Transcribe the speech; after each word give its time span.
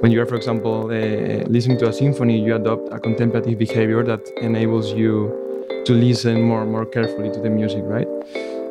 when 0.00 0.10
you 0.10 0.20
are, 0.20 0.26
for 0.26 0.34
example, 0.34 0.86
uh, 0.86 1.44
listening 1.48 1.78
to 1.78 1.88
a 1.88 1.92
symphony, 1.92 2.40
you 2.40 2.54
adopt 2.54 2.92
a 2.92 2.98
contemplative 2.98 3.58
behavior 3.58 4.02
that 4.02 4.26
enables 4.40 4.92
you 4.92 5.36
to 5.84 5.92
listen 5.92 6.42
more 6.42 6.64
more 6.64 6.86
carefully 6.86 7.30
to 7.30 7.40
the 7.40 7.50
music, 7.50 7.82
right? 7.84 8.08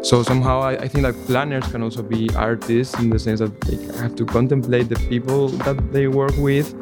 So 0.01 0.23
somehow 0.23 0.61
I, 0.61 0.71
I, 0.71 0.87
think 0.87 1.03
that 1.03 1.13
planners 1.27 1.67
can 1.71 1.83
also 1.83 2.01
be 2.01 2.29
artists 2.35 2.97
in 2.99 3.09
the 3.09 3.19
sense 3.19 3.41
that 3.41 3.53
they 3.61 3.77
have 3.97 4.15
to 4.15 4.25
contemplate 4.25 4.87
the 4.87 4.95
people 5.09 5.49
that 5.65 5.91
they 5.91 6.07
work 6.07 6.35
with 6.37 6.73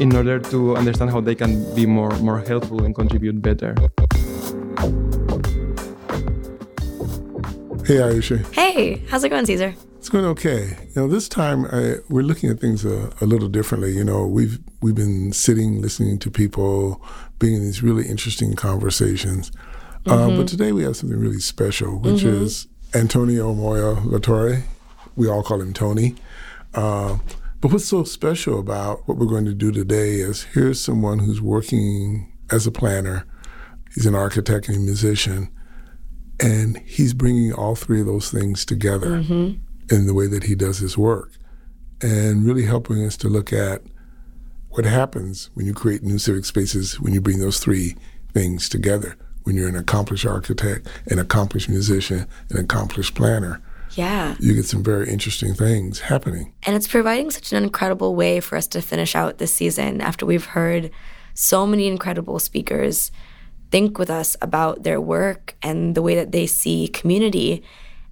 in 0.00 0.16
order 0.16 0.38
to 0.38 0.74
understand 0.76 1.10
how 1.10 1.20
they 1.20 1.34
can 1.34 1.62
be 1.74 1.86
more 1.86 2.10
more 2.18 2.40
helpful 2.40 2.84
and 2.84 2.94
contribute 2.94 3.40
better. 3.42 3.74
Hey 7.86 8.00
Aisha. 8.02 8.42
Hey, 8.52 9.02
how's 9.08 9.22
it 9.24 9.28
going, 9.28 9.46
Caesar? 9.46 9.74
It's 10.08 10.12
going 10.14 10.24
okay. 10.24 10.74
You 10.94 11.02
know, 11.02 11.06
this 11.06 11.28
time 11.28 11.66
I, 11.66 11.96
we're 12.08 12.22
looking 12.22 12.48
at 12.48 12.60
things 12.60 12.82
a, 12.82 13.12
a, 13.20 13.26
little 13.26 13.46
differently. 13.46 13.92
You 13.92 14.04
know, 14.04 14.26
we've 14.26 14.58
we've 14.80 14.94
been 14.94 15.34
sitting, 15.34 15.82
listening 15.82 16.18
to 16.20 16.30
people, 16.30 17.04
being 17.38 17.56
in 17.56 17.60
these 17.60 17.82
really 17.82 18.08
interesting 18.08 18.54
conversations. 18.54 19.52
Uh, 20.06 20.12
mm-hmm. 20.12 20.36
But 20.38 20.48
today 20.48 20.72
we 20.72 20.82
have 20.84 20.96
something 20.96 21.20
really 21.20 21.40
special, 21.40 21.98
which 21.98 22.22
mm-hmm. 22.22 22.42
is 22.42 22.68
Antonio 22.94 23.52
Moya 23.52 23.96
Latorre. 23.96 24.62
We 25.14 25.28
all 25.28 25.42
call 25.42 25.60
him 25.60 25.74
Tony. 25.74 26.14
Uh, 26.72 27.18
but 27.60 27.70
what's 27.70 27.84
so 27.84 28.02
special 28.02 28.58
about 28.58 29.06
what 29.06 29.18
we're 29.18 29.26
going 29.26 29.44
to 29.44 29.52
do 29.52 29.70
today 29.70 30.20
is 30.20 30.44
here's 30.54 30.80
someone 30.80 31.18
who's 31.18 31.42
working 31.42 32.32
as 32.50 32.66
a 32.66 32.72
planner. 32.72 33.26
He's 33.94 34.06
an 34.06 34.14
architect 34.14 34.68
and 34.68 34.78
a 34.78 34.80
musician, 34.80 35.50
and 36.40 36.78
he's 36.78 37.12
bringing 37.12 37.52
all 37.52 37.74
three 37.74 38.00
of 38.00 38.06
those 38.06 38.30
things 38.30 38.64
together 38.64 39.08
mm-hmm. 39.08 39.67
In 39.90 40.06
the 40.06 40.14
way 40.14 40.26
that 40.26 40.44
he 40.44 40.54
does 40.54 40.78
his 40.78 40.96
work, 40.96 41.32
and 42.00 42.44
really 42.44 42.64
helping 42.64 43.04
us 43.04 43.16
to 43.18 43.28
look 43.28 43.52
at 43.52 43.82
what 44.70 44.84
happens 44.84 45.50
when 45.54 45.66
you 45.66 45.74
create 45.74 46.02
new 46.02 46.18
civic 46.18 46.44
spaces 46.44 47.00
when 47.00 47.14
you 47.14 47.20
bring 47.20 47.38
those 47.38 47.58
three 47.58 47.96
things 48.32 48.68
together. 48.68 49.16
When 49.44 49.56
you're 49.56 49.68
an 49.68 49.76
accomplished 49.76 50.26
architect, 50.26 50.86
an 51.06 51.18
accomplished 51.18 51.70
musician, 51.70 52.26
an 52.50 52.58
accomplished 52.58 53.14
planner 53.14 53.62
yeah. 53.94 54.36
You 54.38 54.54
get 54.54 54.66
some 54.66 54.82
very 54.82 55.10
interesting 55.10 55.54
things 55.54 56.00
happening. 56.00 56.52
And 56.64 56.76
it's 56.76 56.88
providing 56.88 57.30
such 57.30 57.52
an 57.52 57.62
incredible 57.62 58.14
way 58.14 58.40
for 58.40 58.56
us 58.56 58.66
to 58.68 58.82
finish 58.82 59.14
out 59.14 59.38
this 59.38 59.52
season 59.52 60.00
after 60.00 60.26
we've 60.26 60.44
heard 60.44 60.90
so 61.34 61.66
many 61.66 61.86
incredible 61.86 62.38
speakers 62.38 63.10
think 63.70 63.98
with 63.98 64.10
us 64.10 64.36
about 64.40 64.82
their 64.82 65.00
work 65.00 65.56
and 65.62 65.94
the 65.94 66.02
way 66.02 66.14
that 66.14 66.32
they 66.32 66.46
see 66.46 66.88
community. 66.88 67.62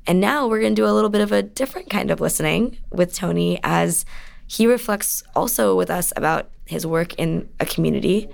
And 0.06 0.20
now 0.20 0.46
we're 0.46 0.60
going 0.60 0.74
to 0.74 0.80
do 0.80 0.86
a 0.86 0.92
little 0.92 1.10
bit 1.10 1.20
of 1.20 1.32
a 1.32 1.42
different 1.42 1.90
kind 1.90 2.10
of 2.10 2.20
listening 2.20 2.78
with 2.90 3.14
Tony 3.14 3.58
as 3.62 4.04
he 4.46 4.66
reflects 4.66 5.24
also 5.34 5.76
with 5.76 5.90
us 5.90 6.12
about 6.16 6.50
his 6.64 6.86
work 6.86 7.14
in 7.14 7.48
a 7.58 7.66
community, 7.66 8.28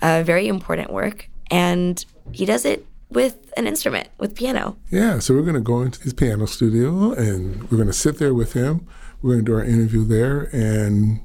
a 0.00 0.24
very 0.24 0.48
important 0.48 0.92
work. 0.92 1.28
And 1.50 2.04
he 2.32 2.44
does 2.44 2.64
it 2.64 2.86
with 3.10 3.52
an 3.56 3.66
instrument, 3.66 4.08
with 4.18 4.34
piano. 4.34 4.76
Yeah, 4.90 5.18
so 5.18 5.34
we're 5.34 5.42
going 5.42 5.54
to 5.54 5.60
go 5.60 5.82
into 5.82 6.00
his 6.00 6.14
piano 6.14 6.46
studio 6.46 7.12
and 7.12 7.62
we're 7.70 7.76
going 7.76 7.86
to 7.86 7.92
sit 7.92 8.18
there 8.18 8.34
with 8.34 8.54
him. 8.54 8.86
We're 9.20 9.34
going 9.34 9.44
to 9.44 9.52
do 9.52 9.56
our 9.56 9.64
interview 9.64 10.04
there, 10.04 10.48
and 10.52 11.20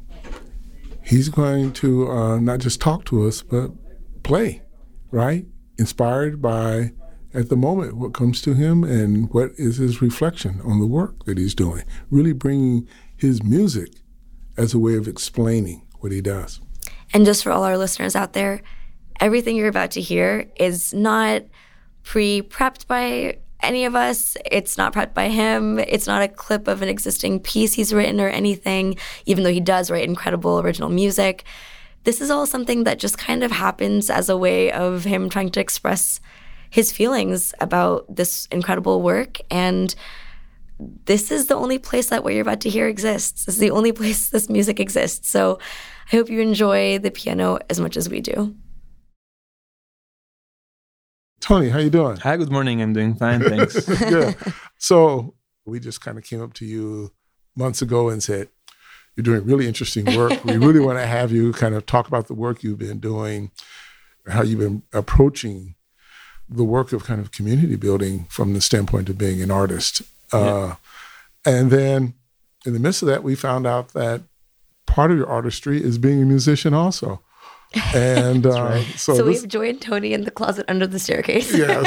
he's 1.03 1.29
going 1.29 1.73
to 1.73 2.11
uh, 2.11 2.39
not 2.39 2.59
just 2.59 2.79
talk 2.79 3.05
to 3.05 3.25
us, 3.27 3.41
but 3.41 3.71
play, 4.21 4.61
right? 5.09 5.47
Inspired 5.79 6.39
by, 6.39 6.91
at 7.37 7.49
the 7.49 7.55
moment, 7.55 7.95
what 7.95 8.13
comes 8.13 8.41
to 8.41 8.55
him 8.55 8.83
and 8.83 9.31
what 9.31 9.51
is 9.57 9.77
his 9.77 10.01
reflection 10.01 10.59
on 10.65 10.79
the 10.79 10.87
work 10.87 11.25
that 11.25 11.37
he's 11.37 11.53
doing. 11.53 11.83
Really 12.09 12.33
bringing 12.33 12.87
his 13.15 13.43
music 13.43 13.89
as 14.57 14.73
a 14.73 14.79
way 14.79 14.95
of 14.95 15.07
explaining 15.07 15.85
what 15.99 16.11
he 16.11 16.19
does. 16.19 16.59
And 17.13 17.25
just 17.25 17.43
for 17.43 17.51
all 17.51 17.63
our 17.63 17.77
listeners 17.77 18.15
out 18.15 18.33
there, 18.33 18.61
everything 19.19 19.55
you're 19.55 19.67
about 19.67 19.91
to 19.91 20.01
hear 20.01 20.49
is 20.55 20.95
not 20.95 21.43
pre 22.03 22.41
prepped 22.41 22.87
by 22.87 23.37
any 23.61 23.85
of 23.85 23.93
us. 23.93 24.35
It's 24.49 24.75
not 24.75 24.93
prepped 24.93 25.13
by 25.13 25.29
him. 25.29 25.77
It's 25.77 26.07
not 26.07 26.23
a 26.23 26.27
clip 26.27 26.67
of 26.67 26.81
an 26.81 26.89
existing 26.89 27.41
piece 27.41 27.73
he's 27.73 27.93
written 27.93 28.19
or 28.19 28.29
anything, 28.29 28.97
even 29.27 29.43
though 29.43 29.53
he 29.53 29.59
does 29.59 29.91
write 29.91 30.07
incredible 30.07 30.59
original 30.59 30.89
music. 30.89 31.43
This 32.03 32.19
is 32.19 32.31
all 32.31 32.47
something 32.47 32.83
that 32.85 32.97
just 32.97 33.19
kind 33.19 33.43
of 33.43 33.51
happens 33.51 34.09
as 34.09 34.27
a 34.27 34.37
way 34.37 34.71
of 34.71 35.03
him 35.03 35.29
trying 35.29 35.49
to 35.51 35.59
express 35.59 36.19
his 36.69 36.91
feelings 36.91 37.53
about 37.59 38.13
this 38.13 38.47
incredible 38.51 39.01
work. 39.01 39.39
And 39.49 39.93
this 40.79 41.31
is 41.31 41.47
the 41.47 41.55
only 41.55 41.79
place 41.79 42.09
that 42.09 42.23
what 42.23 42.33
you're 42.33 42.41
about 42.41 42.61
to 42.61 42.69
hear 42.69 42.87
exists. 42.87 43.45
This 43.45 43.55
is 43.55 43.61
the 43.61 43.71
only 43.71 43.91
place 43.93 44.29
this 44.29 44.49
music 44.49 44.79
exists. 44.79 45.29
So 45.29 45.59
I 46.11 46.15
hope 46.15 46.29
you 46.29 46.39
enjoy 46.39 46.99
the 46.99 47.11
piano 47.11 47.59
as 47.69 47.79
much 47.79 47.97
as 47.97 48.09
we 48.09 48.21
do. 48.21 48.55
Tony, 51.39 51.69
how 51.69 51.79
you 51.79 51.89
doing? 51.89 52.17
Hi, 52.17 52.35
good 52.35 52.51
morning. 52.51 52.81
I'm 52.81 52.93
doing 52.93 53.15
fine, 53.15 53.41
thanks. 53.41 53.85
Good. 53.99 54.35
So 54.77 55.35
we 55.65 55.79
just 55.79 56.01
kind 56.01 56.17
of 56.17 56.23
came 56.23 56.41
up 56.41 56.53
to 56.55 56.65
you 56.65 57.13
months 57.55 57.81
ago 57.81 58.09
and 58.09 58.21
said, 58.21 58.49
you're 59.15 59.23
doing 59.23 59.45
really 59.45 59.67
interesting 59.67 60.05
work. 60.17 60.43
we 60.43 60.57
really 60.57 60.79
want 60.79 60.99
to 60.99 61.05
have 61.05 61.31
you 61.31 61.53
kind 61.53 61.73
of 61.73 61.85
talk 61.85 62.07
about 62.07 62.27
the 62.27 62.33
work 62.33 62.63
you've 62.63 62.79
been 62.79 62.99
doing, 62.99 63.51
how 64.27 64.43
you've 64.43 64.59
been 64.59 64.83
approaching 64.93 65.75
the 66.49 66.63
work 66.63 66.93
of 66.93 67.03
kind 67.03 67.19
of 67.19 67.31
community 67.31 67.75
building 67.75 68.25
from 68.29 68.53
the 68.53 68.61
standpoint 68.61 69.09
of 69.09 69.17
being 69.17 69.41
an 69.41 69.51
artist. 69.51 70.01
Yeah. 70.33 70.39
Uh, 70.39 70.75
and 71.45 71.71
then 71.71 72.13
in 72.65 72.73
the 72.73 72.79
midst 72.79 73.01
of 73.01 73.07
that, 73.07 73.23
we 73.23 73.35
found 73.35 73.65
out 73.65 73.93
that 73.93 74.21
part 74.85 75.11
of 75.11 75.17
your 75.17 75.27
artistry 75.27 75.81
is 75.83 75.97
being 75.97 76.21
a 76.21 76.25
musician 76.25 76.73
also. 76.73 77.21
And 77.93 78.45
uh, 78.45 78.63
right. 78.63 78.85
so, 78.95 79.13
so 79.13 79.25
this, 79.25 79.41
we've 79.41 79.49
joined 79.49 79.81
Tony 79.81 80.13
in 80.13 80.21
the 80.21 80.31
closet 80.31 80.65
under 80.69 80.87
the 80.87 80.99
staircase. 80.99 81.53
yes. 81.53 81.85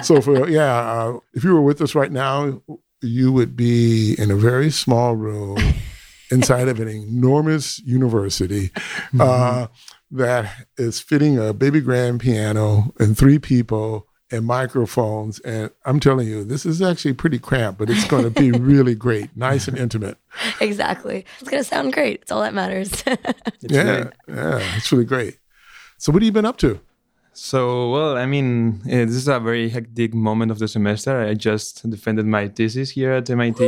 So 0.04 0.20
for 0.20 0.48
yeah, 0.48 0.78
uh, 0.78 1.18
if 1.34 1.44
you 1.44 1.54
were 1.54 1.60
with 1.60 1.80
us 1.80 1.94
right 1.94 2.10
now, 2.10 2.60
you 3.00 3.30
would 3.32 3.54
be 3.54 4.16
in 4.18 4.30
a 4.30 4.34
very 4.34 4.70
small 4.70 5.14
room 5.14 5.58
inside 6.30 6.68
of 6.68 6.80
an 6.80 6.88
enormous 6.88 7.78
university 7.80 8.70
mm-hmm. 9.12 9.72
That 10.10 10.66
is 10.76 11.00
fitting 11.00 11.38
a 11.38 11.52
baby 11.52 11.80
grand 11.80 12.20
piano 12.20 12.92
and 12.98 13.16
three 13.16 13.38
people 13.38 14.06
and 14.30 14.44
microphones. 14.46 15.38
And 15.40 15.70
I'm 15.84 16.00
telling 16.00 16.28
you, 16.28 16.44
this 16.44 16.64
is 16.64 16.80
actually 16.80 17.14
pretty 17.14 17.38
cramped, 17.38 17.78
but 17.78 17.90
it's 17.90 18.06
going 18.06 18.24
to 18.24 18.30
be 18.30 18.50
really 18.58 18.94
great, 18.94 19.36
nice 19.36 19.68
and 19.68 19.76
intimate. 19.78 20.18
Exactly. 20.60 21.24
It's 21.40 21.50
going 21.50 21.62
to 21.62 21.68
sound 21.68 21.92
great. 21.92 22.22
It's 22.22 22.32
all 22.32 22.42
that 22.42 22.54
matters. 22.54 23.02
yeah, 23.60 24.02
great. 24.02 24.06
yeah, 24.28 24.76
it's 24.76 24.90
really 24.92 25.04
great. 25.04 25.38
So, 25.98 26.12
what 26.12 26.22
have 26.22 26.26
you 26.26 26.32
been 26.32 26.46
up 26.46 26.56
to? 26.58 26.80
So, 27.42 27.90
well, 27.90 28.18
I 28.18 28.26
mean, 28.26 28.82
uh, 28.84 29.06
this 29.08 29.16
is 29.16 29.26
a 29.26 29.40
very 29.40 29.70
hectic 29.70 30.12
moment 30.12 30.50
of 30.50 30.58
the 30.58 30.68
semester. 30.68 31.22
I 31.22 31.32
just 31.32 31.88
defended 31.88 32.26
my 32.26 32.48
thesis 32.48 32.90
here 32.90 33.12
at 33.12 33.30
MIT. 33.30 33.58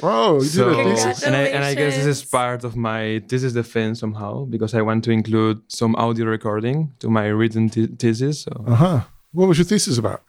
Oh, 0.00 0.34
you 0.40 0.44
so, 0.44 0.70
did 0.70 0.78
a 0.78 0.84
thesis. 0.84 1.24
And 1.24 1.34
I, 1.34 1.42
and 1.54 1.64
I 1.64 1.74
guess 1.74 1.96
this 1.96 2.06
is 2.06 2.24
part 2.24 2.62
of 2.62 2.76
my 2.76 3.20
thesis 3.28 3.54
defense 3.54 3.98
somehow 3.98 4.44
because 4.44 4.72
I 4.72 4.82
want 4.82 5.02
to 5.04 5.10
include 5.10 5.60
some 5.66 5.96
audio 5.96 6.26
recording 6.26 6.92
to 7.00 7.10
my 7.10 7.26
written 7.26 7.68
thesis. 7.68 8.42
So. 8.42 8.52
Uh 8.68 8.74
huh. 8.76 9.00
What 9.32 9.48
was 9.48 9.58
your 9.58 9.64
thesis 9.64 9.98
about? 9.98 10.22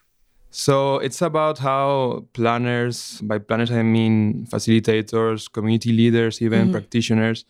So 0.49 0.97
it's 0.97 1.21
about 1.21 1.59
how 1.59 2.25
planners, 2.33 3.21
by 3.21 3.37
planners 3.37 3.71
I 3.71 3.83
mean 3.83 4.47
facilitators, 4.47 5.51
community 5.51 5.91
leaders, 5.91 6.41
even 6.41 6.61
mm-hmm. 6.61 6.71
practitioners, 6.71 7.45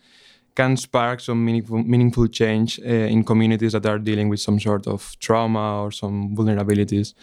can 0.55 0.77
spark 0.77 1.19
some 1.19 1.43
meaningful, 1.43 1.83
meaningful 1.83 2.27
change 2.27 2.79
uh, 2.79 3.13
in 3.13 3.23
communities 3.23 3.73
that 3.73 3.85
are 3.85 3.99
dealing 3.99 4.29
with 4.29 4.39
some 4.39 4.59
sort 4.59 4.87
of 4.87 5.15
trauma 5.19 5.83
or 5.83 5.91
some 5.91 6.35
vulnerabilities. 6.35 7.13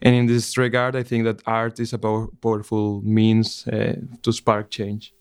And 0.00 0.14
in 0.14 0.26
this 0.26 0.56
regard, 0.56 0.96
I 0.96 1.02
think 1.02 1.24
that 1.24 1.42
art 1.46 1.78
is 1.78 1.92
a 1.92 1.98
power, 1.98 2.26
powerful 2.40 3.02
means 3.02 3.66
uh, 3.68 3.96
to 4.22 4.32
spark 4.32 4.70
change. 4.70 5.14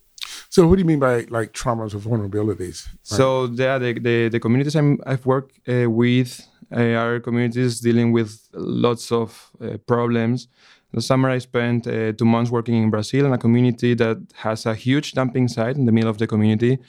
So, 0.50 0.68
what 0.68 0.76
do 0.76 0.82
you 0.82 0.86
mean 0.86 1.00
by 1.00 1.26
like 1.30 1.54
traumas 1.54 1.94
or 1.94 2.00
vulnerabilities? 2.00 2.88
Right? 2.88 3.18
So, 3.18 3.46
yeah, 3.46 3.78
the, 3.78 3.94
the, 3.94 4.30
the 4.30 4.40
communities 4.40 4.76
i 4.76 4.82
have 5.06 5.26
worked 5.26 5.60
uh, 5.68 5.90
with 5.90 6.46
uh, 6.76 6.94
our 6.94 7.20
communities 7.20 7.80
dealing 7.80 8.12
with 8.12 8.48
lots 8.54 9.12
of 9.12 9.52
uh, 9.62 9.78
problems. 9.88 10.48
The 10.94 11.02
summer, 11.02 11.30
I 11.30 11.38
spent 11.38 11.88
uh, 11.88 12.12
two 12.12 12.26
months 12.26 12.52
working 12.52 12.76
in 12.76 12.90
Brazil 12.90 13.26
in 13.26 13.32
a 13.32 13.38
community 13.38 13.94
that 13.94 14.18
has 14.36 14.66
a 14.66 14.76
huge 14.76 15.14
dumping 15.14 15.48
site 15.48 15.78
in 15.78 15.86
the 15.86 15.92
middle 15.92 16.10
of 16.10 16.18
the 16.18 16.28
community. 16.28 16.80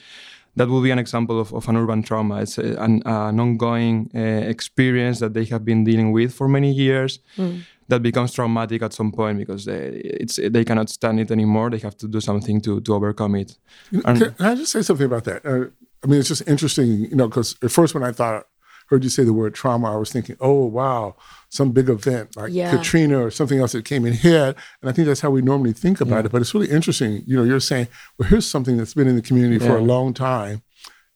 That 0.55 0.67
will 0.69 0.81
be 0.81 0.91
an 0.91 0.99
example 0.99 1.39
of, 1.39 1.53
of 1.53 1.67
an 1.67 1.77
urban 1.77 2.03
trauma. 2.03 2.41
It's 2.41 2.57
a, 2.57 2.75
an, 2.75 3.01
an, 3.05 3.39
ongoing 3.39 4.11
uh, 4.13 4.19
experience 4.19 5.19
that 5.19 5.33
they 5.33 5.45
have 5.45 5.65
been 5.65 5.83
dealing 5.83 6.11
with 6.11 6.33
for 6.33 6.47
many 6.47 6.71
years. 6.71 7.19
Mm. 7.37 7.63
That 7.87 8.01
becomes 8.01 8.33
traumatic 8.33 8.81
at 8.81 8.93
some 8.93 9.11
point 9.11 9.39
because 9.39 9.65
they, 9.65 10.01
it's, 10.21 10.39
they 10.41 10.63
cannot 10.63 10.89
stand 10.89 11.19
it 11.19 11.31
anymore. 11.31 11.69
They 11.69 11.79
have 11.79 11.97
to 11.97 12.07
do 12.07 12.21
something 12.21 12.61
to, 12.61 12.81
to 12.81 12.93
overcome 12.93 13.35
it. 13.35 13.57
And, 13.91 14.19
can, 14.19 14.33
can 14.33 14.45
I 14.45 14.55
just 14.55 14.71
say 14.71 14.81
something 14.83 15.05
about 15.05 15.25
that? 15.25 15.45
Uh, 15.45 15.65
I 16.03 16.07
mean, 16.07 16.19
it's 16.19 16.29
just 16.29 16.47
interesting, 16.47 17.05
you 17.05 17.15
know, 17.15 17.27
because 17.27 17.55
at 17.61 17.71
first 17.71 17.93
when 17.93 18.03
I 18.03 18.11
thought 18.11 18.47
heard 18.87 19.03
you 19.03 19.09
say 19.09 19.23
the 19.23 19.33
word 19.33 19.53
trauma, 19.55 19.93
I 19.93 19.97
was 19.97 20.11
thinking, 20.11 20.35
oh, 20.39 20.65
wow, 20.65 21.15
some 21.49 21.71
big 21.71 21.89
event 21.89 22.35
like 22.35 22.51
yeah. 22.53 22.75
Katrina 22.75 23.23
or 23.23 23.31
something 23.31 23.59
else 23.59 23.71
that 23.73 23.85
came 23.85 24.05
in 24.05 24.13
here. 24.13 24.55
And 24.81 24.89
I 24.89 24.93
think 24.93 25.07
that's 25.07 25.21
how 25.21 25.29
we 25.29 25.41
normally 25.41 25.73
think 25.73 26.01
about 26.01 26.19
yeah. 26.21 26.25
it. 26.25 26.31
But 26.31 26.41
it's 26.41 26.53
really 26.53 26.69
interesting. 26.69 27.23
You 27.25 27.37
know, 27.37 27.43
you're 27.43 27.59
saying, 27.59 27.87
well, 28.17 28.29
here's 28.29 28.49
something 28.49 28.77
that's 28.77 28.93
been 28.93 29.07
in 29.07 29.15
the 29.15 29.21
community 29.21 29.63
yeah. 29.63 29.71
for 29.71 29.77
a 29.77 29.81
long 29.81 30.13
time. 30.13 30.61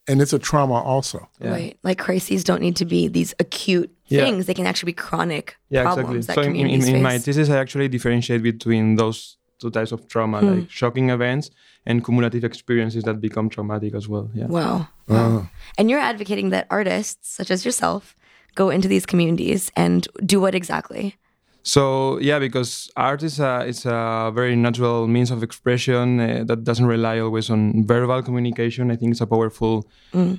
and 0.10 0.22
it's 0.22 0.31
a 0.31 0.40
trauma 0.40 0.75
also. 0.75 1.28
Yeah. 1.42 1.50
Right. 1.52 1.78
Like 1.84 1.98
crises 1.98 2.44
don't 2.46 2.62
need 2.62 2.78
to 2.78 2.86
be 2.86 3.10
these 3.10 3.34
acute 3.40 3.92
Yeah. 4.08 4.24
things. 4.24 4.46
They 4.46 4.54
can 4.54 4.66
actually 4.66 4.94
be 4.94 5.00
chronic 5.08 5.58
Yeah, 5.69 5.84
problems 5.84 6.25
exactly. 6.30 6.44
that 6.54 6.56
So 6.56 6.62
in, 6.62 6.68
in, 6.69 6.96
in 6.96 7.04
my 7.04 7.16
face. 7.16 7.25
thesis, 7.25 7.50
I 7.50 7.58
actually 7.60 7.90
differentiate 7.90 8.42
between 8.42 8.96
those 8.96 9.36
two 9.60 9.69
types 9.69 9.92
of 9.92 10.08
trauma, 10.08 10.40
Hmm. 10.40 10.48
like 10.60 10.69
shocking 10.72 11.10
events 11.10 11.50
and 11.88 12.04
cumulative 12.04 12.44
experiences 12.44 13.04
that 13.04 13.19
become 13.19 13.50
traumatic 13.50 13.95
as 13.95 14.07
well. 14.07 14.30
Yeah. 14.34 14.48
Wow. 14.48 14.88
Uh, 15.10 15.44
And 15.78 15.89
you're 15.89 16.06
advocating 16.12 16.51
that 16.51 16.68
artists, 16.69 17.30
such 17.38 17.50
as 17.50 17.66
yourself, 17.66 18.16
go 18.56 18.69
into 18.69 18.88
these 18.88 19.06
communities 19.06 19.72
and 19.75 20.07
do 20.25 20.42
what 20.42 20.54
exactly? 20.54 21.16
So 21.63 22.18
yeah, 22.19 22.39
because 22.39 22.89
art 22.95 23.24
is 23.24 23.39
a 23.39 23.66
it's 23.68 23.86
a 23.86 24.31
very 24.34 24.56
natural 24.56 25.07
means 25.07 25.31
of 25.31 25.44
expression 25.44 26.19
uh, 26.19 26.44
that 26.45 26.63
doesn't 26.63 26.86
rely 26.86 27.19
always 27.19 27.50
on 27.50 27.86
verbal 27.86 28.22
communication. 28.24 28.90
I 28.92 28.95
think 28.95 29.12
it's 29.12 29.22
a 29.22 29.28
powerful 29.28 29.83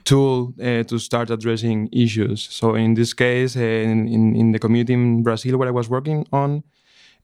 tool 0.05 0.55
uh, 0.61 0.85
to 0.85 0.99
start 0.99 1.31
addressing 1.31 1.89
issues. 1.93 2.49
So 2.51 2.75
in 2.77 2.95
this 2.95 3.13
case, 3.15 3.57
uh, 3.57 3.61
in, 3.93 4.09
in 4.09 4.37
in 4.37 4.53
the 4.53 4.59
community 4.59 4.95
in 4.95 5.23
Brazil 5.23 5.59
where 5.59 5.69
I 5.69 5.77
was 5.81 5.89
working 5.89 6.27
on, 6.33 6.63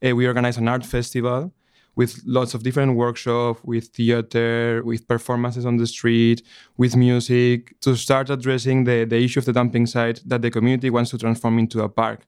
uh, 0.04 0.14
we 0.14 0.26
organized 0.26 0.58
an 0.60 0.68
art 0.68 0.84
festival 0.84 1.50
with 1.96 2.20
lots 2.26 2.54
of 2.54 2.62
different 2.62 2.96
workshops, 2.96 3.60
with 3.64 3.88
theater, 3.88 4.82
with 4.84 5.06
performances 5.06 5.64
on 5.64 5.76
the 5.76 5.86
street, 5.86 6.42
with 6.76 6.96
music, 6.96 7.78
to 7.80 7.96
start 7.96 8.30
addressing 8.30 8.84
the, 8.84 9.04
the 9.04 9.16
issue 9.16 9.38
of 9.38 9.44
the 9.44 9.52
dumping 9.52 9.86
site 9.86 10.20
that 10.26 10.42
the 10.42 10.50
community 10.50 10.90
wants 10.90 11.10
to 11.10 11.18
transform 11.18 11.58
into 11.58 11.82
a 11.82 11.88
park 11.88 12.26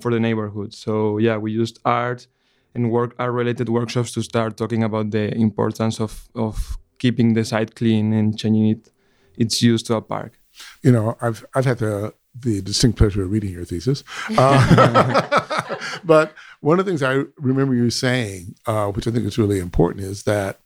for 0.00 0.10
the 0.10 0.20
neighborhood. 0.20 0.72
So 0.74 1.18
yeah, 1.18 1.36
we 1.36 1.52
used 1.52 1.78
art 1.84 2.26
and 2.74 2.90
work 2.90 3.14
art 3.18 3.32
related 3.32 3.68
workshops 3.68 4.12
to 4.12 4.22
start 4.22 4.56
talking 4.56 4.82
about 4.82 5.10
the 5.10 5.34
importance 5.34 6.00
of, 6.00 6.28
of 6.34 6.78
keeping 6.98 7.34
the 7.34 7.44
site 7.44 7.74
clean 7.74 8.12
and 8.12 8.38
changing 8.38 8.68
it 8.68 8.90
its 9.36 9.62
use 9.62 9.82
to 9.84 9.94
a 9.94 10.02
park. 10.02 10.38
you 10.82 10.92
know, 10.92 11.16
I've 11.20 11.44
I've 11.54 11.64
had 11.64 11.78
the 11.78 12.14
the 12.38 12.62
distinct 12.62 12.96
pleasure 12.98 13.22
of 13.22 13.30
reading 13.30 13.52
your 13.52 13.64
thesis, 13.64 14.04
uh, 14.38 15.76
but 16.04 16.32
one 16.62 16.78
of 16.80 16.84
the 16.86 16.90
things 16.90 17.02
I 17.02 17.24
remember 17.38 17.74
you 17.74 17.90
saying, 17.90 18.54
uh, 18.66 18.86
which 18.94 19.06
I 19.06 19.10
think 19.10 19.26
is 19.26 19.36
really 19.36 19.58
important, 19.58 20.04
is 20.04 20.22
that 20.22 20.60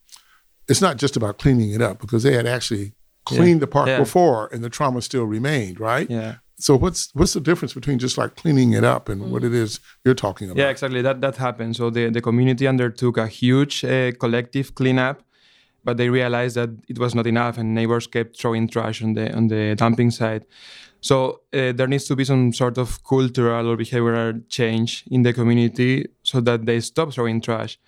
it's 0.68 0.80
not 0.86 0.96
just 0.98 1.16
about 1.16 1.38
cleaning 1.38 1.70
it 1.76 1.82
up 1.82 1.98
because 2.00 2.22
they 2.22 2.34
had 2.34 2.46
actually 2.46 2.92
cleaned 3.24 3.60
the 3.60 3.66
park 3.66 3.88
Yeah. 3.88 3.98
before 3.98 4.48
and 4.52 4.62
the 4.62 4.70
trauma 4.70 5.00
still 5.02 5.24
remained, 5.24 5.80
right? 5.80 6.08
Yeah. 6.10 6.36
So 6.58 6.76
what's 6.76 7.10
what's 7.14 7.34
the 7.34 7.40
difference 7.40 7.74
between 7.74 7.98
just 7.98 8.16
like 8.16 8.32
cleaning 8.36 8.72
it 8.72 8.84
up 8.84 9.08
and 9.10 9.30
what 9.32 9.42
it 9.44 9.52
is 9.52 9.80
you're 10.04 10.14
talking 10.26 10.48
about? 10.50 10.60
Yeah, 10.62 10.70
exactly. 10.70 11.02
That 11.02 11.20
that 11.20 11.36
happened. 11.36 11.76
So 11.76 11.90
the, 11.90 12.08
the 12.10 12.22
community 12.22 12.66
undertook 12.66 13.18
a 13.18 13.26
huge 13.26 13.84
uh, 13.84 14.12
collective 14.22 14.74
cleanup, 14.74 15.22
but 15.84 15.96
they 15.98 16.08
realized 16.08 16.54
that 16.56 16.70
it 16.88 16.98
was 16.98 17.14
not 17.14 17.26
enough, 17.26 17.58
and 17.58 17.74
neighbors 17.74 18.06
kept 18.06 18.38
throwing 18.40 18.68
trash 18.68 19.02
on 19.02 19.12
the 19.14 19.26
on 19.36 19.48
the 19.48 19.74
dumping 19.76 20.10
site. 20.10 20.44
So 21.06 21.42
uh, 21.52 21.70
there 21.78 21.86
needs 21.86 22.06
to 22.06 22.16
be 22.16 22.24
some 22.24 22.52
sort 22.52 22.78
of 22.78 22.88
cultural 23.04 23.70
or 23.70 23.76
behavioral 23.76 24.42
change 24.48 25.04
in 25.08 25.22
the 25.22 25.32
community 25.32 26.04
so 26.24 26.40
that 26.40 26.66
they 26.66 26.80
stop 26.80 27.12
throwing 27.12 27.40
trash. 27.40 27.78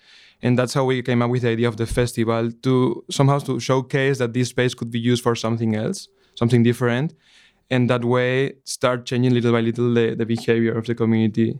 And 0.41 0.57
that's 0.57 0.73
how 0.73 0.85
we 0.85 1.01
came 1.01 1.21
up 1.21 1.29
with 1.29 1.41
the 1.41 1.49
idea 1.49 1.67
of 1.67 1.75
the 1.75 1.85
festival 1.85 2.49
to 2.63 3.03
somehow 3.11 3.39
to 3.39 3.59
showcase 3.59 4.19
that 4.19 4.31
this 4.31 4.47
space 4.55 4.73
could 4.73 4.89
be 4.89 5.01
used 5.01 5.21
for 5.21 5.35
something 5.35 5.75
else, 5.75 6.07
something 6.35 6.63
different, 6.63 7.13
and 7.69 7.89
that 7.89 8.05
way 8.05 8.53
start 8.63 9.05
changing 9.05 9.33
little 9.33 9.51
by 9.51 9.59
little 9.59 9.93
the, 9.93 10.15
the 10.15 10.25
behavior 10.25 10.73
of 10.77 10.85
the 10.85 10.95
community 10.95 11.59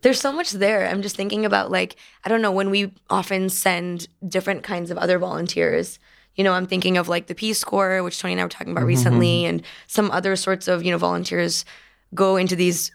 There's 0.00 0.20
so 0.20 0.32
much 0.32 0.52
there. 0.52 0.88
I'm 0.88 1.02
just 1.02 1.16
thinking 1.16 1.44
about 1.44 1.70
like 1.70 1.96
I 2.24 2.30
don't 2.30 2.40
know 2.40 2.56
when 2.58 2.70
we 2.70 2.94
often 3.10 3.50
send 3.50 4.08
different 4.26 4.62
kinds 4.62 4.90
of 4.90 4.96
other 4.96 5.18
volunteers. 5.18 5.98
You 6.38 6.44
know, 6.44 6.52
I'm 6.52 6.66
thinking 6.66 6.96
of 6.96 7.08
like 7.08 7.26
the 7.26 7.34
Peace 7.34 7.62
Corps, 7.64 8.02
which 8.02 8.18
Tony 8.20 8.32
and 8.32 8.40
I 8.40 8.44
were 8.44 8.48
talking 8.48 8.72
about 8.72 8.86
recently, 8.86 9.44
and 9.44 9.62
some 9.88 10.10
other 10.10 10.36
sorts 10.36 10.68
of 10.68 10.82
you 10.84 10.90
know 10.90 10.96
volunteers 10.96 11.66
go 12.14 12.36
into 12.36 12.56
these 12.56 12.92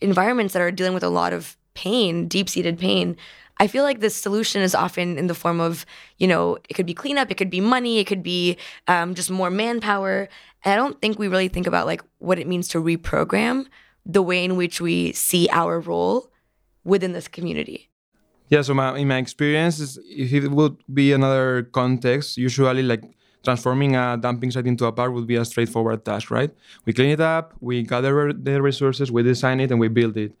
environments 0.00 0.52
that 0.52 0.62
are 0.62 0.70
dealing 0.70 0.94
with 0.94 1.02
a 1.02 1.08
lot 1.08 1.32
of 1.32 1.56
pain, 1.74 2.28
deep-seated 2.28 2.78
pain. 2.78 3.16
I 3.58 3.66
feel 3.66 3.84
like 3.84 4.00
the 4.00 4.10
solution 4.10 4.60
is 4.62 4.74
often 4.74 5.18
in 5.18 5.26
the 5.26 5.34
form 5.34 5.60
of, 5.60 5.86
you 6.18 6.26
know, 6.26 6.58
it 6.68 6.74
could 6.74 6.86
be 6.86 6.94
cleanup, 6.94 7.30
it 7.30 7.36
could 7.36 7.50
be 7.50 7.60
money, 7.60 7.98
it 7.98 8.06
could 8.06 8.22
be 8.22 8.56
um, 8.88 9.14
just 9.14 9.30
more 9.30 9.50
manpower. 9.50 10.28
And 10.64 10.72
I 10.72 10.76
don't 10.76 11.00
think 11.00 11.18
we 11.18 11.28
really 11.28 11.48
think 11.48 11.66
about 11.66 11.86
like 11.86 12.02
what 12.18 12.38
it 12.38 12.46
means 12.46 12.68
to 12.68 12.82
reprogram 12.82 13.66
the 14.04 14.22
way 14.22 14.44
in 14.44 14.56
which 14.56 14.80
we 14.80 15.12
see 15.12 15.48
our 15.50 15.78
role 15.80 16.30
within 16.84 17.12
this 17.12 17.28
community. 17.28 17.91
Yeah, 18.52 18.60
so 18.60 18.74
my, 18.74 18.98
in 18.98 19.08
my 19.08 19.16
experience, 19.16 19.98
if 20.06 20.30
it 20.34 20.50
would 20.50 20.76
be 20.92 21.14
another 21.14 21.62
context, 21.72 22.36
usually 22.36 22.82
like 22.82 23.02
transforming 23.42 23.96
a 23.96 24.18
dumping 24.20 24.50
site 24.50 24.66
into 24.66 24.84
a 24.84 24.92
park 24.92 25.10
would 25.14 25.26
be 25.26 25.36
a 25.36 25.44
straightforward 25.46 26.04
task, 26.04 26.30
right? 26.30 26.50
We 26.84 26.92
clean 26.92 27.08
it 27.08 27.20
up, 27.20 27.54
we 27.60 27.82
gather 27.82 28.30
the 28.30 28.60
resources, 28.60 29.10
we 29.10 29.22
design 29.22 29.58
it, 29.60 29.70
and 29.70 29.80
we 29.80 29.88
build 29.88 30.18
it. 30.18 30.34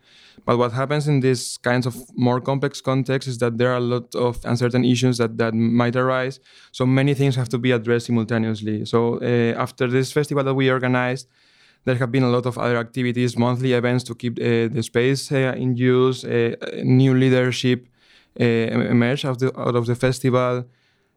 But 0.44 0.58
what 0.58 0.72
happens 0.72 1.08
in 1.08 1.20
these 1.20 1.56
kinds 1.62 1.86
of 1.86 1.96
more 2.14 2.38
complex 2.38 2.82
contexts 2.82 3.30
is 3.30 3.38
that 3.38 3.56
there 3.56 3.70
are 3.72 3.78
a 3.78 3.86
lot 3.94 4.14
of 4.14 4.44
uncertain 4.44 4.84
issues 4.84 5.16
that, 5.16 5.38
that 5.38 5.54
might 5.54 5.96
arise. 5.96 6.38
So 6.70 6.84
many 6.84 7.14
things 7.14 7.34
have 7.36 7.48
to 7.48 7.56
be 7.56 7.70
addressed 7.70 8.08
simultaneously. 8.08 8.84
So 8.84 9.22
uh, 9.22 9.58
after 9.58 9.86
this 9.86 10.12
festival 10.12 10.44
that 10.44 10.52
we 10.52 10.70
organized, 10.70 11.28
there 11.86 11.94
have 11.94 12.12
been 12.12 12.24
a 12.24 12.30
lot 12.30 12.44
of 12.44 12.58
other 12.58 12.76
activities, 12.76 13.38
monthly 13.38 13.72
events 13.72 14.04
to 14.04 14.14
keep 14.14 14.38
uh, 14.38 14.68
the 14.68 14.82
space 14.82 15.32
uh, 15.32 15.54
in 15.56 15.76
use, 15.76 16.24
new 16.24 17.14
leadership 17.14 17.88
emerged 18.36 19.24
out, 19.26 19.38
the, 19.38 19.58
out 19.58 19.74
of 19.76 19.86
the 19.86 19.94
festival. 19.94 20.64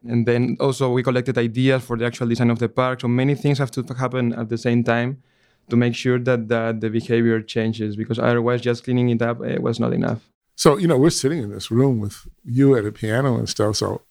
And 0.06 0.26
then 0.26 0.56
also 0.60 0.90
we 0.90 1.02
collected 1.02 1.36
ideas 1.38 1.82
for 1.82 1.96
the 1.96 2.04
actual 2.06 2.28
design 2.28 2.50
of 2.50 2.58
the 2.58 2.68
park. 2.68 3.00
So 3.00 3.08
many 3.08 3.34
things 3.34 3.58
have 3.58 3.70
to 3.72 3.82
happen 3.94 4.32
at 4.34 4.48
the 4.48 4.58
same 4.58 4.84
time 4.84 5.22
to 5.70 5.76
make 5.76 5.94
sure 5.94 6.18
that, 6.20 6.48
that 6.48 6.80
the 6.80 6.90
behavior 6.90 7.40
changes 7.42 7.96
because 7.96 8.18
otherwise 8.18 8.60
just 8.60 8.84
cleaning 8.84 9.08
it 9.10 9.20
up 9.22 9.40
uh, 9.40 9.60
was 9.60 9.80
not 9.80 9.92
enough. 9.92 10.28
So 10.54 10.78
you 10.78 10.86
know, 10.86 10.96
we're 10.96 11.10
sitting 11.10 11.42
in 11.42 11.50
this 11.50 11.70
room 11.70 11.98
with 12.00 12.26
you 12.44 12.76
at 12.76 12.84
a 12.86 12.92
piano 12.92 13.36
and 13.36 13.48
stuff. 13.48 13.76
So, 13.76 14.02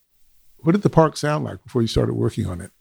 what 0.57 0.73
did 0.73 0.81
the 0.81 0.89
park 0.89 1.15
sound 1.17 1.45
like 1.45 1.63
before 1.63 1.81
you 1.81 1.87
started 1.87 2.13
working 2.15 2.45
on 2.47 2.59
it? 2.61 2.71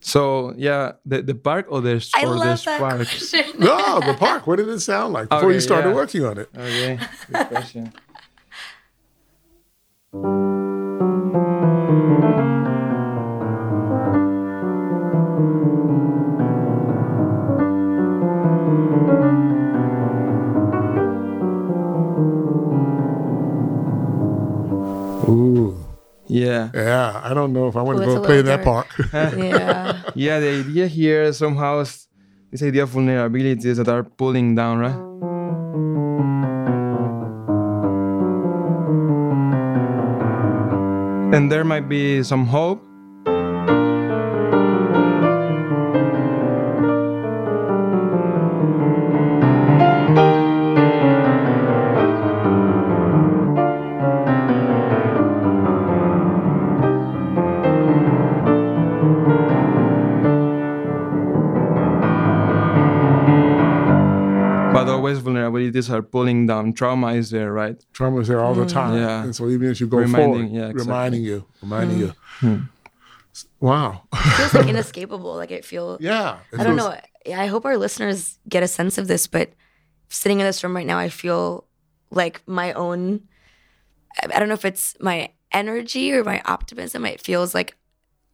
So 0.00 0.54
yeah, 0.56 0.92
the, 1.04 1.20
the 1.22 1.34
park 1.34 1.66
or 1.68 1.80
the, 1.82 2.06
I 2.14 2.22
or 2.24 2.28
the 2.28 2.34
love 2.36 2.46
that 2.46 2.58
spark? 2.58 2.94
question. 2.96 3.44
No, 3.58 4.00
the 4.00 4.14
park. 4.14 4.46
What 4.46 4.56
did 4.56 4.68
it 4.68 4.80
sound 4.80 5.12
like 5.12 5.28
before 5.30 5.46
Okay, 5.46 5.54
you 5.54 5.60
started 5.60 5.90
yeah. 5.90 5.94
working 5.94 6.24
on 6.24 6.38
it? 6.38 6.48
Okay, 6.56 6.98
good 7.32 7.46
question. 7.48 7.92
Ooh, 10.12 10.22
Yeah. 26.26 26.70
yeah. 26.74 27.20
I 27.22 27.32
don't 27.32 27.52
know 27.52 27.68
if 27.68 27.76
I 27.76 27.82
want 27.82 27.98
Ooh, 27.98 28.00
to 28.00 28.06
go 28.06 28.20
play 28.20 28.40
in 28.40 28.46
little 28.46 28.58
that 28.58 28.64
park. 28.64 28.88
yeah. 29.12 30.02
Yeah, 30.16 30.40
the 30.40 30.48
idea 30.48 30.86
here 30.88 31.32
somehow 31.32 31.78
is 31.80 32.08
this 32.50 32.64
idea 32.64 32.82
of 32.82 32.90
vulnerabilities 32.90 33.76
that 33.76 33.88
are 33.88 34.02
pulling 34.02 34.56
down, 34.56 34.78
right? 34.78 35.29
And 41.32 41.50
there 41.50 41.64
might 41.64 41.88
be 41.88 42.24
some 42.24 42.46
hope. 42.46 42.89
Always 65.68 65.88
vulnerabilities 65.88 65.90
are 65.94 66.02
pulling 66.02 66.46
down. 66.46 66.72
Trauma 66.72 67.08
is 67.14 67.30
there, 67.30 67.52
right? 67.52 67.76
Trauma 67.92 68.20
is 68.20 68.28
there 68.28 68.40
all 68.40 68.54
the 68.54 68.66
time. 68.66 68.96
Yeah. 68.96 69.24
And 69.24 69.34
so 69.36 69.48
even 69.48 69.68
as 69.70 69.80
you 69.80 69.86
go 69.86 69.98
Reminding, 69.98 70.22
forward, 70.32 70.50
yeah, 70.52 70.68
exactly. 70.68 70.82
reminding 70.86 71.22
you, 71.24 71.44
reminding 71.62 71.98
you. 71.98 72.14
Wow. 73.60 74.02
it 74.12 74.18
feels 74.36 74.54
like 74.54 74.68
inescapable. 74.74 75.34
Like 75.36 75.50
it 75.50 75.64
feels. 75.64 76.00
yeah. 76.00 76.38
it 76.52 76.60
I 76.60 76.64
don't 76.64 76.76
feels- 76.76 76.94
know. 76.94 77.00
I 77.36 77.46
hope 77.46 77.64
our 77.66 77.76
listeners 77.76 78.38
get 78.48 78.62
a 78.62 78.68
sense 78.68 78.96
of 78.98 79.06
this, 79.06 79.26
but 79.26 79.50
sitting 80.08 80.40
in 80.40 80.46
this 80.46 80.64
room 80.64 80.74
right 80.74 80.86
now, 80.86 80.98
I 80.98 81.08
feel 81.10 81.66
like 82.10 82.42
my 82.46 82.72
own. 82.72 83.22
I 84.22 84.26
I 84.34 84.38
don't 84.38 84.48
know 84.48 84.54
if 84.54 84.64
it's 84.64 84.96
my 85.00 85.30
energy 85.52 86.12
or 86.12 86.24
my 86.24 86.40
optimism. 86.46 87.04
It 87.04 87.20
feels 87.20 87.54
like 87.54 87.76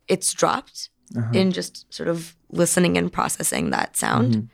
it's 0.08 0.32
dropped 0.32 0.88
Uh-huh. 1.16 1.30
in 1.32 1.50
just 1.52 1.92
sort 1.92 2.08
of 2.08 2.36
listening 2.50 2.96
and 2.98 3.12
processing 3.12 3.70
that 3.70 3.96
sound. 3.96 4.32
Mm-hmm. 4.34 4.46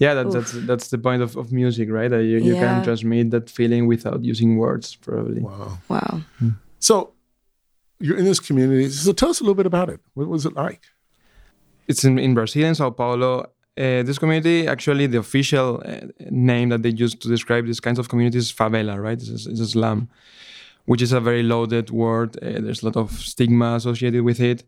Yeah, 0.00 0.14
that, 0.14 0.32
that's 0.32 0.52
that's 0.70 0.88
the 0.88 0.98
point 0.98 1.22
of, 1.22 1.36
of 1.36 1.52
music, 1.52 1.86
right? 1.98 2.10
That 2.10 2.24
you, 2.24 2.38
you 2.38 2.54
Yeah. 2.54 2.60
can 2.60 2.82
transmit 2.84 3.30
that 3.30 3.50
feeling 3.58 3.86
without 3.86 4.20
using 4.32 4.50
words, 4.56 4.96
probably. 4.96 5.42
Wow. 5.42 5.78
Wow. 5.88 6.20
So 6.78 7.12
you're 8.04 8.18
in 8.18 8.24
this 8.24 8.40
community. 8.40 8.88
So 8.88 9.12
tell 9.12 9.30
us 9.30 9.40
a 9.40 9.44
little 9.44 9.54
bit 9.62 9.66
about 9.66 9.88
it. 9.94 10.00
What 10.14 10.26
was 10.28 10.44
it 10.46 10.54
like? 10.64 10.82
it's 11.90 12.04
in, 12.04 12.18
in 12.18 12.34
Brazil, 12.34 12.66
in 12.66 12.74
Sao 12.74 12.90
Paulo. 12.90 13.32
Uh, 13.76 14.02
this 14.08 14.18
community, 14.18 14.68
actually, 14.68 15.06
the 15.08 15.18
official 15.18 15.82
uh, 15.84 16.00
name 16.30 16.68
that 16.72 16.82
they 16.84 16.90
use 17.04 17.14
to 17.16 17.28
describe 17.28 17.66
these 17.66 17.80
kinds 17.80 17.98
of 17.98 18.08
communities 18.08 18.44
is 18.44 18.52
favela, 18.52 18.94
right? 19.06 19.20
It's, 19.20 19.46
it's 19.46 19.60
a 19.60 19.66
slum, 19.66 20.08
which 20.90 21.02
is 21.02 21.12
a 21.12 21.20
very 21.20 21.42
loaded 21.42 21.90
word. 21.90 22.36
Uh, 22.36 22.60
there's 22.64 22.82
a 22.82 22.86
lot 22.86 22.96
of 22.96 23.10
stigma 23.32 23.74
associated 23.74 24.22
with 24.22 24.40
it. 24.40 24.62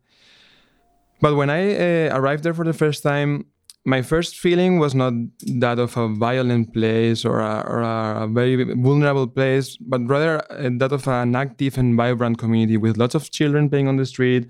But 1.21 1.37
when 1.37 1.49
I 1.51 1.62
uh, 2.09 2.19
arrived 2.19 2.43
there 2.43 2.55
for 2.55 2.65
the 2.65 2.73
first 2.73 3.03
time, 3.05 3.47
my 3.85 4.01
first 4.01 4.39
feeling 4.39 4.79
was 4.79 4.95
not 4.95 5.12
that 5.59 5.79
of 5.79 5.97
a 5.97 6.09
violent 6.09 6.73
place 6.73 7.25
or 7.25 7.41
a, 7.41 7.65
or 7.67 7.81
a 7.81 8.29
very 8.29 8.62
vulnerable 8.75 9.27
place, 9.27 9.77
but 9.77 10.01
rather 10.07 10.41
uh, 10.53 10.71
that 10.79 10.93
of 10.93 11.09
an 11.09 11.35
active 11.35 11.77
and 11.79 11.97
vibrant 11.97 12.39
community 12.39 12.77
with 12.77 12.97
lots 12.97 13.15
of 13.17 13.31
children 13.31 13.69
playing 13.69 13.89
on 13.89 13.97
the 13.97 14.07
street, 14.07 14.49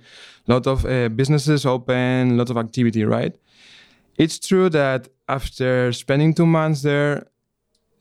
lot 0.49 0.67
of 0.67 0.85
uh, 0.85 1.09
businesses 1.09 1.65
open, 1.65 2.37
lots 2.37 2.51
of 2.51 2.59
activity, 2.59 3.05
right? 3.05 3.33
It's 4.19 4.39
true 4.39 4.69
that 4.71 5.09
after 5.29 5.93
spending 5.93 6.35
two 6.35 6.47
months 6.47 6.83
there, 6.83 7.27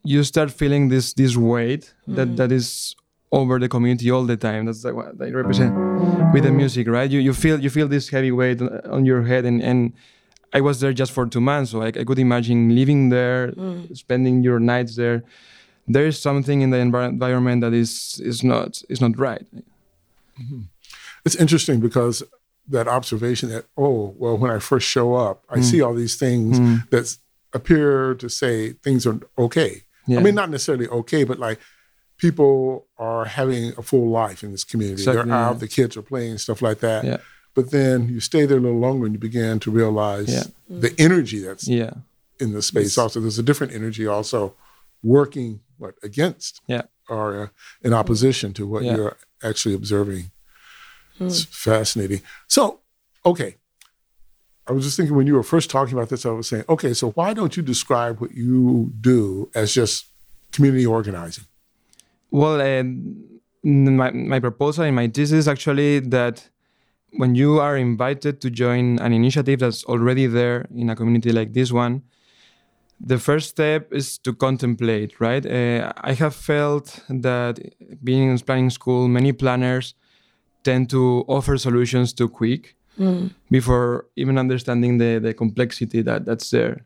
you 0.03 0.23
start 0.23 0.51
feeling 0.51 0.89
this 0.89 1.13
this 1.13 1.37
weight 1.37 1.93
mm. 2.09 2.15
that, 2.15 2.35
that 2.35 2.51
is 2.51 2.95
over 3.31 3.59
the 3.59 3.69
community 3.69 4.11
all 4.11 4.25
the 4.25 4.35
time. 4.35 4.65
That's 4.65 4.83
like 4.83 4.95
what 4.95 5.21
I 5.21 5.29
represent 5.29 5.73
with 6.33 6.43
the 6.43 6.51
music, 6.51 6.87
right? 6.87 7.09
You 7.09 7.19
you 7.19 7.33
feel 7.33 7.59
you 7.61 7.69
feel 7.69 7.87
this 7.87 8.09
heavy 8.09 8.31
weight 8.31 8.61
on 8.61 9.05
your 9.05 9.23
head 9.23 9.45
and 9.45 9.61
and 9.61 9.93
I 10.53 10.61
was 10.61 10.79
there 10.79 10.93
just 10.93 11.11
for 11.11 11.25
two 11.25 11.41
months, 11.41 11.71
so 11.71 11.81
I, 11.81 11.87
I 11.87 12.03
could 12.03 12.19
imagine 12.19 12.75
living 12.75 13.09
there, 13.09 13.51
mm. 13.51 13.95
spending 13.95 14.43
your 14.43 14.59
nights 14.59 14.95
there. 14.95 15.23
There 15.87 16.05
is 16.05 16.19
something 16.19 16.61
in 16.61 16.69
the 16.69 16.77
envir- 16.77 17.09
environment 17.09 17.61
that 17.61 17.73
is 17.73 18.19
is 18.23 18.43
not 18.43 18.81
is 18.89 19.01
not 19.01 19.17
right. 19.17 19.45
Mm-hmm. 20.39 20.61
It's 21.25 21.35
interesting 21.35 21.79
because 21.79 22.23
that 22.67 22.87
observation 22.87 23.49
that 23.49 23.65
oh 23.77 24.13
well, 24.17 24.37
when 24.37 24.51
I 24.51 24.59
first 24.59 24.87
show 24.87 25.15
up, 25.15 25.43
I 25.49 25.57
mm. 25.57 25.63
see 25.63 25.81
all 25.81 25.93
these 25.93 26.15
things 26.15 26.59
mm. 26.59 26.89
that 26.89 27.17
appear 27.53 28.15
to 28.15 28.29
say 28.29 28.73
things 28.73 29.05
are 29.05 29.19
okay. 29.37 29.83
Yeah. 30.07 30.19
I 30.19 30.23
mean, 30.23 30.35
not 30.35 30.49
necessarily 30.49 30.87
okay, 30.87 31.23
but 31.23 31.39
like 31.39 31.59
people 32.17 32.87
are 32.97 33.25
having 33.25 33.73
a 33.77 33.81
full 33.81 34.09
life 34.09 34.43
in 34.43 34.51
this 34.51 34.63
community. 34.63 35.01
Exactly, 35.01 35.23
They're 35.23 35.33
out, 35.33 35.53
yeah. 35.53 35.59
the 35.59 35.67
kids 35.67 35.97
are 35.97 36.01
playing, 36.01 36.37
stuff 36.37 36.61
like 36.61 36.79
that. 36.79 37.03
Yeah. 37.03 37.17
But 37.53 37.71
then 37.71 38.07
you 38.07 38.19
stay 38.19 38.45
there 38.45 38.57
a 38.57 38.61
little 38.61 38.79
longer 38.79 39.05
and 39.05 39.13
you 39.13 39.19
begin 39.19 39.59
to 39.59 39.71
realize 39.71 40.33
yeah. 40.33 40.43
the 40.69 40.95
energy 40.97 41.39
that's 41.39 41.67
yeah. 41.67 41.93
in 42.39 42.53
the 42.53 42.61
space. 42.61 42.87
It's, 42.87 42.97
also, 42.97 43.19
there's 43.19 43.39
a 43.39 43.43
different 43.43 43.73
energy 43.73 44.07
also 44.07 44.53
working 45.03 45.59
what 45.77 45.95
against 46.03 46.61
yeah. 46.67 46.83
or 47.09 47.43
uh, 47.43 47.47
in 47.81 47.93
opposition 47.93 48.53
to 48.53 48.67
what 48.67 48.83
yeah. 48.83 48.95
you're 48.95 49.17
actually 49.43 49.75
observing. 49.75 50.31
Hmm. 51.17 51.27
It's 51.27 51.43
fascinating. 51.43 52.21
So, 52.47 52.79
okay. 53.25 53.57
I 54.67 54.73
was 54.73 54.85
just 54.85 54.95
thinking 54.95 55.15
when 55.15 55.27
you 55.27 55.33
were 55.33 55.43
first 55.43 55.69
talking 55.69 55.97
about 55.97 56.09
this, 56.09 56.25
I 56.25 56.29
was 56.29 56.47
saying, 56.47 56.63
okay, 56.69 56.93
so 56.93 57.09
why 57.11 57.33
don't 57.33 57.57
you 57.57 57.63
describe 57.63 58.21
what 58.21 58.31
you 58.31 58.93
do 59.01 59.49
as 59.55 59.73
just 59.73 60.05
community 60.51 60.85
organizing? 60.85 61.45
Well, 62.29 62.61
uh, 62.61 62.83
my, 63.63 64.11
my 64.11 64.39
proposal 64.39 64.85
in 64.85 64.95
my 64.95 65.07
thesis 65.07 65.47
actually 65.47 65.99
that 65.99 66.47
when 67.13 67.35
you 67.35 67.59
are 67.59 67.77
invited 67.77 68.41
to 68.41 68.49
join 68.49 68.99
an 68.99 69.13
initiative 69.13 69.59
that's 69.59 69.83
already 69.85 70.27
there 70.27 70.67
in 70.75 70.89
a 70.89 70.95
community 70.95 71.31
like 71.31 71.53
this 71.53 71.71
one, 71.71 72.03
the 72.99 73.17
first 73.17 73.49
step 73.49 73.91
is 73.91 74.17
to 74.19 74.33
contemplate, 74.33 75.19
right? 75.19 75.45
Uh, 75.45 75.91
I 75.97 76.13
have 76.13 76.35
felt 76.35 77.03
that 77.09 77.59
being 78.03 78.29
in 78.29 78.39
planning 78.39 78.69
school, 78.69 79.07
many 79.07 79.33
planners 79.33 79.95
tend 80.63 80.89
to 80.91 81.25
offer 81.27 81.57
solutions 81.57 82.13
too 82.13 82.29
quick 82.29 82.75
mm. 82.99 83.33
before 83.49 84.05
even 84.15 84.37
understanding 84.37 84.99
the, 84.99 85.19
the 85.19 85.33
complexity 85.33 86.01
that, 86.03 86.25
that's 86.25 86.51
there. 86.51 86.85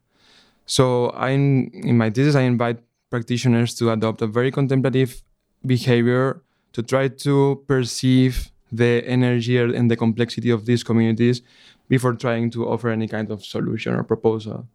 So 0.65 1.11
I'm 1.11 1.69
in 1.73 1.97
my 1.97 2.09
thesis, 2.09 2.35
I 2.35 2.41
invite 2.41 2.79
practitioners 3.09 3.75
to 3.75 3.91
adopt 3.91 4.21
a 4.21 4.27
very 4.27 4.51
contemplative 4.51 5.21
behavior 5.65 6.41
to 6.73 6.81
try 6.81 7.07
to 7.09 7.63
perceive 7.67 8.51
the 8.75 9.03
energy 9.05 9.57
and 9.57 9.89
the 9.89 9.95
complexity 9.95 10.49
of 10.49 10.65
these 10.65 10.83
communities 10.83 11.41
before 11.87 12.13
trying 12.13 12.49
to 12.51 12.67
offer 12.67 12.89
any 12.89 13.07
kind 13.07 13.31
of 13.31 13.43
solution 13.43 13.93
or 13.93 14.03
proposal. 14.03 14.67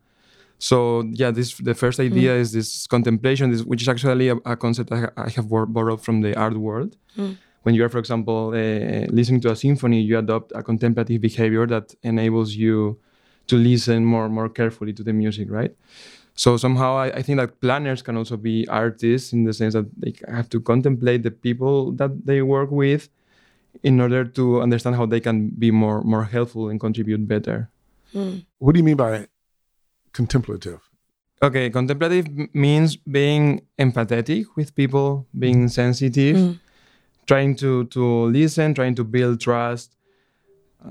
So 0.59 1.05
yeah, 1.13 1.31
this 1.31 1.57
the 1.57 1.75
first 1.75 1.99
idea 2.01 2.33
mm. 2.33 2.41
is 2.41 2.53
this 2.53 2.87
contemplation, 2.87 3.51
this, 3.51 3.63
which 3.63 3.83
is 3.83 3.89
actually 3.89 4.29
a, 4.29 4.37
a 4.45 4.57
concept 4.57 4.93
I, 4.93 5.09
I, 5.17 5.31
have 5.31 5.49
borrowed 5.49 6.03
from 6.03 6.21
the 6.21 6.37
art 6.37 6.57
world. 6.57 6.97
Mm. 7.17 7.39
When 7.63 7.75
you 7.75 7.85
are, 7.85 7.89
for 7.89 7.99
example, 7.99 8.49
uh, 8.49 9.07
listening 9.11 9.41
to 9.43 9.51
a 9.51 9.57
symphony, 9.57 10.01
you 10.03 10.19
adopt 10.19 10.53
a 10.55 10.63
contemplative 10.63 11.21
behavior 11.21 11.67
that 11.67 11.95
enables 12.03 12.55
you 12.55 12.99
to 13.47 13.57
listen 13.57 14.05
more 14.05 14.29
more 14.29 14.51
carefully 14.51 14.93
to 14.93 15.03
the 15.03 15.15
music, 15.15 15.51
right? 15.51 15.75
So 16.35 16.57
somehow 16.57 16.97
I, 16.97 17.07
I, 17.19 17.23
think 17.23 17.39
that 17.39 17.61
planners 17.61 18.03
can 18.03 18.17
also 18.17 18.37
be 18.37 18.67
artists 18.69 19.33
in 19.33 19.45
the 19.45 19.53
sense 19.53 19.75
that 19.75 19.89
they 19.97 20.15
have 20.29 20.49
to 20.51 20.61
contemplate 20.61 21.23
the 21.23 21.31
people 21.31 21.93
that 21.93 22.27
they 22.27 22.41
work 22.41 22.71
with 22.71 23.09
in 23.83 24.01
order 24.01 24.25
to 24.25 24.61
understand 24.61 24.97
how 24.97 25.07
they 25.07 25.21
can 25.21 25.49
be 25.51 25.71
more 25.71 26.03
more 26.03 26.25
helpful 26.25 26.69
and 26.69 26.81
contribute 26.81 27.27
better. 27.27 27.71
Mm. 28.15 28.45
What 28.59 28.73
do 28.73 28.79
you 28.79 28.85
mean 28.85 28.97
by 28.97 29.27
contemplative? 30.13 30.81
Okay, 31.43 31.71
contemplative 31.71 32.27
means 32.55 32.97
being 32.97 33.63
empathetic 33.79 34.45
with 34.57 34.75
people, 34.75 35.27
being 35.39 35.69
sensitive, 35.69 36.37
mm. 36.37 36.59
trying 37.27 37.57
to 37.57 37.85
to 37.87 38.27
listen, 38.27 38.75
trying 38.75 38.95
to 38.97 39.05
build 39.05 39.41
trust. 39.41 39.97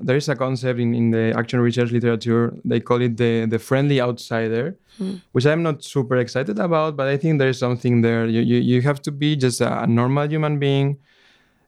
There 0.02 0.16
is 0.16 0.30
a 0.30 0.36
concept 0.36 0.80
in, 0.80 0.94
in 0.94 1.10
the 1.10 1.34
action 1.36 1.60
research 1.60 1.92
literature, 1.92 2.54
they 2.64 2.80
call 2.80 3.02
it 3.02 3.18
the, 3.18 3.46
the 3.46 3.58
friendly 3.58 4.00
outsider, 4.00 4.78
mm. 5.00 5.20
which 5.32 5.48
I'm 5.48 5.64
not 5.64 5.84
super 5.84 6.18
excited 6.18 6.60
about, 6.60 6.96
but 6.96 7.08
I 7.08 7.18
think 7.18 7.40
there's 7.40 7.58
something 7.58 8.02
there. 8.02 8.28
You, 8.28 8.42
you, 8.42 8.58
you 8.58 8.82
have 8.84 9.02
to 9.02 9.12
be 9.12 9.36
just 9.36 9.62
a, 9.62 9.84
a 9.84 9.88
normal 9.88 10.30
human 10.30 10.60
being 10.60 11.00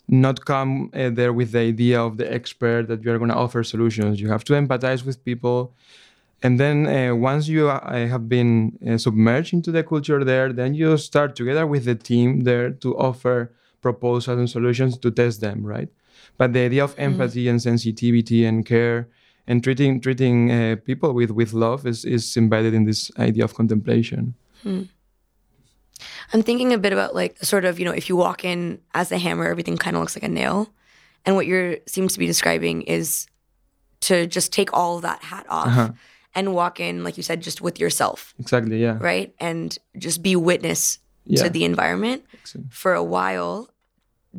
not 0.08 0.46
come 0.46 0.89
uh, 0.93 1.10
there 1.10 1.34
with 1.34 1.51
the 1.51 1.60
idea 1.60 2.01
of 2.01 2.17
the 2.17 2.31
expert 2.31 2.88
that 2.88 3.03
you 3.03 3.12
are 3.12 3.17
going 3.17 3.29
to 3.29 3.36
offer 3.36 3.63
solutions. 3.63 4.20
You 4.20 4.29
have 4.29 4.43
to 4.46 4.53
empathize 4.53 5.05
with 5.05 5.24
people. 5.24 5.74
And 6.43 6.60
then 6.60 6.88
uh, 6.88 7.15
once 7.15 7.48
you 7.48 7.70
uh, 7.70 8.08
have 8.08 8.27
been 8.27 8.77
uh, 8.88 8.98
submerged 8.98 9.53
into 9.53 9.72
the 9.72 9.84
culture 9.84 10.24
there, 10.24 10.51
then 10.51 10.74
you 10.74 10.98
start 10.98 11.36
together 11.36 11.67
with 11.67 11.86
the 11.86 11.96
team 11.96 12.41
there 12.41 12.72
to 12.72 12.98
offer 12.98 13.53
proposals 13.81 14.39
and 14.39 14.50
solutions 14.50 14.98
to 14.98 15.12
test 15.12 15.41
them, 15.41 15.63
right? 15.63 15.89
But 16.38 16.53
the 16.53 16.62
idea 16.62 16.84
of 16.84 16.91
mm-hmm. 16.91 17.01
empathy 17.01 17.46
mm. 17.46 17.51
and 17.51 17.62
sensitivity 17.62 18.46
and 18.46 18.65
care 18.65 19.08
and 19.48 19.63
treating 19.63 20.00
treating 20.00 20.51
uh, 20.51 20.75
people 20.84 21.13
with 21.13 21.31
with 21.31 21.53
love 21.53 21.86
is 21.86 22.05
is 22.05 22.38
embedded 22.38 22.74
in 22.74 22.86
this 22.86 23.12
idea 23.17 23.43
of 23.43 23.53
contemplation. 23.53 24.34
Mm. 24.63 24.88
I'm 26.34 26.43
thinking 26.43 26.74
a 26.74 26.77
bit 26.77 26.93
about 26.93 27.15
like 27.15 27.38
sort 27.43 27.65
of, 27.65 27.79
you 27.79 27.86
know, 27.86 27.91
if 27.91 28.10
you 28.10 28.15
walk 28.15 28.46
in 28.46 28.79
as 28.93 29.12
a 29.12 29.17
hammer, 29.17 29.48
everything 29.48 29.77
kind 29.77 29.96
of 29.96 30.01
looks 30.01 30.15
like 30.15 30.24
a 30.24 30.29
nail. 30.29 30.70
And 31.25 31.36
what 31.36 31.46
you're 31.46 31.77
seems 31.88 32.13
to 32.13 32.20
be 32.20 32.27
describing 32.27 32.84
is 32.84 33.27
to 34.01 34.25
just 34.25 34.51
take 34.51 34.74
all 34.74 34.98
of 34.98 35.03
that 35.03 35.22
hat 35.22 35.46
off 35.48 35.67
uh-huh. 35.67 35.91
and 36.34 36.53
walk 36.55 36.79
in, 36.79 37.03
like 37.03 37.17
you 37.17 37.24
said, 37.24 37.41
just 37.41 37.62
with 37.62 37.79
yourself. 37.79 38.34
Exactly, 38.39 38.81
yeah. 38.81 38.98
Right? 39.00 39.34
And 39.39 39.77
just 39.98 40.24
be 40.24 40.36
witness 40.36 40.98
yeah. 41.25 41.43
to 41.43 41.50
the 41.50 41.63
environment 41.63 42.25
exactly. 42.34 42.63
for 42.72 42.93
a 42.93 43.03
while 43.03 43.70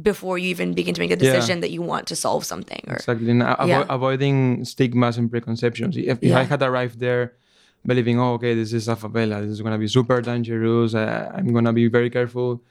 before 0.00 0.38
you 0.38 0.48
even 0.48 0.72
begin 0.72 0.94
to 0.94 1.00
make 1.00 1.10
a 1.10 1.16
decision 1.16 1.58
yeah. 1.58 1.60
that 1.60 1.70
you 1.70 1.82
want 1.82 2.06
to 2.08 2.16
solve 2.16 2.44
something. 2.44 2.82
Or, 2.88 2.94
exactly. 2.94 3.30
And 3.30 3.42
avo- 3.42 3.68
yeah. 3.68 3.84
avoiding 3.88 4.64
stigmas 4.64 5.18
and 5.18 5.30
preconceptions. 5.30 5.96
If, 5.96 6.18
if 6.22 6.34
I 6.34 6.44
had 6.44 6.62
arrived 6.62 6.98
there 6.98 7.34
believing, 7.84 8.20
oh, 8.20 8.34
okay, 8.34 8.54
this 8.54 8.72
is 8.72 8.88
a 8.88 8.96
favela. 8.96 9.40
This 9.42 9.52
is 9.52 9.60
going 9.60 9.72
to 9.72 9.78
be 9.78 9.88
super 9.88 10.20
dangerous. 10.20 10.94
I, 10.94 11.38
am 11.38 11.52
going 11.52 11.64
to 11.64 11.72
be 11.72 11.88
very 11.88 12.10
careful. 12.10 12.62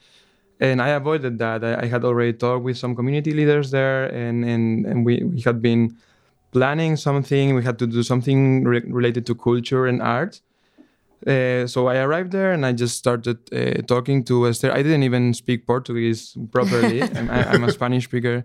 And 0.60 0.82
I 0.82 0.90
avoided 0.90 1.40
that. 1.40 1.64
I, 1.64 1.82
I, 1.82 1.86
had 1.88 2.06
already 2.06 2.34
talked 2.34 2.64
with 2.64 2.78
some 2.78 2.96
community 2.96 3.34
leaders 3.34 3.72
there, 3.72 4.06
and, 4.06 4.46
and, 4.46 4.86
and 4.86 5.06
we, 5.06 5.24
we 5.24 5.42
had 5.42 5.62
been 5.62 5.98
planning 6.52 6.96
something. 6.96 7.56
We 7.56 7.64
had 7.64 7.80
to 7.80 7.88
do 7.88 8.04
something 8.04 8.64
re- 8.64 8.84
related 8.86 9.26
to 9.28 9.36
culture 9.36 9.88
and 9.88 10.02
art. 10.02 10.42
Uh, 11.26 11.68
so 11.68 11.88
I 11.88 11.98
arrived 11.98 12.32
there 12.32 12.52
and 12.52 12.66
I 12.66 12.72
just 12.74 12.98
started 12.98 13.38
uh, 13.54 13.84
talking 13.84 14.24
to 14.24 14.48
Esther. 14.48 14.72
I 14.72 14.82
didn't 14.82 15.04
even 15.04 15.36
speak 15.36 15.68
Portuguese 15.68 16.36
properly. 16.52 17.04
I'm, 17.16 17.30
I'm, 17.30 17.64
a 17.64 17.72
Spanish 17.72 18.06
speaker. 18.06 18.44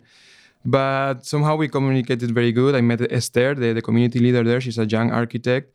But 0.62 1.24
somehow 1.24 1.56
we 1.56 1.68
communicated 1.68 2.32
very 2.32 2.52
good. 2.52 2.74
I 2.74 2.82
met 2.82 3.00
Esther, 3.10 3.54
the, 3.54 3.72
the 3.72 3.80
community 3.80 4.18
leader 4.18 4.44
there. 4.44 4.60
She's 4.60 4.78
a 4.78 4.84
young 4.84 5.10
architect 5.10 5.72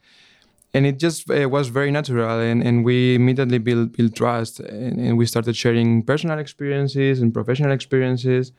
and 0.74 0.86
it 0.86 0.98
just 1.00 1.28
was 1.28 1.68
very 1.68 1.92
natural 1.92 2.40
and, 2.40 2.63
and 2.63 2.86
we 2.86 3.16
immediately 3.16 3.58
built, 3.58 3.92
built 3.92 4.16
trust 4.16 4.60
and, 4.60 5.00
and, 5.00 5.18
we 5.18 5.25
started 5.25 5.56
sharing 5.56 6.01
personal 6.04 6.40
experiences 6.40 7.22
and 7.22 7.34
professional 7.34 7.72
experiences. 7.72 8.54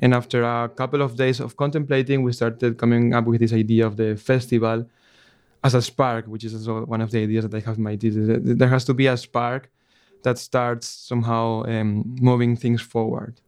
And 0.00 0.12
after 0.12 0.42
a 0.42 0.68
couple 0.68 1.00
of 1.00 1.16
days 1.16 1.40
of 1.40 1.56
contemplating 1.56 2.22
we 2.22 2.32
started 2.32 2.76
coming 2.76 3.14
up 3.14 3.24
with 3.24 3.40
this 3.40 3.52
idea 3.52 3.86
of 3.86 3.96
the 3.96 4.16
festival 4.16 4.86
as 5.64 5.74
a 5.74 5.80
spark 5.80 6.26
which 6.26 6.44
is 6.44 6.54
also 6.54 6.84
one 6.84 7.00
of 7.00 7.10
the 7.10 7.22
ideas 7.22 7.48
that 7.48 7.56
i 7.56 7.60
have 7.66 7.78
in 7.78 7.82
my 7.82 7.96
thesis 7.96 8.38
there 8.42 8.68
has 8.68 8.84
to 8.84 8.92
be 8.92 9.06
a 9.06 9.16
spark 9.16 9.70
that 10.22 10.38
starts 10.38 10.86
somehow 10.86 11.64
um, 11.66 12.16
moving 12.20 12.56
things 12.56 12.82
forward. 12.82 13.40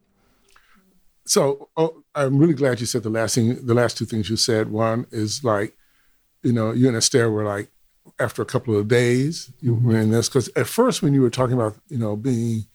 So 1.27 1.69
oh, 1.77 2.03
i'm 2.15 2.39
really 2.39 2.55
glad 2.55 2.81
you 2.81 2.87
said 2.87 3.03
the 3.03 3.11
last 3.11 3.35
thing 3.35 3.67
the 3.67 3.75
last 3.75 3.99
two 3.99 4.07
things 4.07 4.31
you 4.31 4.37
said. 4.37 4.71
One 4.71 5.07
is 5.11 5.45
like 5.45 5.77
you 6.43 6.53
know, 6.53 6.73
you 6.73 6.89
and 6.89 6.97
Esther 6.97 7.31
were 7.31 7.45
like, 7.45 7.69
after 8.19 8.43
a 8.43 8.47
couple 8.47 8.77
of 8.79 8.89
days, 8.89 9.51
you 9.61 9.75
Mm-hmm. 9.75 9.87
were 9.89 9.99
in 9.99 10.11
this. 10.11 10.29
Because 10.29 10.49
at 10.57 10.67
first, 10.67 11.03
when 11.03 11.15
you 11.15 11.23
were 11.23 11.31
talking 11.31 11.55
about, 11.55 11.77
you 11.89 11.99
know, 11.99 12.17
being 12.17 12.67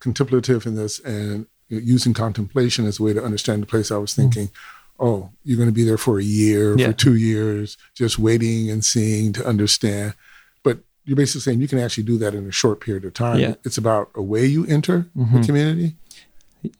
contemplative 0.00 0.66
in 0.66 0.76
this 0.76 0.98
and 1.00 1.46
using 1.68 2.14
contemplation 2.14 2.86
as 2.86 2.98
a 2.98 3.02
way 3.02 3.12
to 3.12 3.22
understand 3.22 3.62
the 3.62 3.66
place, 3.66 3.90
I 3.90 3.96
was 3.98 4.14
thinking, 4.14 4.50
oh, 4.98 5.30
you're 5.44 5.56
going 5.56 5.68
to 5.68 5.72
be 5.72 5.84
there 5.84 5.98
for 5.98 6.18
a 6.18 6.22
year, 6.24 6.70
Mm-hmm. 6.70 6.78
Yeah. 6.80 6.86
for 6.88 6.92
two 6.94 7.16
years, 7.16 7.76
just 7.94 8.18
waiting 8.18 8.70
and 8.70 8.84
seeing 8.84 9.32
to 9.34 9.46
understand. 9.46 10.14
But 10.62 10.78
you're 11.04 11.16
basically 11.16 11.40
saying 11.42 11.60
you 11.60 11.68
can 11.68 11.78
actually 11.78 12.04
do 12.04 12.18
that 12.18 12.34
in 12.34 12.46
a 12.46 12.52
short 12.52 12.80
period 12.80 13.04
of 13.04 13.14
time. 13.14 13.38
Yeah. 13.40 13.54
It's 13.64 13.78
about 13.78 14.10
a 14.14 14.22
way 14.22 14.44
you 14.46 14.66
enter 14.66 15.06
Mhm. 15.16 15.40
the 15.40 15.46
community. 15.46 15.96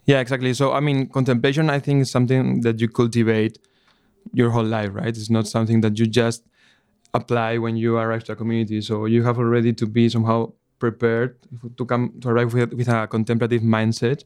Yeah, 0.04 0.20
exactly. 0.20 0.52
So, 0.52 0.72
I 0.72 0.80
mean, 0.80 1.06
contemplation, 1.08 1.70
I 1.70 1.78
think, 1.78 2.02
is 2.02 2.10
something 2.10 2.60
that 2.62 2.80
you 2.80 2.88
cultivate 2.88 3.58
your 4.34 4.50
whole 4.50 4.64
life, 4.64 4.90
right? 4.92 5.08
It's 5.08 5.30
not 5.30 5.46
something 5.48 5.80
that 5.80 5.98
you 5.98 6.06
just 6.06 6.42
apply 7.14 7.58
when 7.58 7.76
you 7.76 7.96
arrive 7.96 8.24
to 8.24 8.32
a 8.32 8.36
community. 8.36 8.80
So, 8.80 9.06
you 9.06 9.22
have 9.24 9.38
already 9.38 9.72
to 9.74 9.86
be 9.86 10.08
somehow 10.08 10.52
prepared 10.78 11.36
to 11.76 11.84
come 11.84 12.12
to 12.22 12.28
arrive 12.28 12.54
with, 12.54 12.72
with 12.72 12.88
a 12.88 13.06
contemplative 13.06 13.62
mindset. 13.62 14.24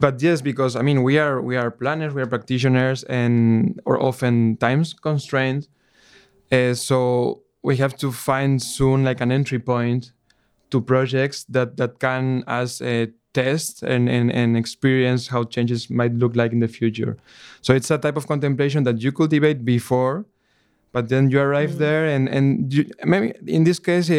But 0.00 0.22
yes, 0.22 0.40
because 0.42 0.76
I 0.76 0.82
mean, 0.82 1.02
we 1.02 1.18
are 1.18 1.40
we 1.40 1.56
are 1.56 1.70
planners, 1.70 2.14
we 2.14 2.22
are 2.22 2.26
practitioners, 2.26 3.02
and 3.04 3.80
or 3.84 4.00
often 4.00 4.56
times 4.58 4.94
constrained. 4.94 5.68
Uh, 6.52 6.74
so 6.74 7.42
we 7.62 7.76
have 7.78 7.96
to 7.98 8.12
find 8.12 8.62
soon 8.62 9.04
like 9.04 9.20
an 9.20 9.32
entry 9.32 9.58
point 9.58 10.12
to 10.70 10.80
projects 10.80 11.44
that 11.44 11.76
that 11.78 11.98
can 11.98 12.44
as 12.46 12.80
a 12.80 13.08
test 13.34 13.82
and, 13.82 14.08
and 14.08 14.30
and 14.30 14.56
experience 14.56 15.28
how 15.28 15.44
changes 15.44 15.90
might 15.90 16.14
look 16.14 16.36
like 16.36 16.52
in 16.52 16.60
the 16.60 16.68
future. 16.68 17.16
So 17.60 17.74
it's 17.74 17.90
a 17.90 17.98
type 17.98 18.16
of 18.16 18.26
contemplation 18.26 18.84
that 18.84 19.02
you 19.02 19.10
cultivate 19.10 19.64
before, 19.64 20.26
but 20.92 21.08
then 21.08 21.30
you 21.30 21.40
arrive 21.40 21.72
mm. 21.72 21.78
there 21.78 22.06
and 22.06 22.28
and 22.28 22.72
you, 22.72 22.84
maybe 23.04 23.34
in 23.46 23.64
this 23.64 23.78
case 23.78 24.10
uh, 24.10 24.14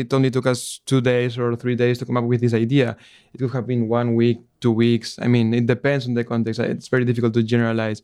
it 0.00 0.12
only 0.12 0.30
took 0.30 0.46
us 0.46 0.80
two 0.86 1.00
days 1.00 1.38
or 1.38 1.54
three 1.56 1.74
days 1.74 1.98
to 1.98 2.06
come 2.06 2.16
up 2.16 2.24
with 2.24 2.40
this 2.40 2.54
idea. 2.54 2.96
It 3.34 3.38
could 3.38 3.50
have 3.52 3.66
been 3.66 3.88
one 3.88 4.14
week, 4.14 4.38
two 4.60 4.72
weeks. 4.72 5.18
I 5.20 5.28
mean, 5.28 5.52
it 5.52 5.66
depends 5.66 6.06
on 6.06 6.14
the 6.14 6.24
context. 6.24 6.58
Eh, 6.60 6.64
it's 6.64 6.88
very 6.88 7.04
difficult 7.04 7.34
to 7.34 7.42
generalize, 7.42 8.02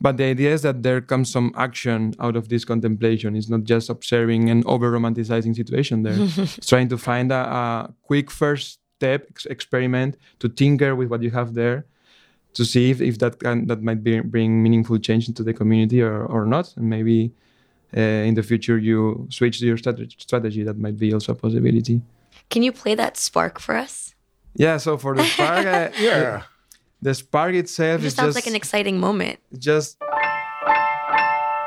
but 0.00 0.16
the 0.16 0.24
idea 0.24 0.52
is 0.52 0.62
that 0.62 0.82
there 0.82 1.00
comes 1.00 1.30
some 1.30 1.52
action 1.56 2.14
out 2.18 2.36
of 2.36 2.48
this 2.48 2.64
contemplation. 2.64 3.36
It's 3.36 3.50
not 3.50 3.64
just 3.64 3.90
observing 3.90 4.48
and 4.50 4.64
over 4.66 4.90
romanticizing 4.90 5.54
situation 5.54 6.02
there. 6.02 6.16
it's 6.18 6.66
trying 6.66 6.88
to 6.88 6.98
find 6.98 7.30
a, 7.30 7.42
a 7.58 7.94
quick 8.02 8.30
first 8.30 8.80
step 8.96 9.26
ex- 9.30 9.46
experiment 9.46 10.16
to 10.38 10.48
tinker 10.48 10.94
with 10.94 11.08
what 11.08 11.22
you 11.22 11.30
have 11.30 11.54
there 11.54 11.86
to 12.54 12.64
see 12.64 12.90
if, 12.90 13.00
if 13.00 13.18
that 13.18 13.38
can 13.38 13.66
that 13.66 13.82
might 13.82 14.02
be, 14.02 14.20
bring 14.20 14.62
meaningful 14.62 14.98
change 14.98 15.28
into 15.28 15.42
the 15.42 15.54
community 15.54 16.02
or, 16.02 16.24
or 16.26 16.44
not 16.44 16.74
and 16.76 16.88
maybe 16.88 17.32
in 18.28 18.34
the 18.34 18.42
future 18.42 18.78
you 18.78 19.26
switch 19.30 19.60
your 19.60 19.76
strategy, 19.76 20.16
strategy 20.18 20.62
that 20.62 20.78
might 20.78 20.96
be 20.98 21.12
also 21.12 21.32
a 21.32 21.34
possibility 21.34 22.00
Can 22.48 22.62
you 22.62 22.72
play 22.72 22.94
that 22.94 23.16
spark 23.16 23.58
for 23.60 23.74
us? 23.76 24.14
yeah 24.54 24.76
so 24.78 24.96
for 24.98 25.14
the 25.16 25.24
spark 25.24 25.66
uh, 25.66 25.90
Yeah. 26.00 26.42
the 27.02 27.14
spark 27.14 27.54
It 27.54 27.58
itself 27.64 27.98
is 28.00 28.04
just 28.04 28.16
sounds 28.16 28.34
just 28.34 28.36
like 28.36 28.46
an 28.46 28.56
exciting 28.56 28.98
moment. 29.00 29.38
just 29.58 29.96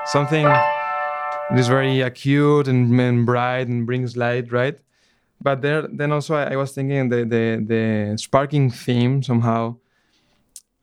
something 0.06 0.44
that 0.46 1.60
is 1.60 1.68
very 1.68 2.01
acute 2.01 2.68
and, 2.68 3.00
and 3.00 3.25
bright 3.25 3.68
and 3.68 3.86
brings 3.86 4.15
light, 4.18 4.51
right? 4.51 4.77
But 5.42 5.62
there, 5.62 5.88
then 5.88 6.12
also 6.12 6.36
I, 6.36 6.53
I 6.53 6.56
was 6.56 6.72
thinking 6.72 7.10
the, 7.10 7.25
the 7.25 7.44
the 7.68 8.18
sparking 8.18 8.70
theme 8.72 9.22
somehow. 9.24 9.75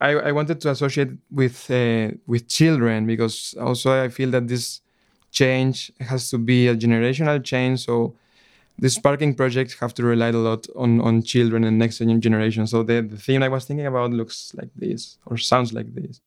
I, 0.03 0.11
I 0.13 0.33
wanted 0.33 0.61
to 0.63 0.71
associate 0.71 1.11
with 1.31 1.71
uh, 1.71 2.11
with 2.27 2.49
children 2.49 3.07
because 3.07 3.55
also 3.61 3.93
I 4.05 4.09
feel 4.09 4.31
that 4.31 4.49
this 4.49 4.81
change 5.31 5.93
has 6.01 6.31
to 6.31 6.39
be 6.39 6.69
a 6.69 6.77
generational 6.77 7.43
change. 7.43 7.85
So 7.85 8.15
the 8.79 8.91
sparking 8.91 9.35
projects 9.35 9.75
have 9.81 9.95
to 9.95 10.05
rely 10.05 10.29
a 10.29 10.33
lot 10.33 10.67
on, 10.75 11.01
on 11.01 11.23
children 11.23 11.65
and 11.65 11.79
next 11.79 11.99
generation. 11.99 12.67
So 12.67 12.83
the, 12.83 13.03
the 13.03 13.17
theme 13.17 13.43
I 13.43 13.49
was 13.49 13.65
thinking 13.65 13.87
about 13.87 14.11
looks 14.11 14.53
like 14.55 14.71
this 14.75 15.19
or 15.27 15.37
sounds 15.37 15.73
like 15.73 15.95
this 15.95 16.21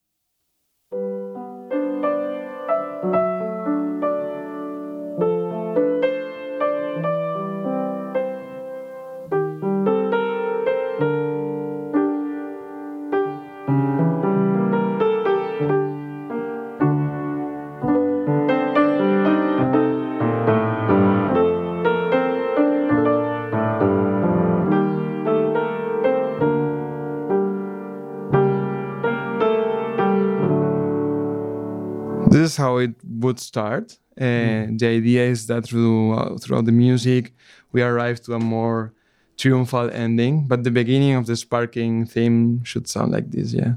would 33.34 33.39
start. 33.39 33.98
And 34.15 34.80
the 34.80 34.88
idea 34.88 35.26
is 35.26 35.48
that 35.48 35.65
through 35.65 36.13
uh, 36.13 36.38
throughout 36.38 36.65
the 36.65 36.72
music, 36.72 37.34
we 37.72 37.82
arrive 37.82 38.22
to 38.26 38.34
a 38.36 38.39
more 38.39 38.93
triumphal 39.38 39.89
ending. 39.89 40.48
But 40.48 40.63
the 40.63 40.69
beginning 40.72 41.15
of 41.15 41.26
the 41.26 41.36
sparking 41.36 42.06
theme 42.06 42.63
should 42.63 42.88
sound 42.88 43.12
like 43.12 43.32
this, 43.32 43.54
yeah. 43.54 43.74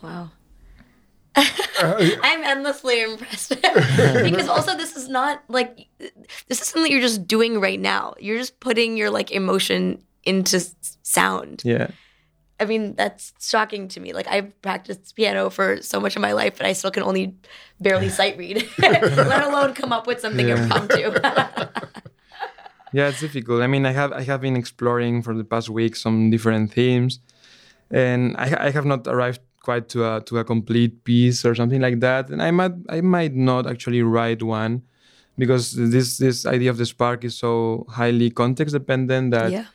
Wow. 0.00 0.30
I'm 1.36 2.42
endlessly 2.44 3.02
impressed 3.02 3.50
because 4.28 4.48
also 4.48 4.76
this 4.76 4.96
is 4.96 5.08
not 5.08 5.42
like 5.48 5.88
this 6.48 6.60
is 6.60 6.68
something 6.68 6.90
you're 6.90 7.00
just 7.00 7.26
doing 7.26 7.60
right 7.60 7.80
now. 7.80 8.14
You're 8.20 8.38
just 8.38 8.60
putting 8.60 8.96
your 8.96 9.10
like 9.10 9.30
emotion 9.30 10.02
into 10.22 10.60
sound. 11.02 11.62
Yeah. 11.64 11.90
I 12.60 12.66
mean, 12.66 12.94
that's 12.94 13.32
shocking 13.40 13.88
to 13.88 14.00
me. 14.00 14.12
Like 14.12 14.28
I've 14.28 14.60
practiced 14.62 15.16
piano 15.16 15.50
for 15.50 15.80
so 15.82 15.98
much 15.98 16.14
of 16.14 16.22
my 16.22 16.32
life, 16.32 16.58
but 16.58 16.66
I 16.66 16.74
still 16.74 16.90
can 16.90 17.02
only 17.02 17.34
barely 17.80 18.10
sight 18.10 18.36
read, 18.36 18.68
let 18.78 19.44
alone 19.44 19.74
come 19.74 19.92
up 19.92 20.06
with 20.06 20.20
something 20.20 20.48
impromptu. 20.48 21.12
Yeah, 22.92 23.08
it's 23.08 23.20
difficult. 23.20 23.62
I 23.62 23.68
mean, 23.68 23.86
I 23.86 23.92
have 23.92 24.12
I 24.12 24.22
have 24.22 24.40
been 24.40 24.56
exploring 24.56 25.22
for 25.22 25.32
the 25.32 25.44
past 25.44 25.68
week 25.68 25.94
some 25.94 26.28
different 26.28 26.72
themes, 26.72 27.20
and 27.88 28.34
I, 28.36 28.66
I 28.66 28.70
have 28.70 28.84
not 28.84 29.06
arrived 29.06 29.38
quite 29.62 29.88
to 29.90 30.04
a 30.04 30.20
to 30.22 30.38
a 30.38 30.44
complete 30.44 31.04
piece 31.04 31.44
or 31.44 31.54
something 31.54 31.80
like 31.80 32.00
that. 32.00 32.30
And 32.30 32.42
I 32.42 32.50
might 32.50 32.72
I 32.88 33.00
might 33.00 33.32
not 33.32 33.70
actually 33.70 34.02
write 34.02 34.42
one 34.42 34.82
because 35.38 35.72
this 35.72 36.18
this 36.18 36.46
idea 36.46 36.70
of 36.70 36.78
the 36.78 36.86
spark 36.86 37.22
is 37.22 37.38
so 37.38 37.86
highly 37.88 38.28
context 38.30 38.74
dependent 38.74 39.30
that 39.30 39.52
yeah. 39.52 39.66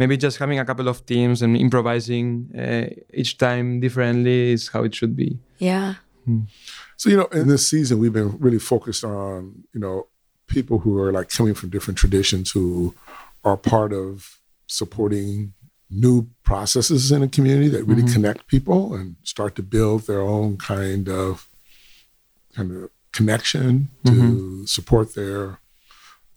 Maybe 0.00 0.16
just 0.16 0.38
having 0.38 0.58
a 0.58 0.64
couple 0.64 0.88
of 0.88 1.04
teams 1.04 1.42
and 1.42 1.54
improvising 1.56 2.50
uh, 2.58 2.86
each 3.12 3.36
time 3.36 3.80
differently 3.80 4.52
is 4.52 4.68
how 4.68 4.82
it 4.82 4.94
should 4.94 5.14
be. 5.14 5.38
Yeah. 5.58 5.96
Hmm. 6.24 6.44
So, 6.96 7.10
you 7.10 7.18
know, 7.18 7.26
in 7.26 7.48
this 7.48 7.68
season, 7.68 7.98
we've 7.98 8.12
been 8.12 8.38
really 8.38 8.58
focused 8.58 9.04
on, 9.04 9.64
you 9.74 9.80
know, 9.80 10.06
people 10.46 10.78
who 10.78 10.98
are 10.98 11.12
like 11.12 11.28
coming 11.28 11.54
from 11.54 11.68
different 11.68 11.98
traditions 11.98 12.50
who 12.50 12.94
are 13.44 13.58
part 13.58 13.92
of 13.92 14.40
supporting 14.66 15.52
new 15.90 16.26
processes 16.44 17.12
in 17.12 17.22
a 17.22 17.28
community 17.28 17.68
that 17.68 17.84
really 17.84 18.02
mm-hmm. 18.02 18.14
connect 18.14 18.46
people 18.46 18.94
and 18.94 19.16
start 19.22 19.54
to 19.56 19.62
build 19.62 20.06
their 20.06 20.22
own 20.22 20.56
kind 20.56 21.08
of 21.08 21.46
kind 22.54 22.70
of 22.72 22.90
connection 23.12 23.88
to 24.04 24.12
mm-hmm. 24.12 24.64
support 24.64 25.14
their 25.14 25.58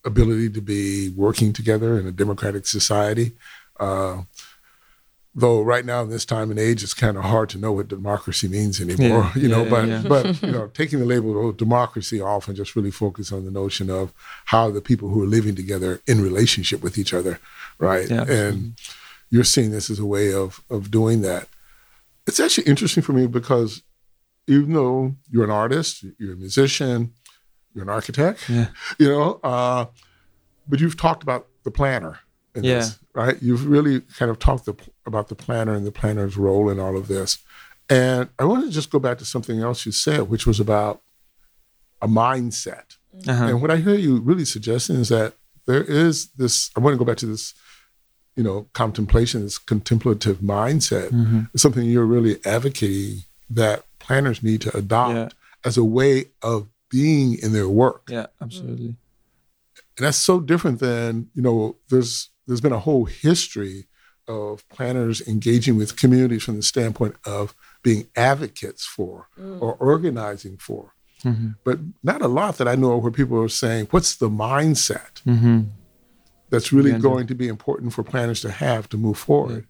ability 0.05 0.49
to 0.49 0.61
be 0.61 1.09
working 1.09 1.53
together 1.53 1.99
in 1.99 2.07
a 2.07 2.11
democratic 2.11 2.65
society. 2.67 3.33
Uh, 3.79 4.23
though 5.35 5.61
right 5.61 5.85
now 5.85 6.01
in 6.01 6.09
this 6.09 6.25
time 6.25 6.51
and 6.51 6.59
age, 6.59 6.83
it's 6.83 6.93
kind 6.93 7.17
of 7.17 7.23
hard 7.23 7.49
to 7.49 7.57
know 7.57 7.71
what 7.71 7.87
democracy 7.87 8.47
means 8.47 8.79
anymore. 8.79 9.31
Yeah, 9.35 9.41
you 9.41 9.47
know, 9.47 9.63
yeah, 9.63 9.69
but 9.69 9.87
yeah. 9.87 10.03
but 10.05 10.41
you 10.41 10.51
know, 10.51 10.67
taking 10.67 10.99
the 10.99 11.05
label 11.05 11.49
of 11.49 11.57
democracy 11.57 12.21
off 12.21 12.47
and 12.47 12.55
just 12.55 12.75
really 12.75 12.91
focus 12.91 13.31
on 13.31 13.45
the 13.45 13.51
notion 13.51 13.89
of 13.89 14.13
how 14.45 14.69
the 14.69 14.81
people 14.81 15.09
who 15.09 15.23
are 15.23 15.27
living 15.27 15.55
together 15.55 16.01
in 16.05 16.21
relationship 16.21 16.81
with 16.83 16.97
each 16.97 17.13
other, 17.13 17.39
right? 17.79 18.09
And 18.09 18.73
you're 19.29 19.43
seeing 19.43 19.71
this 19.71 19.89
as 19.89 19.99
a 19.99 20.05
way 20.05 20.33
of 20.33 20.61
of 20.69 20.91
doing 20.91 21.21
that. 21.21 21.47
It's 22.27 22.39
actually 22.39 22.67
interesting 22.67 23.03
for 23.03 23.13
me 23.13 23.27
because 23.27 23.81
even 24.47 24.73
though 24.73 25.15
you're 25.29 25.43
an 25.43 25.49
artist, 25.49 26.05
you're 26.19 26.33
a 26.33 26.37
musician, 26.37 27.13
you're 27.73 27.83
an 27.83 27.89
architect, 27.89 28.49
Yeah. 28.49 28.67
you 28.99 29.09
know, 29.09 29.39
uh, 29.43 29.85
but 30.67 30.79
you've 30.79 30.97
talked 30.97 31.23
about 31.23 31.47
the 31.63 31.71
planner 31.71 32.19
in 32.55 32.63
Yeah. 32.63 32.75
this, 32.79 32.99
right? 33.13 33.41
You've 33.41 33.65
really 33.67 34.01
kind 34.01 34.29
of 34.31 34.39
talked 34.39 34.65
the, 34.65 34.75
about 35.05 35.29
the 35.29 35.35
planner 35.35 35.73
and 35.73 35.85
the 35.85 35.91
planner's 35.91 36.37
role 36.37 36.69
in 36.69 36.79
all 36.79 36.95
of 36.97 37.07
this. 37.07 37.39
And 37.89 38.29
I 38.39 38.45
want 38.45 38.63
to 38.65 38.71
just 38.71 38.89
go 38.89 38.99
back 38.99 39.17
to 39.19 39.25
something 39.25 39.59
else 39.59 39.85
you 39.85 39.91
said, 39.91 40.29
which 40.29 40.45
was 40.47 40.59
about 40.59 41.01
a 42.01 42.07
mindset. 42.07 42.97
Uh-huh. 43.27 43.45
And 43.45 43.61
what 43.61 43.71
I 43.71 43.77
hear 43.77 43.95
you 43.95 44.19
really 44.19 44.45
suggesting 44.45 44.97
is 44.97 45.09
that 45.09 45.33
there 45.65 45.83
is 45.83 46.27
this, 46.37 46.71
I 46.75 46.79
want 46.79 46.93
to 46.93 46.97
go 46.97 47.05
back 47.05 47.17
to 47.17 47.25
this, 47.25 47.53
you 48.35 48.43
know, 48.43 48.67
contemplation, 48.73 49.43
this 49.43 49.57
contemplative 49.57 50.37
mindset. 50.39 51.09
Mm-hmm. 51.11 51.41
Something 51.55 51.85
you're 51.85 52.05
really 52.05 52.39
advocating 52.45 53.23
that 53.49 53.83
planners 53.99 54.41
need 54.43 54.61
to 54.61 54.75
adopt 54.75 55.13
Yeah. 55.15 55.29
as 55.63 55.77
a 55.77 55.83
way 55.83 56.25
of 56.41 56.67
being 56.93 57.39
in 57.39 57.53
their 57.53 57.67
work. 57.67 58.03
Yeah, 58.07 58.27
absolutely. 58.39 58.95
And 59.97 60.05
that's 60.05 60.17
so 60.17 60.39
different 60.39 60.79
than, 60.79 61.29
you 61.33 61.41
know, 61.41 61.75
there's 61.89 62.29
there's 62.45 62.61
been 62.61 62.71
a 62.71 62.79
whole 62.79 63.05
history 63.05 63.87
of 64.27 64.67
planners 64.69 65.27
engaging 65.27 65.75
with 65.75 65.97
communities 65.97 66.43
from 66.43 66.55
the 66.55 66.63
standpoint 66.63 67.15
of 67.25 67.55
being 67.81 68.07
advocates 68.15 68.85
for 68.85 69.27
mm. 69.39 69.59
or 69.61 69.73
organizing 69.75 70.57
for. 70.57 70.93
Mm-hmm. 71.23 71.49
But 71.63 71.79
not 72.03 72.21
a 72.21 72.27
lot 72.27 72.57
that 72.57 72.67
I 72.67 72.75
know 72.75 72.93
of 72.93 73.03
where 73.03 73.11
people 73.11 73.41
are 73.41 73.49
saying, 73.49 73.87
what's 73.91 74.15
the 74.15 74.29
mindset 74.29 75.23
mm-hmm. 75.25 75.61
that's 76.49 76.71
really 76.71 76.91
yeah, 76.91 76.99
going 76.99 77.27
to 77.27 77.35
be 77.35 77.47
important 77.47 77.93
for 77.93 78.03
planners 78.03 78.41
to 78.41 78.51
have 78.51 78.87
to 78.89 78.97
move 78.97 79.17
forward? 79.17 79.65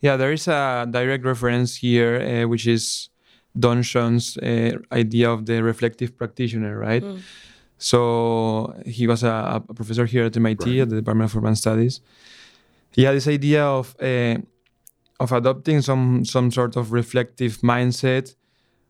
Yeah, 0.00 0.12
yeah 0.12 0.16
there 0.16 0.32
is 0.32 0.48
a 0.48 0.86
direct 0.90 1.24
reference 1.24 1.76
here, 1.76 2.16
uh, 2.20 2.48
which 2.48 2.66
is 2.66 3.10
Don 3.58 3.82
Schon's 3.82 4.36
uh, 4.38 4.72
idea 4.92 5.30
of 5.30 5.46
the 5.46 5.62
reflective 5.62 6.16
practitioner, 6.16 6.78
right? 6.78 7.02
Mm. 7.02 7.20
So 7.78 8.74
he 8.86 9.06
was 9.06 9.22
a, 9.22 9.62
a, 9.68 9.74
professor 9.74 10.06
here 10.06 10.24
at 10.24 10.36
MIT 10.36 10.64
right. 10.64 10.82
at 10.82 10.88
the 10.88 10.96
Department 10.96 11.30
of 11.30 11.36
Urban 11.36 11.56
Studies. 11.56 12.00
He 12.92 13.02
had 13.04 13.14
this 13.14 13.28
idea 13.28 13.64
of 13.64 13.94
uh, 14.00 14.38
of 15.20 15.32
adopting 15.32 15.82
some 15.82 16.24
some 16.24 16.50
sort 16.50 16.76
of 16.76 16.92
reflective 16.92 17.58
mindset, 17.58 18.34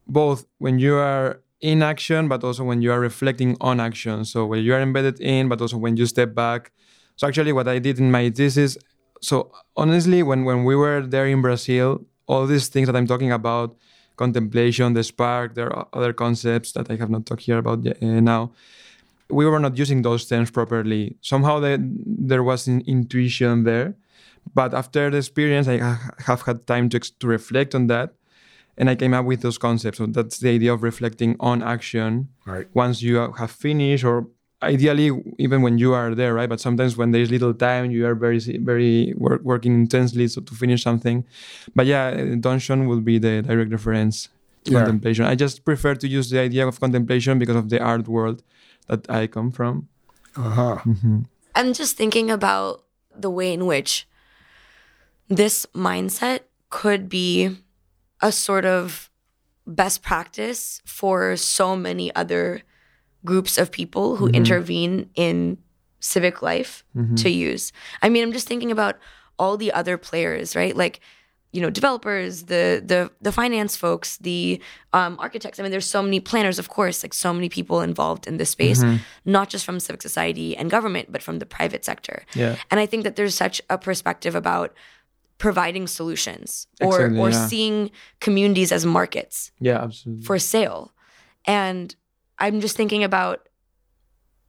both 0.07 0.47
when 0.59 0.79
you 0.79 0.95
are 0.95 1.41
in 1.61 1.83
action, 1.83 2.29
but 2.29 2.45
also 2.45 2.63
when 2.63 2.83
you 2.83 2.93
are 2.93 3.01
reflecting 3.01 3.57
on 3.61 3.81
action. 3.81 4.25
So 4.25 4.47
when 4.47 4.63
you 4.63 4.75
are 4.75 4.81
embedded 4.81 5.21
in, 5.21 5.49
but 5.49 5.61
also 5.61 5.79
when 5.79 5.97
you 5.97 6.07
step 6.07 6.35
back. 6.35 6.71
So 7.17 7.27
actually, 7.27 7.53
what 7.53 7.67
I 7.67 7.79
did 7.81 7.99
in 7.99 8.11
my 8.11 8.31
thesis. 8.31 8.79
So 9.21 9.51
honestly, 9.77 10.23
when 10.23 10.45
when 10.45 10.65
we 10.65 10.77
were 10.77 11.01
there 11.01 11.27
in 11.27 11.43
Brazil, 11.43 12.05
all 12.29 12.47
these 12.47 12.69
things 12.69 12.87
that 12.87 12.95
I'm 12.95 13.07
talking 13.07 13.33
about 13.33 13.77
contemplation, 14.17 14.95
the 14.95 15.05
spark. 15.05 15.55
There 15.55 15.73
are 15.73 15.87
other 15.93 16.13
concepts 16.13 16.73
that 16.73 16.91
I 16.91 16.97
have 16.97 17.11
not 17.11 17.27
talked 17.27 17.43
here 17.43 17.59
about 17.59 17.87
uh, 17.87 17.93
now. 18.03 18.53
We 19.29 19.45
were 19.47 19.59
not 19.59 19.77
using 19.77 20.03
those 20.03 20.27
terms 20.27 20.51
properly. 20.51 21.17
Somehow 21.21 21.61
the, 21.61 21.79
there 21.81 22.43
was 22.43 22.69
an 22.69 22.83
intuition 22.87 23.65
there, 23.65 23.95
but 24.55 24.73
after 24.73 25.11
the 25.11 25.19
experience, 25.19 25.67
I 25.69 25.79
have 26.27 26.43
had 26.43 26.67
time 26.67 26.89
to, 26.91 27.01
to 27.01 27.27
reflect 27.27 27.75
on 27.75 27.89
that, 27.89 28.15
and 28.79 28.89
I 28.89 28.95
came 28.95 29.15
up 29.15 29.25
with 29.25 29.41
those 29.43 29.59
concepts. 29.59 29.99
So 29.99 30.07
that's 30.07 30.39
the 30.39 30.51
idea 30.51 30.73
of 30.73 30.83
reflecting 30.83 31.37
on 31.41 31.63
action. 31.63 32.29
Right. 32.45 32.69
Once 32.75 33.03
you 33.03 33.33
have 33.33 33.51
finished 33.51 34.05
or 34.05 34.29
ideally 34.67 35.11
even 35.39 35.63
when 35.63 35.79
you 35.79 35.95
are 35.95 36.15
there 36.15 36.35
right? 36.35 36.49
But 36.49 36.61
sometimes 36.61 36.97
when 36.97 37.13
there's 37.13 37.31
little 37.31 37.55
time 37.55 37.91
you 37.91 38.07
are 38.07 38.15
very 38.15 38.39
very 38.73 39.15
work, 39.17 39.43
working 39.43 39.75
intensely 39.75 40.29
so 40.29 40.41
to 40.41 40.55
finish 40.55 40.83
something. 40.83 41.25
But 41.75 41.87
yeah 41.87 42.11
Don 42.41 42.59
Schon 42.59 42.87
will 42.89 43.01
be 43.01 43.19
the 43.19 43.43
direct 43.43 43.71
reference 43.71 44.29
to 44.65 44.73
yeah. 44.73 44.81
contemplation. 44.81 45.25
I 45.25 45.35
just 45.35 45.65
prefer 45.65 45.95
to 45.95 46.09
use 46.09 46.31
the 46.31 46.41
idea 46.41 46.67
of 46.67 46.81
contemplation 46.81 47.39
because 47.39 47.57
of 47.57 47.69
the 47.71 47.81
art 47.81 48.09
world 48.09 48.43
that 48.89 49.09
i 49.11 49.27
come 49.27 49.51
from. 49.51 49.89
Uh-huh. 50.37 50.77
Mm-hmm. 50.85 51.21
i'm 51.55 51.73
just 51.73 51.97
thinking 51.97 52.31
about 52.31 52.85
the 53.17 53.31
way 53.31 53.55
in 53.55 53.65
which 53.65 54.07
this 55.29 55.65
mindset 55.75 56.41
could 56.69 57.09
be 57.09 57.57
a 58.21 58.31
sort 58.31 58.67
of 58.67 59.11
best 59.67 60.03
practice 60.03 60.83
for 60.85 61.37
so 61.37 61.75
many 61.75 62.15
other 62.15 62.63
groups 63.27 63.59
of 63.59 63.71
people 63.71 64.17
who 64.17 64.27
mm-hmm. 64.27 64.41
intervene 64.41 65.11
in 65.15 65.59
civic 66.01 66.41
life 66.41 66.85
mm-hmm. 66.97 67.17
to 67.17 67.29
use. 67.29 67.73
I 68.01 68.09
mean, 68.09 68.23
I'm 68.23 68.33
just 68.33 68.49
thinking 68.49 68.71
about 68.71 68.97
all 69.39 69.57
the 69.57 69.73
other 69.73 69.99
players, 69.99 70.57
right? 70.57 70.75
Like, 70.77 71.01
you 71.53 71.63
know, 71.63 71.71
developers, 71.71 72.45
the 72.45 72.83
the 72.85 73.11
the 73.21 73.33
finance 73.33 73.77
folks, 73.77 74.19
the 74.19 74.61
um, 74.93 75.17
architects. 75.19 75.59
I 75.59 75.63
mean, 75.63 75.73
there's 75.73 75.87
so 75.87 76.03
many 76.03 76.21
planners, 76.21 76.59
of 76.59 76.69
course, 76.69 77.03
like 77.03 77.15
so 77.15 77.33
many 77.33 77.49
people 77.49 77.81
involved 77.81 78.27
in 78.27 78.37
this 78.37 78.51
space, 78.51 78.83
mm-hmm. 78.83 78.97
not 79.25 79.49
just 79.49 79.65
from 79.65 79.81
civic 79.81 80.03
society 80.03 80.57
and 80.57 80.71
government, 80.71 81.11
but 81.11 81.23
from 81.23 81.39
the 81.39 81.47
private 81.47 81.85
sector. 81.85 82.25
Yeah. 82.35 82.57
And 82.71 82.79
I 82.81 82.87
think 82.87 83.05
that 83.05 83.17
there's 83.17 83.35
such 83.35 83.63
a 83.71 83.79
perspective 83.79 84.35
about 84.35 84.75
providing 85.39 85.87
solutions 85.87 86.67
or 86.81 87.07
exactly, 87.07 87.21
or 87.21 87.31
yeah. 87.31 87.47
seeing 87.47 87.91
communities 88.21 88.73
as 88.73 88.85
markets. 88.85 89.51
Yeah, 89.61 89.83
absolutely. 89.83 90.25
For 90.25 90.39
sale. 90.39 90.93
And 91.45 91.95
I'm 92.39 92.61
just 92.61 92.77
thinking 92.77 93.05
about 93.05 93.49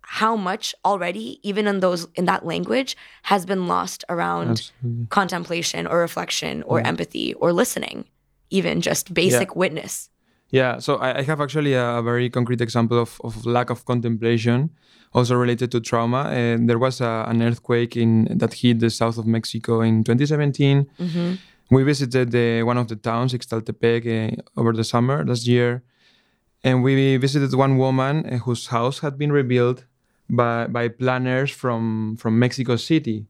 how 0.01 0.37
much 0.37 0.73
already, 0.85 1.39
even 1.43 1.67
in 1.67 1.81
those 1.81 2.07
in 2.15 2.25
that 2.25 2.45
language, 2.45 2.95
has 3.23 3.45
been 3.45 3.67
lost 3.67 4.05
around 4.07 4.51
Absolutely. 4.51 5.07
contemplation 5.09 5.85
or 5.85 5.99
reflection 5.99 6.63
or 6.63 6.79
yeah. 6.79 6.87
empathy 6.87 7.33
or 7.33 7.51
listening, 7.51 8.05
even 8.49 8.79
just 8.79 9.13
basic 9.13 9.49
yeah. 9.49 9.57
witness. 9.57 10.09
Yeah, 10.49 10.79
so 10.79 10.95
I, 10.95 11.17
I 11.17 11.21
have 11.23 11.41
actually 11.41 11.73
a, 11.73 11.97
a, 11.97 12.01
very 12.01 12.29
concrete 12.29 12.61
example 12.61 12.97
of, 12.97 13.19
of 13.21 13.45
lack 13.45 13.69
of 13.69 13.83
contemplation, 13.83 14.69
also 15.13 15.35
related 15.35 15.71
to 15.71 15.81
trauma. 15.81 16.29
And 16.31 16.69
there 16.69 16.79
was 16.79 17.01
a, 17.01 17.25
an 17.27 17.41
earthquake 17.41 17.97
in 17.97 18.29
that 18.37 18.53
hit 18.53 18.79
the 18.79 18.89
south 18.89 19.17
of 19.17 19.27
Mexico 19.27 19.81
in 19.81 20.05
2017. 20.05 20.87
Mm-hmm. 20.99 21.33
We 21.69 21.83
visited 21.83 22.31
the, 22.31 22.63
one 22.63 22.77
of 22.77 22.87
the 22.87 22.95
towns, 22.95 23.33
Ixtaltepec, 23.33 24.39
uh, 24.39 24.41
over 24.55 24.71
the 24.71 24.85
summer 24.85 25.25
last 25.25 25.47
year 25.47 25.83
and 26.63 26.83
we 26.83 27.17
visited 27.17 27.53
one 27.53 27.77
woman 27.77 28.25
uh, 28.25 28.37
whose 28.39 28.67
house 28.67 28.99
had 28.99 29.17
been 29.17 29.31
rebuilt 29.31 29.85
by, 30.29 30.67
by 30.67 30.87
planners 30.87 31.51
from, 31.51 32.17
from 32.17 32.39
Mexico 32.39 32.75
City. 32.75 33.25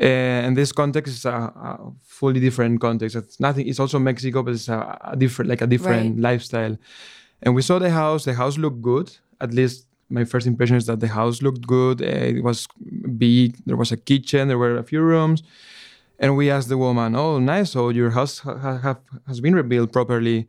Uh, 0.00 0.04
and 0.04 0.56
this 0.56 0.70
context 0.70 1.12
is 1.12 1.24
a, 1.24 1.30
a, 1.30 1.92
fully 2.06 2.40
different 2.40 2.80
context. 2.80 3.16
It's 3.16 3.40
nothing. 3.40 3.66
It's 3.66 3.80
also 3.80 3.98
Mexico, 3.98 4.42
but 4.42 4.54
it's 4.54 4.68
a, 4.68 4.98
a 5.02 5.16
different, 5.16 5.48
like 5.48 5.60
a 5.60 5.66
different 5.66 6.14
right. 6.14 6.22
lifestyle. 6.22 6.76
And 7.42 7.54
we 7.54 7.62
saw 7.62 7.78
the 7.78 7.90
house. 7.90 8.24
The 8.24 8.34
house 8.34 8.58
looked 8.58 8.80
good. 8.80 9.16
At 9.40 9.52
least 9.52 9.86
my 10.08 10.24
first 10.24 10.46
impression 10.46 10.76
is 10.76 10.86
that 10.86 11.00
the 11.00 11.08
house 11.08 11.42
looked 11.42 11.66
good. 11.66 12.00
Uh, 12.00 12.06
it 12.06 12.44
was 12.44 12.68
big. 13.16 13.56
There 13.66 13.76
was 13.76 13.90
a 13.90 13.96
kitchen. 13.96 14.48
There 14.48 14.58
were 14.58 14.76
a 14.76 14.84
few 14.84 15.00
rooms. 15.00 15.42
And 16.20 16.36
we 16.36 16.50
asked 16.50 16.68
the 16.68 16.78
woman, 16.78 17.14
"Oh, 17.14 17.38
nice. 17.38 17.72
So 17.72 17.90
your 17.90 18.10
house 18.10 18.40
ha- 18.40 18.78
have, 18.78 19.00
has 19.26 19.40
been 19.40 19.54
rebuilt 19.54 19.92
properly." 19.92 20.48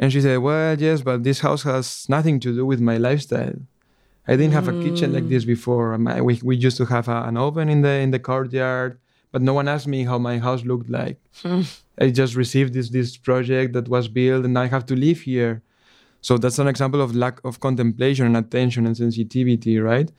And 0.00 0.10
she 0.10 0.22
said, 0.22 0.38
Well, 0.38 0.80
yes, 0.80 1.02
but 1.02 1.22
this 1.24 1.40
house 1.40 1.62
has 1.64 2.06
nothing 2.08 2.40
to 2.40 2.54
do 2.54 2.64
with 2.64 2.80
my 2.80 2.96
lifestyle. 2.96 3.54
I 4.26 4.36
didn't 4.36 4.52
have 4.52 4.68
a 4.68 4.82
kitchen 4.82 5.12
like 5.12 5.24
mm. 5.24 5.28
this 5.28 5.44
before. 5.44 5.92
Um, 5.92 6.04
we, 6.24 6.40
we 6.42 6.56
used 6.56 6.78
to 6.78 6.86
have 6.86 7.08
a, 7.08 7.24
an 7.24 7.36
oven 7.36 7.68
in 7.68 7.82
the 7.82 7.94
in 8.04 8.10
the 8.10 8.18
courtyard, 8.18 8.98
but 9.30 9.42
no 9.42 9.52
one 9.52 9.68
asked 9.68 9.86
me 9.86 10.04
how 10.04 10.18
my 10.18 10.38
house 10.38 10.64
looked 10.64 10.88
like. 10.88 11.20
I 12.00 12.08
just 12.10 12.34
received 12.34 12.72
this 12.72 12.88
this 12.88 13.18
project 13.18 13.74
that 13.74 13.88
was 13.88 14.08
built, 14.08 14.46
and 14.46 14.58
I 14.58 14.66
have 14.68 14.86
to 14.86 14.96
live 14.96 15.20
here. 15.20 15.62
So 16.22 16.38
that's 16.38 16.58
an 16.58 16.68
example 16.68 17.02
of 17.02 17.14
lack 17.14 17.44
of 17.44 17.60
contemplation 17.60 18.24
and 18.24 18.36
attention 18.38 18.86
and 18.86 18.96
sensitivity, 18.96 19.78
right? 19.80 20.10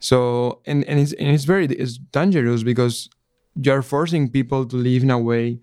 So 0.00 0.62
and 0.66 0.82
and 0.88 0.98
it's 0.98 1.12
and 1.12 1.28
it's 1.28 1.44
very 1.44 1.66
it's 1.66 1.98
dangerous 1.98 2.64
because 2.64 3.08
you're 3.54 3.82
forcing 3.82 4.30
people 4.30 4.66
to 4.66 4.76
live 4.76 5.04
in 5.04 5.10
a 5.10 5.18
way 5.18 5.60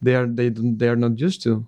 they 0.00 0.14
are 0.14 0.26
they 0.26 0.48
they 0.48 0.88
are 0.88 0.96
not 0.96 1.18
used 1.18 1.42
to. 1.42 1.66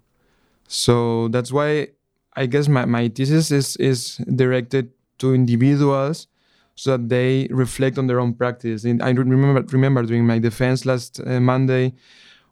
So 0.69 1.29
that's 1.29 1.53
why 1.53 1.89
I 2.37 2.47
guess 2.47 2.69
my, 2.69 2.85
my 2.85 3.09
thesis 3.09 3.51
is, 3.51 3.77
is 3.77 4.17
directed 4.17 4.91
to 5.19 5.35
individuals 5.35 6.27
so 6.75 6.97
that 6.97 7.09
they 7.09 7.47
reflect 7.51 7.99
on 7.99 8.07
their 8.07 8.19
own 8.19 8.35
practice. 8.35 8.85
And 8.85 9.03
I 9.03 9.11
remember, 9.11 9.63
remember 9.73 10.03
during 10.03 10.27
my 10.27 10.39
defense 10.39 10.85
last 10.85 11.21
uh, 11.25 11.41
Monday, 11.41 11.95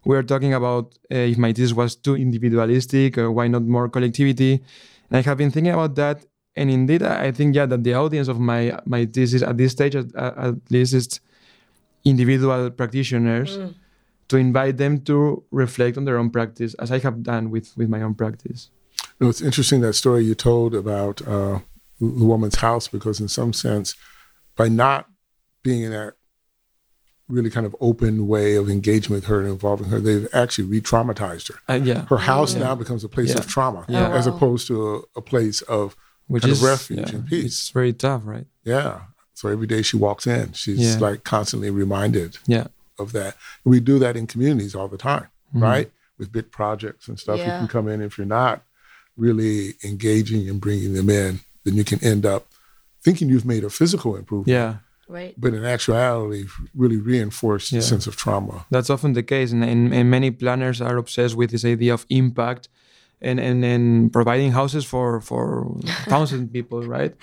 we 0.05 0.15
were 0.15 0.23
talking 0.23 0.53
about 0.53 0.97
uh, 1.11 1.15
if 1.15 1.37
my 1.37 1.51
thesis 1.51 1.73
was 1.73 1.95
too 1.95 2.15
individualistic 2.15 3.17
or 3.17 3.31
why 3.31 3.47
not 3.47 3.63
more 3.63 3.89
collectivity. 3.89 4.63
And 5.09 5.17
I 5.17 5.21
have 5.21 5.37
been 5.37 5.51
thinking 5.51 5.73
about 5.73 5.95
that. 5.95 6.25
And 6.55 6.69
indeed, 6.69 7.01
I 7.01 7.31
think, 7.31 7.55
yeah, 7.55 7.65
that 7.65 7.83
the 7.83 7.95
audience 7.95 8.27
of 8.27 8.39
my, 8.39 8.79
my 8.85 9.05
thesis 9.05 9.41
at 9.41 9.57
this 9.57 9.71
stage, 9.71 9.95
at, 9.95 10.15
at 10.15 10.55
least, 10.69 10.93
is 10.93 11.19
individual 12.05 12.69
practitioners. 12.69 13.57
Mm 13.57 13.73
to 14.29 14.37
invite 14.37 14.77
them 14.77 15.01
to 15.01 15.43
reflect 15.51 15.97
on 15.97 16.05
their 16.05 16.17
own 16.17 16.29
practice, 16.29 16.73
as 16.75 16.91
I 16.91 16.99
have 16.99 17.23
done 17.23 17.49
with, 17.49 17.75
with 17.77 17.89
my 17.89 18.01
own 18.01 18.15
practice. 18.15 18.69
You 19.19 19.25
know, 19.25 19.29
it's 19.29 19.41
interesting 19.41 19.81
that 19.81 19.93
story 19.93 20.23
you 20.23 20.35
told 20.35 20.73
about 20.73 21.21
uh, 21.27 21.59
the 21.99 22.25
woman's 22.25 22.55
house, 22.55 22.87
because 22.87 23.19
in 23.19 23.27
some 23.27 23.53
sense, 23.53 23.95
by 24.55 24.69
not 24.69 25.09
being 25.61 25.83
in 25.83 25.91
that 25.91 26.13
really 27.29 27.49
kind 27.49 27.65
of 27.65 27.75
open 27.79 28.27
way 28.27 28.55
of 28.55 28.69
engagement 28.69 29.21
with 29.21 29.25
her 29.29 29.39
and 29.39 29.49
involving 29.49 29.87
her, 29.87 29.99
they've 29.99 30.27
actually 30.33 30.65
re-traumatized 30.65 31.51
her. 31.51 31.59
Uh, 31.67 31.79
yeah. 31.81 32.05
Her 32.05 32.17
house 32.17 32.53
yeah. 32.53 32.63
now 32.63 32.75
becomes 32.75 33.03
a 33.03 33.09
place 33.09 33.29
yeah. 33.29 33.39
of 33.39 33.47
trauma, 33.47 33.85
yeah. 33.87 34.09
as 34.13 34.27
opposed 34.27 34.67
to 34.67 34.95
a, 35.15 35.19
a 35.19 35.21
place 35.21 35.61
of 35.63 35.95
Which 36.27 36.43
kind 36.43 36.51
is, 36.51 36.63
of 36.63 36.69
refuge 36.69 37.11
and 37.11 37.25
peace. 37.25 37.45
It's 37.45 37.69
very 37.69 37.93
tough, 37.93 38.23
right? 38.25 38.45
Yeah. 38.63 39.01
So 39.33 39.49
every 39.49 39.67
day 39.67 39.81
she 39.81 39.97
walks 39.97 40.27
in, 40.27 40.53
she's 40.53 40.99
like 40.99 41.23
constantly 41.23 41.69
reminded. 41.69 42.37
Yeah 42.45 42.67
of 42.99 43.11
that. 43.13 43.35
We 43.63 43.79
do 43.79 43.99
that 43.99 44.15
in 44.15 44.27
communities 44.27 44.75
all 44.75 44.87
the 44.87 44.97
time, 44.97 45.27
mm-hmm. 45.49 45.63
right? 45.63 45.91
With 46.17 46.31
big 46.31 46.51
projects 46.51 47.07
and 47.07 47.19
stuff. 47.19 47.39
Yeah. 47.39 47.45
You 47.45 47.59
can 47.59 47.67
come 47.67 47.87
in 47.87 48.01
if 48.01 48.17
you're 48.17 48.27
not 48.27 48.63
really 49.17 49.75
engaging 49.83 50.49
and 50.49 50.59
bringing 50.59 50.93
them 50.93 51.09
in, 51.09 51.39
then 51.63 51.75
you 51.75 51.83
can 51.83 52.03
end 52.03 52.25
up 52.25 52.47
thinking 53.03 53.29
you've 53.29 53.45
made 53.45 53.63
a 53.63 53.69
physical 53.69 54.15
improvement. 54.15 54.47
Yeah. 54.47 54.75
Right. 55.07 55.35
But 55.37 55.53
in 55.53 55.65
actuality, 55.65 56.45
really 56.73 56.97
reinforce 56.97 57.71
yeah. 57.71 57.79
the 57.79 57.83
sense 57.83 58.07
of 58.07 58.15
trauma. 58.15 58.65
That's 58.71 58.89
often 58.89 59.13
the 59.13 59.23
case. 59.23 59.51
And, 59.51 59.63
and, 59.63 59.93
and, 59.93 60.09
many 60.09 60.31
planners 60.31 60.81
are 60.81 60.97
obsessed 60.97 61.35
with 61.35 61.51
this 61.51 61.65
idea 61.65 61.93
of 61.93 62.05
impact 62.09 62.69
and 63.23 63.39
and, 63.39 63.63
and 63.63 64.11
providing 64.11 64.51
houses 64.51 64.85
for 64.85 65.21
for 65.21 65.75
thousand 66.07 66.51
people, 66.51 66.81
right? 66.83 67.13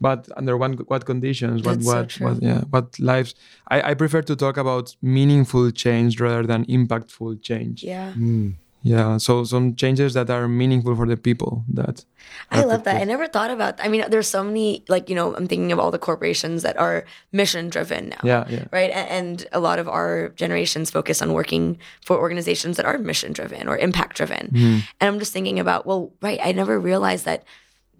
But 0.00 0.28
under 0.36 0.56
one, 0.56 0.74
what 0.88 1.06
conditions? 1.06 1.62
What 1.62 1.76
That's 1.76 1.86
so 1.86 1.96
what, 1.96 2.08
true. 2.08 2.26
what 2.26 2.42
yeah? 2.42 2.60
What 2.70 2.98
lives? 2.98 3.34
I, 3.68 3.90
I 3.90 3.94
prefer 3.94 4.22
to 4.22 4.36
talk 4.36 4.56
about 4.58 4.94
meaningful 5.00 5.70
change 5.70 6.20
rather 6.20 6.46
than 6.46 6.66
impactful 6.66 7.42
change. 7.42 7.82
Yeah. 7.82 8.12
Hmm. 8.12 8.50
Yeah. 8.86 9.16
So 9.16 9.42
some 9.42 9.74
changes 9.74 10.14
that 10.14 10.30
are 10.30 10.46
meaningful 10.46 10.94
for 10.94 11.06
the 11.06 11.16
people. 11.16 11.64
That 11.68 12.04
I 12.52 12.62
love 12.62 12.84
that. 12.84 13.02
I 13.02 13.04
never 13.04 13.26
thought 13.26 13.50
about 13.50 13.80
I 13.82 13.88
mean, 13.88 14.04
there's 14.08 14.28
so 14.28 14.44
many 14.44 14.84
like, 14.88 15.08
you 15.08 15.16
know, 15.16 15.34
I'm 15.34 15.48
thinking 15.48 15.72
of 15.72 15.80
all 15.80 15.90
the 15.90 15.98
corporations 15.98 16.62
that 16.62 16.76
are 16.78 17.04
mission 17.32 17.68
driven 17.68 18.10
now. 18.10 18.20
yeah 18.22 18.44
yeah 18.48 18.64
Right. 18.70 18.90
And 18.90 19.44
a 19.50 19.58
lot 19.58 19.80
of 19.80 19.88
our 19.88 20.30
generations 20.36 20.90
focus 20.90 21.20
on 21.20 21.32
working 21.32 21.78
for 22.04 22.16
organizations 22.16 22.76
that 22.76 22.86
are 22.86 22.96
mission 22.98 23.32
driven 23.32 23.66
or 23.66 23.76
impact 23.76 24.16
driven. 24.16 24.48
Mm-hmm. 24.48 24.78
And 25.00 25.08
I'm 25.08 25.18
just 25.18 25.32
thinking 25.32 25.58
about, 25.58 25.84
well, 25.84 26.12
right, 26.22 26.38
I 26.42 26.52
never 26.52 26.78
realized 26.78 27.24
that 27.24 27.44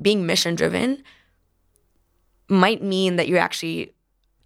being 0.01 0.25
mission 0.25 0.55
driven 0.55 1.03
might 2.49 2.81
mean 2.81 3.17
that 3.17 3.27
you're 3.27 3.41
actually 3.41 3.93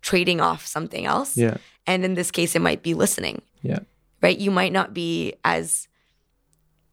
trading 0.00 0.40
off 0.40 0.64
something 0.64 1.05
else. 1.05 1.37
yeah 1.37 1.59
And 1.87 2.03
in 2.03 2.14
this 2.14 2.31
case, 2.31 2.57
it 2.57 2.62
might 2.62 2.83
be 2.83 2.94
listening, 2.94 3.42
yeah 3.61 3.81
right? 4.22 4.38
You 4.38 4.50
might 4.50 4.72
not 4.72 4.92
be 4.94 5.35
as 5.44 5.88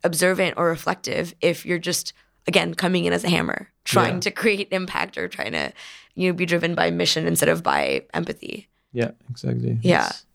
observant 0.04 0.56
or 0.58 0.68
reflective 0.68 1.34
if 1.42 1.66
you're 1.66 1.80
just, 1.80 2.14
again, 2.48 2.74
coming 2.74 3.06
in 3.06 3.14
as 3.14 3.24
a 3.24 3.30
hammer, 3.30 3.70
trying 3.84 4.16
Yeah. 4.16 4.20
to 4.22 4.32
create 4.32 4.68
impact 4.72 5.18
or 5.18 5.28
trying 5.28 5.52
to, 5.54 5.72
you 6.16 6.30
know, 6.30 6.34
be 6.34 6.46
driven 6.46 6.76
by 6.76 6.90
mission 6.92 7.26
instead 7.28 7.50
of 7.50 7.64
by 7.64 8.06
empathy. 8.14 8.68
yeah 8.94 9.12
exactly. 9.30 9.78
Yeah. 9.84 10.06
It's- 10.06 10.26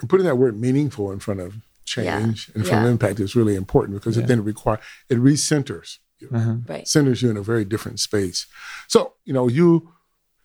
And 0.00 0.08
putting 0.10 0.26
that 0.26 0.36
word 0.38 0.58
meaningful 0.58 1.12
in 1.12 1.20
front 1.20 1.40
of 1.40 1.54
change 1.84 2.48
and 2.48 2.56
in 2.56 2.62
front 2.64 2.82
Yeah. 2.82 2.84
of 2.84 2.90
impact 2.90 3.20
is 3.20 3.36
really 3.36 3.54
important 3.54 3.98
because 3.98 4.16
it 4.16 4.26
then 4.26 4.42
require 4.42 4.78
it 5.08 5.18
recenters 5.18 5.98
you, 6.18 6.28
uh-huh. 6.32 6.56
Right. 6.66 6.88
centers 6.88 7.20
you 7.22 7.30
in 7.30 7.36
a 7.36 7.42
very 7.42 7.64
different 7.64 8.00
space. 8.00 8.46
So 8.88 9.12
you 9.24 9.32
know 9.32 9.46
you 9.48 9.92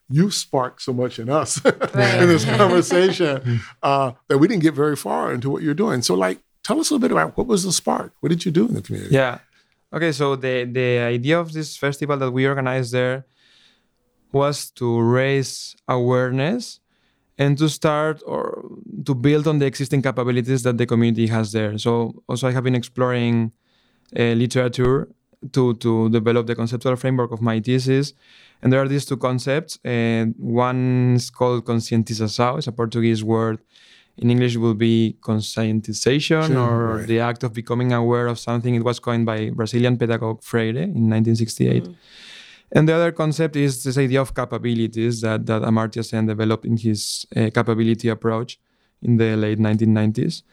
you 0.09 0.29
sparked 0.31 0.81
so 0.81 0.93
much 0.93 1.19
in 1.19 1.29
us 1.29 1.63
in 1.65 2.27
this 2.27 2.45
conversation 2.61 3.61
uh, 3.83 4.11
that 4.27 4.37
we 4.37 4.47
didn't 4.47 4.63
get 4.63 4.73
very 4.73 4.95
far 4.95 5.31
into 5.33 5.49
what 5.49 5.63
you're 5.63 5.73
doing. 5.73 6.01
So 6.01 6.13
like, 6.15 6.39
tell 6.67 6.79
us 6.79 6.89
a 6.89 6.93
little 6.93 7.07
bit 7.07 7.11
about 7.11 7.37
what 7.37 7.47
was 7.47 7.63
the 7.63 7.71
spark? 7.71 8.11
What 8.19 8.29
did 8.29 8.43
you 8.45 8.51
do 8.51 8.67
in 8.67 8.73
the 8.73 8.81
community? 8.81 9.15
Yeah. 9.15 9.39
Okay, 9.95 10.11
so 10.11 10.35
the 10.35 10.65
the 10.65 10.99
idea 10.99 11.39
of 11.39 11.53
this 11.53 11.77
festival 11.77 12.17
that 12.17 12.31
we 12.31 12.45
organized 12.45 12.91
there 12.91 13.25
was 14.33 14.69
to 14.71 14.99
raise 14.99 15.75
awareness 15.87 16.81
and 17.37 17.57
to 17.57 17.69
start 17.69 18.21
or 18.25 18.67
to 19.05 19.15
build 19.15 19.47
on 19.47 19.59
the 19.59 19.65
existing 19.65 20.01
capabilities 20.01 20.63
that 20.63 20.77
the 20.77 20.85
community 20.85 21.27
has 21.27 21.53
there. 21.53 21.77
So 21.77 22.21
also 22.27 22.49
I 22.49 22.51
have 22.51 22.65
been 22.65 22.75
exploring 22.75 23.53
uh, 24.19 24.35
literature 24.43 25.07
to 25.53 25.73
to 25.75 26.09
develop 26.09 26.47
the 26.47 26.55
conceptual 26.55 26.97
framework 26.97 27.31
of 27.31 27.41
my 27.41 27.61
thesis. 27.61 28.13
And 28.61 28.73
there 28.73 28.81
are 28.81 28.89
these 28.89 29.05
two 29.05 29.17
concepts. 29.17 29.79
And 29.85 30.35
one 30.37 31.15
is 31.15 31.29
called 31.29 31.63
conscientização. 31.63 32.57
It's 32.57 32.67
a 32.67 32.71
Portuguese 32.71 33.23
word. 33.23 33.59
In 34.17 34.31
English, 34.31 34.55
will 34.57 34.73
be 34.73 35.17
conscientization 35.21 36.47
Sure, 36.47 36.57
or 36.59 36.97
right. 36.97 37.07
the 37.07 37.19
act 37.19 37.43
of 37.43 37.53
becoming 37.53 37.93
aware 37.93 38.27
of 38.27 38.39
something. 38.39 38.73
It 38.73 38.83
was 38.83 38.99
coined 38.99 39.25
by 39.25 39.51
Brazilian 39.51 39.97
pedagogue 39.97 40.41
Freire 40.41 40.77
in 40.77 41.09
1968. 41.09 41.87
And 42.71 42.87
the 42.87 42.93
other 42.93 43.11
concept 43.11 43.55
is 43.55 43.83
this 43.83 43.97
idea 43.97 44.19
of 44.21 44.33
capabilities 44.33 45.21
that, 45.21 45.45
that 45.45 45.61
Amartya 45.61 46.03
Sen 46.03 46.25
developed 46.25 46.65
in 46.65 46.77
his 46.77 47.25
uh, 47.35 47.49
capability 47.53 48.09
approach 48.09 48.59
in 49.01 49.17
the 49.17 49.37
late 49.37 49.59
1990s. 49.59 50.43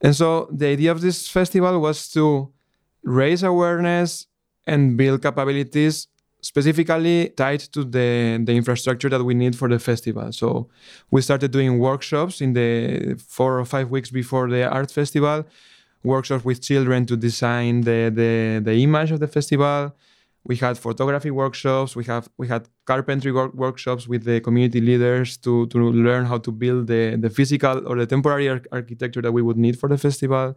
And 0.00 0.16
so 0.16 0.48
the 0.50 0.66
idea 0.66 0.90
of 0.90 1.00
this 1.00 1.28
festival 1.28 1.80
was 1.80 2.08
to 2.12 2.50
raise 3.04 3.42
awareness 3.42 4.26
and 4.66 4.96
build 4.96 5.22
capabilities 5.22 6.08
specifically 6.44 7.30
tied 7.30 7.60
to 7.74 7.80
the, 7.84 8.38
the 8.48 8.54
infrastructure 8.54 9.08
that 9.08 9.24
we 9.24 9.34
need 9.34 9.56
for 9.56 9.68
the 9.68 9.78
festival. 9.78 10.30
So 10.30 10.68
we 11.10 11.22
started 11.22 11.50
doing 11.50 11.78
workshops 11.78 12.40
in 12.40 12.52
the 12.52 13.16
four 13.36 13.58
or 13.58 13.64
five 13.64 13.90
weeks 13.90 14.10
before 14.10 14.46
the 14.50 14.68
art 14.68 14.90
festival, 14.90 15.46
workshops 16.02 16.44
with 16.44 16.60
children 16.60 17.06
to 17.06 17.16
design 17.16 17.80
the, 17.88 18.12
the, 18.20 18.60
the 18.62 18.74
image 18.82 19.10
of 19.10 19.20
the 19.20 19.28
festival. 19.28 19.96
We 20.46 20.56
had 20.56 20.76
photography 20.76 21.30
workshops. 21.30 21.96
We 21.96 22.04
have 22.04 22.28
we 22.36 22.46
had 22.48 22.68
carpentry 22.84 23.32
work, 23.32 23.54
workshops 23.54 24.06
with 24.06 24.24
the 24.24 24.42
community 24.42 24.82
leaders 24.82 25.38
to, 25.38 25.66
to 25.68 25.78
learn 25.78 26.26
how 26.26 26.38
to 26.46 26.52
build 26.52 26.88
the, 26.88 27.16
the 27.18 27.30
physical 27.30 27.88
or 27.88 27.96
the 27.96 28.06
temporary 28.06 28.50
ar- 28.50 28.68
architecture 28.70 29.22
that 29.22 29.32
we 29.32 29.40
would 29.40 29.56
need 29.56 29.78
for 29.80 29.88
the 29.88 29.96
festival. 29.96 30.54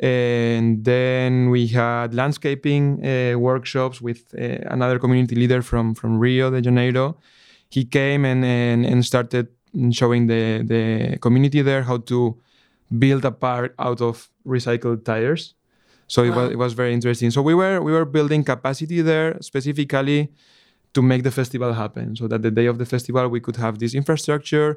And 0.00 0.82
then 0.84 1.50
we 1.50 1.66
had 1.66 2.14
landscaping 2.14 3.04
uh, 3.04 3.38
workshops 3.38 4.00
with 4.00 4.34
uh, 4.34 4.58
another 4.70 4.98
community 4.98 5.34
leader 5.34 5.60
from, 5.60 5.94
from 5.94 6.18
Rio 6.18 6.50
de 6.50 6.62
Janeiro. 6.62 7.18
He 7.68 7.84
came 7.84 8.24
and, 8.24 8.42
and, 8.44 8.86
and 8.86 9.04
started 9.04 9.48
showing 9.92 10.26
the, 10.26 10.62
the 10.64 11.18
community 11.18 11.62
there 11.62 11.82
how 11.82 11.98
to 11.98 12.40
build 12.98 13.24
a 13.24 13.30
park 13.30 13.74
out 13.78 14.00
of 14.00 14.30
recycled 14.46 15.04
tires. 15.04 15.54
So 16.06 16.24
it, 16.24 16.30
was, 16.30 16.50
it 16.50 16.58
was 16.58 16.72
very 16.72 16.92
interesting. 16.92 17.30
So 17.30 17.40
we 17.40 17.54
were 17.54 17.80
we 17.80 17.92
were 17.92 18.04
building 18.04 18.42
capacity 18.42 19.00
there 19.00 19.36
specifically 19.40 20.32
to 20.92 21.02
make 21.02 21.22
the 21.22 21.30
festival 21.30 21.72
happen. 21.72 22.16
So 22.16 22.26
that 22.26 22.42
the 22.42 22.50
day 22.50 22.66
of 22.66 22.78
the 22.78 22.86
festival 22.86 23.28
we 23.28 23.38
could 23.38 23.56
have 23.56 23.78
this 23.78 23.94
infrastructure, 23.94 24.76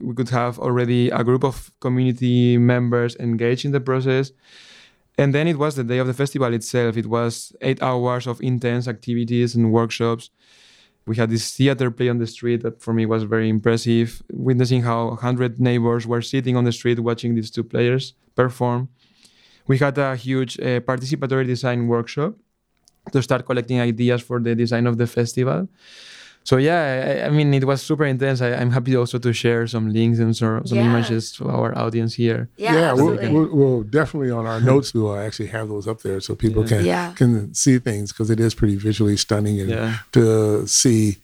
we 0.00 0.14
could 0.14 0.30
have 0.30 0.58
already 0.58 1.10
a 1.10 1.22
group 1.24 1.44
of 1.44 1.70
community 1.80 2.58
members 2.58 3.16
engaged 3.16 3.64
in 3.64 3.72
the 3.72 3.80
process. 3.80 4.32
And 5.18 5.34
then 5.34 5.46
it 5.46 5.58
was 5.58 5.76
the 5.76 5.84
day 5.84 5.98
of 5.98 6.06
the 6.06 6.14
festival 6.14 6.52
itself. 6.54 6.96
It 6.96 7.06
was 7.06 7.52
eight 7.60 7.82
hours 7.82 8.26
of 8.26 8.40
intense 8.40 8.88
activities 8.88 9.54
and 9.54 9.72
workshops. 9.72 10.30
We 11.06 11.16
had 11.16 11.30
this 11.30 11.54
theater 11.54 11.90
play 11.90 12.08
on 12.08 12.18
the 12.18 12.26
street 12.26 12.62
that 12.62 12.80
for 12.80 12.94
me 12.94 13.06
was 13.06 13.24
very 13.24 13.48
impressive, 13.48 14.22
witnessing 14.32 14.82
how 14.82 15.08
100 15.08 15.60
neighbors 15.60 16.06
were 16.06 16.22
sitting 16.22 16.56
on 16.56 16.64
the 16.64 16.72
street 16.72 17.00
watching 17.00 17.34
these 17.34 17.50
two 17.50 17.64
players 17.64 18.14
perform. 18.34 18.88
We 19.66 19.78
had 19.78 19.98
a 19.98 20.16
huge 20.16 20.58
uh, 20.58 20.80
participatory 20.80 21.46
design 21.46 21.88
workshop 21.88 22.34
to 23.12 23.22
start 23.22 23.44
collecting 23.46 23.80
ideas 23.80 24.22
for 24.22 24.40
the 24.40 24.54
design 24.54 24.86
of 24.86 24.96
the 24.96 25.06
festival. 25.06 25.68
So 26.44 26.56
yeah, 26.56 27.22
I, 27.24 27.26
I 27.26 27.30
mean, 27.30 27.54
it 27.54 27.64
was 27.64 27.82
super 27.82 28.04
intense. 28.04 28.40
I, 28.40 28.52
I'm 28.54 28.70
happy 28.70 28.96
also 28.96 29.18
to 29.18 29.32
share 29.32 29.66
some 29.68 29.92
links 29.92 30.18
and 30.18 30.34
some, 30.36 30.66
some 30.66 30.78
Yeah. 30.78 30.84
images 30.90 31.32
to 31.36 31.48
our 31.48 31.76
audience 31.78 32.14
here. 32.14 32.48
Yeah, 32.56 32.92
we'll, 32.94 33.16
we'll, 33.32 33.48
we'll 33.56 33.82
definitely 33.84 34.30
on 34.30 34.46
our 34.46 34.60
notes 34.60 34.92
we'll 34.94 35.16
actually 35.16 35.48
have 35.48 35.68
those 35.68 35.86
up 35.86 36.02
there 36.02 36.20
so 36.20 36.34
people 36.34 36.64
can 36.64 36.84
Yeah. 36.84 37.12
can 37.14 37.54
see 37.54 37.78
things 37.78 38.12
because 38.12 38.28
it 38.30 38.40
is 38.40 38.54
pretty 38.54 38.76
visually 38.76 39.16
stunning 39.16 39.60
and 39.60 39.70
Yeah. 39.70 39.98
to 40.12 40.66
see 40.66 41.18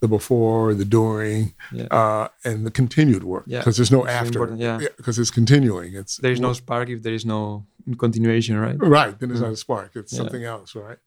the 0.00 0.08
before, 0.08 0.74
the 0.74 0.84
during, 0.84 1.54
Yeah. 1.72 1.86
uh, 1.90 2.28
and 2.44 2.66
the 2.66 2.70
continued 2.70 3.24
work 3.24 3.44
Yeah. 3.46 3.60
because 3.60 3.76
there's 3.78 3.92
no 3.92 4.02
It's 4.04 4.12
after 4.12 4.26
important, 4.28 4.60
yeah. 4.60 4.78
because 4.96 5.18
it's 5.18 5.30
continuing. 5.30 5.94
It's 5.94 6.16
There 6.18 6.32
is 6.32 6.40
no 6.40 6.52
spark 6.52 6.88
if 6.90 7.02
there 7.02 7.14
is 7.14 7.24
no 7.24 7.64
continuation, 7.98 8.58
right? 8.58 8.76
right. 8.78 9.18
Then 9.18 9.30
it's 9.30 9.40
not 9.40 9.52
a 9.52 9.56
spark. 9.56 9.90
It's 9.94 10.12
Yeah. 10.12 10.18
something 10.18 10.44
else, 10.44 10.74
right? 10.74 10.98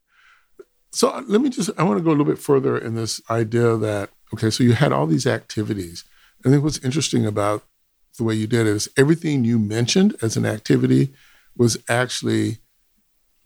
So 0.97 1.09
uh, 1.09 1.21
let 1.27 1.41
me 1.41 1.49
just. 1.49 1.69
I 1.77 1.83
want 1.83 1.99
to 1.99 2.03
go 2.03 2.09
a 2.09 2.15
little 2.17 2.25
bit 2.25 2.39
further 2.39 2.75
in 2.75 2.95
this 2.95 3.21
idea 3.29 3.77
that 3.77 4.09
okay. 4.33 4.49
So 4.49 4.63
you 4.63 4.73
had 4.73 4.91
all 4.91 5.05
these 5.05 5.27
activities. 5.27 6.03
I 6.43 6.49
think 6.49 6.63
what's 6.63 6.79
interesting 6.79 7.23
about 7.23 7.63
the 8.17 8.23
way 8.23 8.33
you 8.33 8.47
did 8.47 8.61
it 8.65 8.71
is 8.79 8.89
everything 8.97 9.45
you 9.45 9.59
mentioned 9.59 10.15
as 10.23 10.35
an 10.37 10.45
activity 10.45 11.13
was 11.55 11.77
actually 11.87 12.57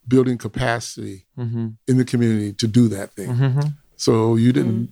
building 0.08 0.38
capacity 0.38 1.26
Mhm. 1.38 1.76
in 1.90 1.98
the 1.98 2.06
community 2.06 2.54
to 2.54 2.68
do 2.68 2.88
that 2.88 3.12
thing. 3.18 3.30
Mhm. 3.36 3.76
So 3.98 4.36
you 4.38 4.54
didn't. 4.54 4.90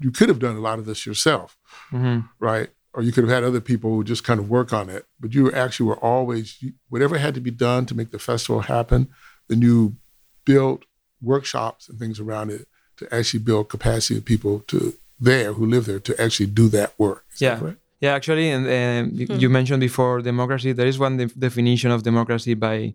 You 0.00 0.12
could 0.12 0.28
have 0.28 0.38
done 0.38 0.54
a 0.54 0.60
lot 0.60 0.78
of 0.78 0.86
this 0.86 1.04
yourself, 1.06 1.58
Mhm. 1.90 2.28
right? 2.38 2.70
Or 2.94 3.02
you 3.02 3.10
could 3.10 3.24
have 3.24 3.32
had 3.34 3.42
other 3.42 3.60
people 3.60 3.90
who 3.90 4.04
just 4.04 4.22
kind 4.22 4.38
of 4.38 4.48
work 4.48 4.72
on 4.72 4.88
it. 4.88 5.06
But 5.18 5.34
you 5.34 5.50
actually 5.50 5.86
were 5.88 5.98
always 6.12 6.56
whatever 6.88 7.18
had 7.18 7.34
to 7.34 7.40
be 7.40 7.50
done 7.50 7.84
to 7.86 7.96
make 7.96 8.12
the 8.12 8.18
festival 8.20 8.60
happen. 8.60 9.08
Then 9.48 9.60
you 9.60 9.96
built 10.44 10.84
workshops 11.22 11.88
and 11.88 11.98
things 11.98 12.18
around 12.20 12.50
it 12.50 12.66
to 12.98 13.12
actually 13.14 13.40
build 13.40 13.68
capacity 13.68 14.18
of 14.18 14.24
people 14.24 14.60
to 14.68 14.94
there 15.20 15.52
who 15.52 15.66
live 15.66 15.86
there 15.86 15.98
to 16.00 16.20
actually 16.20 16.46
do 16.46 16.68
that 16.68 16.92
work. 16.98 17.24
Is 17.32 17.38
that 17.40 17.44
Yeah. 17.46 17.58
correct? 17.58 17.78
Yeah, 18.00 18.14
actually, 18.14 18.48
and 18.50 18.64
um, 18.66 19.10
you- 19.18 19.26
you 19.42 19.48
mentioned 19.48 19.80
before 19.80 20.20
democracy. 20.22 20.72
There 20.72 20.86
is 20.86 20.98
one 21.00 21.16
def- 21.16 21.34
definition 21.38 21.90
of 21.90 22.02
democracy 22.02 22.54
by 22.54 22.94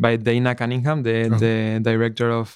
by 0.00 0.16
Dayna 0.16 0.56
Cunningham, 0.56 1.02
the, 1.02 1.24
Oh. 1.24 1.38
the 1.44 1.80
director 1.82 2.30
of 2.30 2.46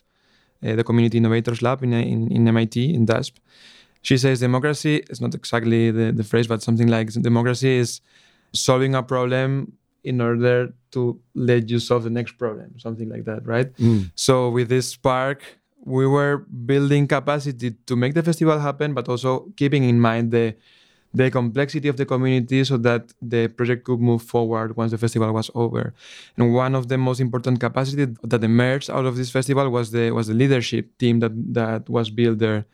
uh, 0.65 0.77
the 0.77 0.85
Community 0.85 1.19
Innovators 1.19 1.61
Lab 1.61 1.83
in, 1.83 1.93
in, 1.93 2.31
in 2.31 2.47
MIT 2.47 2.95
in 2.95 3.05
DUSP. 3.05 3.33
She 4.01 4.17
says 4.17 4.39
democracy 4.39 5.03
is 5.11 5.21
not 5.21 5.35
exactly 5.35 5.91
the, 5.91 6.13
the 6.13 6.23
phrase, 6.23 6.47
but 6.47 6.63
something 6.63 6.87
like 6.87 7.09
democracy 7.31 7.73
is 7.79 8.01
solving 8.53 8.95
a 8.95 9.03
problem 9.03 9.73
in 10.05 10.21
order 10.21 10.75
to 10.91 11.21
let 11.35 11.69
you 11.69 11.79
solve 11.79 12.05
the 12.05 12.11
next 12.11 12.33
problem, 12.33 12.79
something 12.79 13.09
like 13.09 13.25
that, 13.25 13.47
right? 13.47 13.75
Mm. 13.77 14.11
So 14.15 14.51
with 14.51 14.69
this 14.69 14.89
spark, 14.89 15.43
we 15.85 16.07
were 16.07 16.39
building 16.67 17.07
capacity 17.07 17.73
to 17.87 17.97
make 17.97 18.15
the 18.15 18.23
festival 18.23 18.59
happen, 18.59 18.95
but 18.95 19.09
also 19.09 19.53
keeping 19.57 19.85
in 19.85 20.01
mind 20.01 20.31
the 20.31 20.55
the 21.15 21.31
complexity 21.31 21.89
of 21.89 21.97
the 21.97 22.07
community 22.07 22.65
so 22.65 22.77
that 22.79 23.13
the 23.21 23.49
project 23.49 23.85
could 23.85 24.01
move 24.01 24.23
forward 24.23 24.77
once 24.77 24.93
the 24.93 24.99
festival 24.99 25.31
was 25.33 25.51
over. 25.55 25.93
And 26.37 26.55
one 26.55 26.75
of 26.75 26.89
the 26.89 26.97
most 26.97 27.21
important 27.21 27.61
capacity 27.61 28.07
that 28.23 28.43
emerged 28.43 28.91
out 28.91 29.05
of 29.05 29.17
this 29.17 29.31
festival 29.31 29.69
was 29.69 29.91
the 29.91 30.11
was 30.11 30.29
the 30.29 30.35
leadership 30.35 30.97
team 30.99 31.21
that 31.21 31.33
that 31.53 31.89
was 31.89 32.09
built 32.11 32.39
there. 32.39 32.65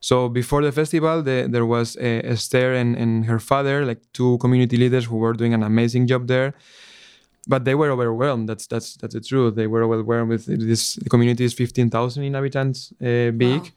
So 0.00 0.28
before 0.28 0.62
the 0.62 0.72
festival, 0.72 1.22
the, 1.22 1.48
there 1.50 1.66
was 1.66 1.96
uh, 1.96 2.20
Esther 2.24 2.72
and, 2.74 2.96
and 2.96 3.26
her 3.26 3.38
father, 3.38 3.84
like 3.84 4.00
two 4.12 4.38
community 4.38 4.76
leaders 4.76 5.06
who 5.06 5.16
were 5.16 5.32
doing 5.32 5.54
an 5.54 5.62
amazing 5.62 6.06
job 6.06 6.28
there. 6.28 6.54
But 7.48 7.64
they 7.64 7.74
were 7.74 7.90
overwhelmed. 7.90 8.48
That's 8.48 8.66
that's 8.66 8.96
that's 8.96 9.14
the 9.14 9.22
truth. 9.22 9.54
They 9.54 9.66
were 9.66 9.82
overwhelmed 9.82 10.28
with 10.28 10.44
this. 10.46 10.96
The 10.96 11.08
community 11.08 11.44
is 11.44 11.54
fifteen 11.54 11.88
thousand 11.88 12.24
inhabitants 12.24 12.92
uh, 13.00 13.30
big. 13.30 13.62
Wow 13.62 13.70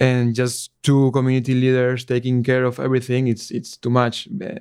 and 0.00 0.34
just 0.34 0.70
two 0.82 1.10
community 1.12 1.54
leaders 1.54 2.04
taking 2.04 2.42
care 2.42 2.64
of 2.64 2.80
everything 2.80 3.28
it's 3.28 3.50
it's 3.50 3.76
too 3.76 3.90
much 3.90 4.28
eh, 4.40 4.58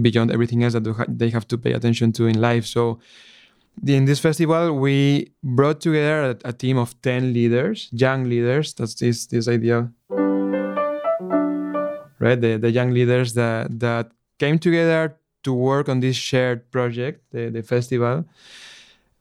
beyond 0.00 0.30
everything 0.30 0.62
else 0.62 0.74
that 0.74 1.06
they 1.08 1.28
have 1.30 1.46
to 1.46 1.58
pay 1.58 1.72
attention 1.72 2.12
to 2.12 2.26
in 2.26 2.40
life 2.40 2.64
so 2.66 2.98
in 3.86 4.04
this 4.04 4.20
festival 4.20 4.72
we 4.72 5.32
brought 5.42 5.80
together 5.80 6.36
a, 6.44 6.48
a 6.48 6.52
team 6.52 6.76
of 6.78 7.00
10 7.02 7.32
leaders 7.32 7.88
young 7.92 8.24
leaders. 8.24 8.74
That's 8.74 8.94
this 8.94 9.26
this 9.26 9.48
idea. 9.48 9.90
Right? 12.18 12.38
The, 12.38 12.58
the 12.58 12.70
young 12.70 12.90
leaders 12.90 13.34
that 13.34 13.80
that 13.80 14.12
came 14.38 14.58
together 14.58 15.16
to 15.42 15.52
work 15.52 15.88
on 15.88 16.00
this 16.00 16.16
shared 16.16 16.70
project 16.70 17.22
the, 17.32 17.48
the 17.48 17.62
festival. 17.62 18.24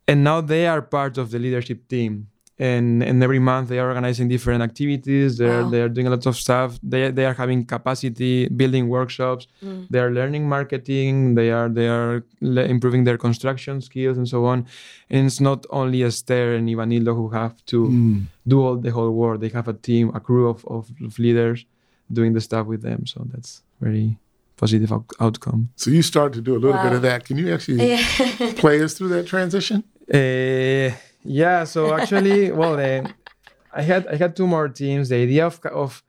And 0.07 0.23
now 0.23 0.41
they 0.41 0.67
are 0.67 0.81
part 0.81 1.17
of 1.17 1.31
the 1.31 1.39
leadership 1.39 1.87
team 1.87 2.27
and 2.59 3.01
and 3.01 3.23
every 3.23 3.39
month 3.39 3.69
they 3.69 3.79
are 3.79 3.87
organizing 3.87 4.27
different 4.27 4.61
activities. 4.61 5.37
They're 5.37 5.63
wow. 5.63 5.69
they're 5.69 5.89
doing 5.89 6.07
a 6.07 6.09
lot 6.09 6.25
of 6.25 6.35
stuff. 6.35 6.77
They, 6.83 7.09
they 7.09 7.25
are 7.25 7.33
having 7.33 7.65
capacity 7.65 8.49
building 8.49 8.89
workshops. 8.89 9.47
Mm. 9.63 9.87
they 9.89 9.99
are 9.99 10.11
learning 10.11 10.49
marketing. 10.49 11.35
They 11.35 11.51
are 11.51 11.69
they 11.69 11.87
are 11.87 12.23
le- 12.41 12.65
improving 12.65 13.05
their 13.05 13.17
construction 13.17 13.81
skills 13.81 14.17
and 14.17 14.27
so 14.27 14.45
on. 14.45 14.67
And 15.09 15.27
it's 15.27 15.39
not 15.39 15.65
only 15.69 16.03
esther 16.03 16.55
and 16.55 16.67
ivanildo 16.67 17.15
who 17.15 17.29
have 17.29 17.55
to 17.67 17.87
mm. 17.87 18.25
do 18.45 18.61
all 18.61 18.75
the 18.75 18.91
whole 18.91 19.11
work. 19.11 19.39
They 19.39 19.49
have 19.49 19.69
a 19.69 19.73
team 19.73 20.11
a 20.13 20.19
crew 20.19 20.49
of, 20.49 20.65
of, 20.65 20.91
of 21.01 21.17
leaders 21.17 21.65
doing 22.11 22.33
the 22.33 22.41
stuff 22.41 22.67
with 22.67 22.81
them. 22.81 23.05
So 23.05 23.25
that's 23.31 23.63
very 23.79 24.17
positive 24.57 24.91
out- 24.91 25.13
outcome. 25.21 25.69
So 25.77 25.91
you 25.91 26.01
start 26.01 26.33
to 26.33 26.41
do 26.41 26.53
a 26.57 26.59
little 26.59 26.75
wow. 26.75 26.83
bit 26.83 26.93
of 26.93 27.01
that. 27.03 27.23
Can 27.23 27.37
you 27.37 27.53
actually 27.53 27.97
play 28.55 28.83
us 28.83 28.95
through 28.95 29.09
that 29.09 29.27
transition? 29.27 29.85
Uh, 30.13 30.91
yeah. 31.23 31.63
So 31.63 31.93
actually, 31.93 32.51
well, 32.51 32.79
I 32.79 33.81
had 33.81 34.07
I 34.07 34.15
had 34.15 34.35
two 34.35 34.47
more 34.47 34.69
teams. 34.69 35.09
The 35.09 35.17
idea 35.17 35.45
of 35.45 35.59
of 35.65 36.03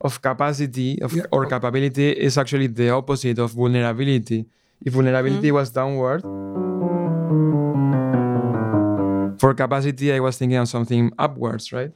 of 0.00 0.20
capacity 0.20 1.00
of, 1.00 1.12
yeah. 1.12 1.22
or 1.30 1.46
capability 1.46 2.10
is 2.10 2.36
actually 2.36 2.66
the 2.66 2.90
opposite 2.90 3.38
of 3.38 3.52
vulnerability. 3.52 4.46
If 4.84 4.94
vulnerability 4.94 5.48
mm-hmm. 5.48 5.54
was 5.54 5.70
downward, 5.70 6.22
for 9.38 9.54
capacity, 9.54 10.12
I 10.12 10.20
was 10.20 10.38
thinking 10.38 10.58
of 10.58 10.68
something 10.68 11.12
upwards, 11.18 11.72
right? 11.72 11.92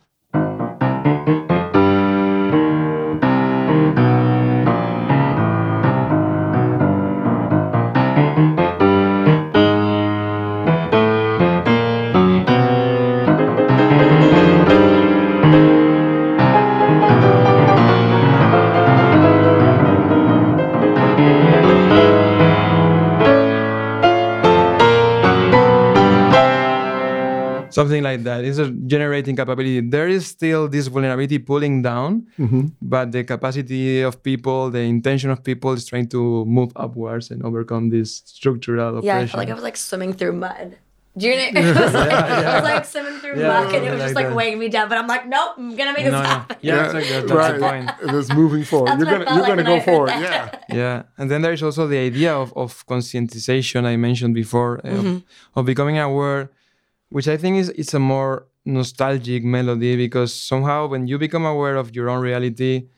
Something 27.87 28.03
like 28.03 28.23
that. 28.25 28.45
It's 28.45 28.59
a 28.59 28.71
generating 28.71 29.37
capability. 29.37 29.81
There 29.81 30.09
is 30.09 30.27
still 30.27 30.69
this 30.69 30.87
vulnerability 30.89 31.39
pulling 31.39 31.83
down, 31.83 32.27
mm-hmm. 32.39 32.67
but 32.83 33.13
the 33.13 33.23
capacity 33.25 34.03
of 34.03 34.23
people, 34.23 34.71
the 34.71 34.81
intention 34.81 35.31
of 35.31 35.43
people 35.43 35.73
is 35.73 35.87
trying 35.87 36.09
to 36.09 36.45
move 36.45 36.73
upwards 36.75 37.31
and 37.31 37.43
overcome 37.45 37.91
this 37.91 38.23
structural 38.25 38.99
oppression. 38.99 39.07
Yeah, 39.07 39.19
I 39.23 39.27
felt 39.27 39.39
like 39.39 39.51
I 39.51 39.55
was 39.55 39.63
like 39.63 39.77
swimming 39.77 40.13
through 40.13 40.33
mud. 40.33 40.77
Do 41.17 41.29
you 41.29 41.37
know? 41.37 41.49
It 41.61 41.77
was, 41.81 41.95
like, 41.95 42.11
yeah, 42.11 42.41
yeah. 42.41 42.51
I 42.51 42.55
was 42.57 42.65
like 42.65 42.85
swimming 42.85 43.19
through 43.21 43.41
yeah, 43.41 43.49
muck 43.49 43.73
and 43.73 43.85
it 43.87 43.91
was 43.91 44.01
just 44.01 44.15
like, 44.15 44.27
like 44.27 44.35
weighing 44.35 44.59
me 44.59 44.69
down. 44.69 44.89
But 44.91 44.99
I'm 44.99 45.07
like, 45.07 45.27
nope, 45.27 45.55
I'm 45.57 45.75
gonna 45.75 45.95
make 45.95 46.05
this 46.05 46.13
no, 46.13 46.21
happen. 46.21 46.57
Yeah, 46.61 46.75
yeah 46.75 46.93
that's, 46.93 47.11
that's 47.11 47.33
right. 47.33 47.53
the 47.55 47.59
point. 47.59 48.17
It's 48.17 48.33
moving 48.35 48.65
forward. 48.65 48.89
That's 48.89 48.99
you're 49.01 49.19
gonna 49.19 49.31
you're 49.31 49.43
like 49.43 49.49
gonna 49.49 49.65
go 49.65 49.81
forward. 49.81 50.11
Yeah. 50.11 50.59
Yeah, 50.69 51.03
and 51.17 51.31
then 51.31 51.41
there 51.41 51.53
is 51.53 51.63
also 51.63 51.87
the 51.87 51.97
idea 51.97 52.35
of, 52.35 52.53
of 52.55 52.87
conscientization 52.87 53.87
I 53.87 53.97
mentioned 53.97 54.35
before 54.35 54.81
uh, 54.85 54.91
mm-hmm. 54.91 55.07
of, 55.07 55.23
of 55.57 55.65
becoming 55.65 55.99
aware 55.99 56.51
which 57.11 57.29
I 57.29 57.37
think 57.37 57.59
is 57.59 57.69
it's 57.71 57.95
a 57.95 57.99
more 57.99 58.47
nostalgic 58.65 59.45
melody 59.45 59.97
because 59.97 60.35
somehow 60.35 60.89
when 60.89 61.07
you 61.07 61.19
become 61.19 61.45
aware 61.45 61.77
of 61.77 61.95
your 61.95 62.11
own 62.11 62.21
reality, 62.21 62.89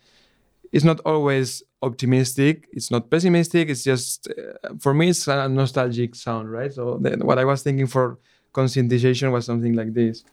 it's 0.72 0.84
not 0.84 1.00
always 1.04 1.62
optimistic, 1.82 2.68
it's 2.72 2.90
not 2.90 3.10
pessimistic. 3.10 3.68
It's 3.68 3.84
just 3.84 4.28
uh, 4.30 4.74
for 4.80 4.94
me, 4.94 5.10
it's 5.10 5.26
a 5.28 5.48
nostalgic 5.48 6.14
sound, 6.14 6.50
right? 6.50 6.72
So 6.72 6.98
what 7.20 7.38
I 7.38 7.44
was 7.44 7.62
thinking 7.62 7.86
for 7.86 8.18
conscientization 8.54 9.32
was 9.32 9.46
something 9.46 9.74
like 9.74 9.94
this. 9.94 10.24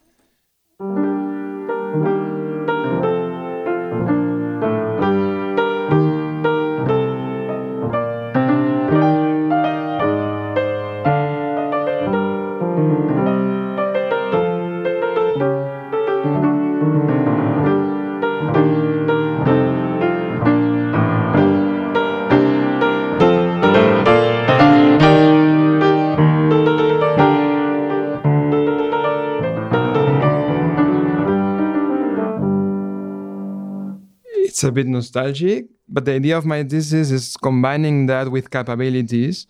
Bit 34.76 34.88
nostalgic, 34.88 35.66
but 35.88 36.06
the 36.06 36.14
idea 36.14 36.38
of 36.38 36.46
my 36.46 36.64
thesis 36.64 37.12
is 37.12 37.38
combining 37.38 38.06
that 38.08 38.30
with 38.30 38.52
capabilities 38.52 39.48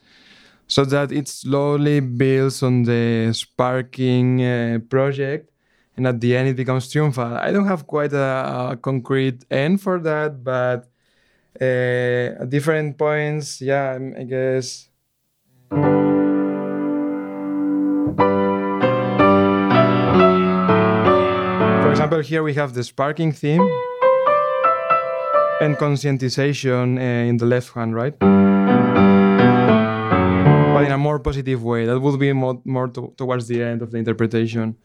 so 0.67 0.85
that 0.85 1.11
it 1.11 1.27
slowly 1.27 1.99
builds 1.99 2.63
on 2.63 2.83
the 2.83 3.31
sparking 3.33 4.43
uh, 4.43 4.79
project 4.89 5.51
and 5.97 6.07
at 6.07 6.19
the 6.19 6.35
end 6.35 6.49
it 6.49 6.55
becomes 6.55 6.91
triumphal. 6.91 7.35
I 7.37 7.51
don't 7.51 7.67
have 7.67 7.87
quite 7.87 8.13
a, 8.13 8.71
a 8.71 8.77
concrete 8.81 9.45
end 9.49 9.81
for 9.81 9.99
that, 9.99 10.43
but 10.43 10.89
uh, 11.61 12.41
at 12.41 12.49
different 12.49 12.97
points, 12.97 13.61
yeah, 13.61 13.97
I 14.17 14.23
guess. 14.23 14.89
For 21.83 21.91
example, 21.91 22.19
here 22.19 22.43
we 22.43 22.53
have 22.55 22.73
the 22.73 22.83
sparking 22.83 23.31
theme 23.31 23.65
and 25.61 25.77
conscientization 25.77 26.97
uh, 26.97 27.29
in 27.29 27.37
the 27.37 27.45
left 27.45 27.73
hand, 27.73 27.95
right? 27.95 28.17
But 30.75 30.83
in 30.83 30.91
a 30.91 30.97
more 30.97 31.19
positive 31.19 31.63
way. 31.63 31.85
That 31.85 31.99
would 31.99 32.19
be 32.19 32.33
more, 32.33 32.61
more 32.65 32.87
to, 32.89 33.13
towards 33.17 33.47
the 33.47 33.63
end 33.63 33.81
of 33.81 33.91
the 33.91 33.97
interpretation. 33.97 34.75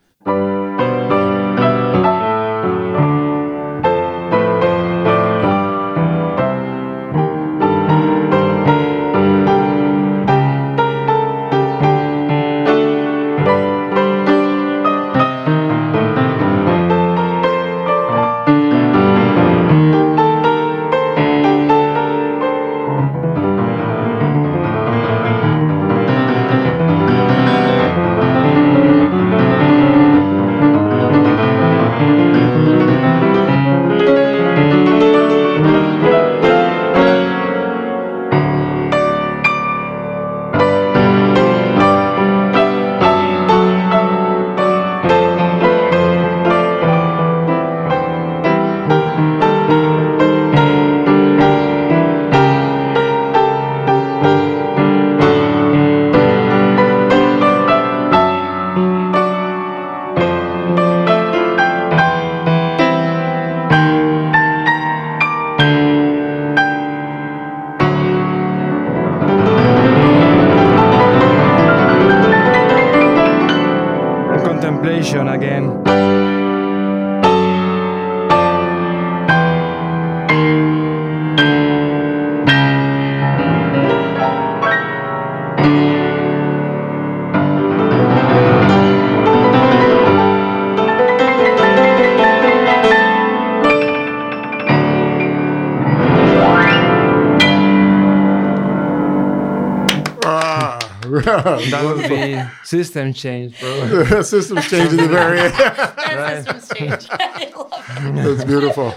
That 101.71 101.85
would 101.85 102.09
be 102.09 102.41
system 102.65 103.13
change, 103.13 103.59
bro. 103.61 104.23
systems 104.35 104.69
change 104.69 104.91
in 104.93 104.97
the 104.99 105.09
very 105.09 105.39
end. 105.47 105.55
That 105.55 106.45
system's 106.45 106.69
changed. 106.79 107.09
I 107.11 107.53
love 107.57 108.17
it. 108.19 108.25
That's 108.25 108.45
beautiful. 108.45 108.95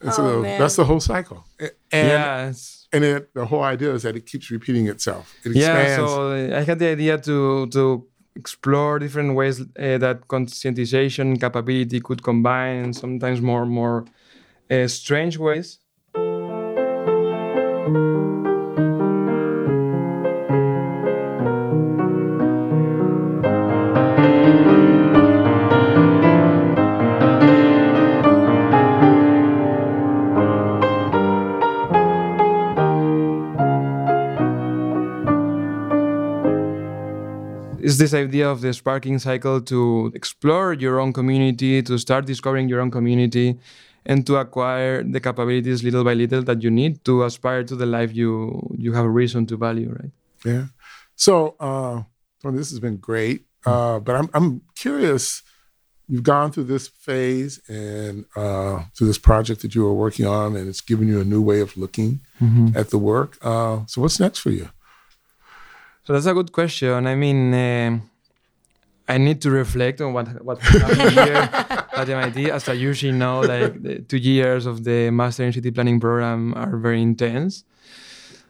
And 0.00 0.12
so 0.12 0.22
Oh, 0.24 0.42
man. 0.42 0.60
that's 0.60 0.76
the 0.76 0.84
whole 0.84 1.00
cycle. 1.00 1.44
And 1.58 1.70
yeah, 2.08 2.48
it's, 2.48 2.86
and 2.92 3.02
it, 3.04 3.34
the 3.34 3.46
whole 3.46 3.62
idea 3.64 3.92
is 3.94 4.02
that 4.04 4.14
it 4.16 4.26
keeps 4.26 4.50
repeating 4.50 4.86
itself. 4.86 5.34
It 5.44 5.56
yeah. 5.56 5.96
So 5.96 6.32
I 6.32 6.62
had 6.62 6.78
the 6.78 6.88
idea 6.88 7.18
to 7.18 7.66
to 7.68 8.06
explore 8.36 9.00
different 9.00 9.34
ways 9.34 9.60
uh, 9.60 9.98
that 9.98 10.28
conscientization 10.28 11.40
capability 11.40 12.00
could 12.00 12.22
combine, 12.22 12.92
sometimes 12.92 13.40
more 13.40 13.66
more 13.66 14.04
uh, 14.70 14.86
strange 14.86 15.36
ways. 15.38 15.78
Is 37.98 38.12
this 38.12 38.14
idea 38.14 38.48
of 38.48 38.60
the 38.60 38.72
sparking 38.72 39.18
cycle 39.18 39.60
to 39.60 40.12
explore 40.14 40.72
your 40.72 41.00
own 41.00 41.12
community, 41.12 41.82
to 41.82 41.98
start 41.98 42.26
discovering 42.26 42.68
your 42.68 42.80
own 42.80 42.90
community, 42.90 43.58
and 44.06 44.24
to 44.26 44.36
acquire 44.36 45.02
the 45.02 45.20
capabilities 45.20 45.82
little 45.82 46.04
by 46.04 46.14
little 46.14 46.42
that 46.42 46.62
you 46.62 46.70
need 46.70 47.04
to 47.04 47.24
aspire 47.24 47.64
to 47.64 47.74
the 47.74 47.86
life 47.86 48.14
you 48.14 48.32
you 48.78 48.92
have 48.92 49.04
a 49.04 49.14
reason 49.22 49.46
to 49.46 49.56
value, 49.56 49.90
right? 49.98 50.12
Yeah. 50.44 50.66
So, 51.16 51.56
uh, 51.58 52.02
Tony, 52.40 52.58
this 52.58 52.70
has 52.70 52.80
been 52.80 52.98
great. 52.98 53.46
Uh, 53.66 53.98
but 53.98 54.14
I'm, 54.14 54.28
I'm 54.32 54.62
curious. 54.76 55.42
You've 56.10 56.22
gone 56.22 56.52
through 56.52 56.68
this 56.74 56.88
phase 56.88 57.60
and 57.68 58.24
uh, 58.34 58.84
through 58.94 59.08
this 59.08 59.18
project 59.18 59.60
that 59.62 59.74
you 59.74 59.82
were 59.84 59.92
working 59.92 60.26
on, 60.26 60.56
and 60.56 60.68
it's 60.68 60.80
given 60.80 61.06
you 61.08 61.20
a 61.20 61.24
new 61.24 61.42
way 61.42 61.60
of 61.60 61.76
looking 61.76 62.20
at 62.74 62.90
the 62.90 62.98
work. 62.98 63.36
Uh, 63.42 63.84
so, 63.86 64.00
what's 64.00 64.20
next 64.20 64.38
for 64.38 64.50
you? 64.50 64.68
So 66.08 66.14
that's 66.14 66.24
a 66.24 66.32
good 66.32 66.52
question. 66.52 67.06
I 67.06 67.14
mean, 67.14 67.52
um 67.52 68.10
I 69.06 69.18
need 69.18 69.42
to 69.42 69.50
reflect 69.50 70.00
on 70.00 70.14
what 70.14 70.26
what 70.42 70.58
happened 70.58 71.10
here 71.10 71.42
at 72.00 72.08
MIT. 72.08 72.50
As 72.50 72.66
I 72.66 72.72
usually 72.72 73.12
know, 73.12 73.40
like 73.40 73.82
the 73.82 73.94
two 74.10 74.16
years 74.16 74.64
of 74.64 74.84
the 74.84 75.10
Master 75.10 75.44
in 75.44 75.52
City 75.52 75.70
Planning 75.70 76.00
program 76.00 76.54
are 76.54 76.78
very 76.78 77.02
intense. 77.02 77.64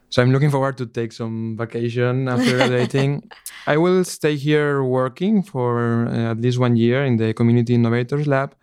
So 0.09 0.23
I'm 0.23 0.31
looking 0.31 0.53
forward 0.53 0.77
to 0.79 0.87
take 0.87 1.11
some 1.13 1.57
vacation 1.59 2.29
after 2.29 2.53
graduating. 2.59 3.29
I 3.67 3.77
will 3.77 4.05
stay 4.05 4.37
here 4.37 4.85
working 4.85 5.43
for 5.43 6.07
uh, 6.07 6.31
at 6.31 6.39
least 6.41 6.61
one 6.61 6.77
year 6.77 7.05
in 7.05 7.17
the 7.17 7.35
Community 7.35 7.75
Innovators 7.75 8.29
Lab. 8.29 8.55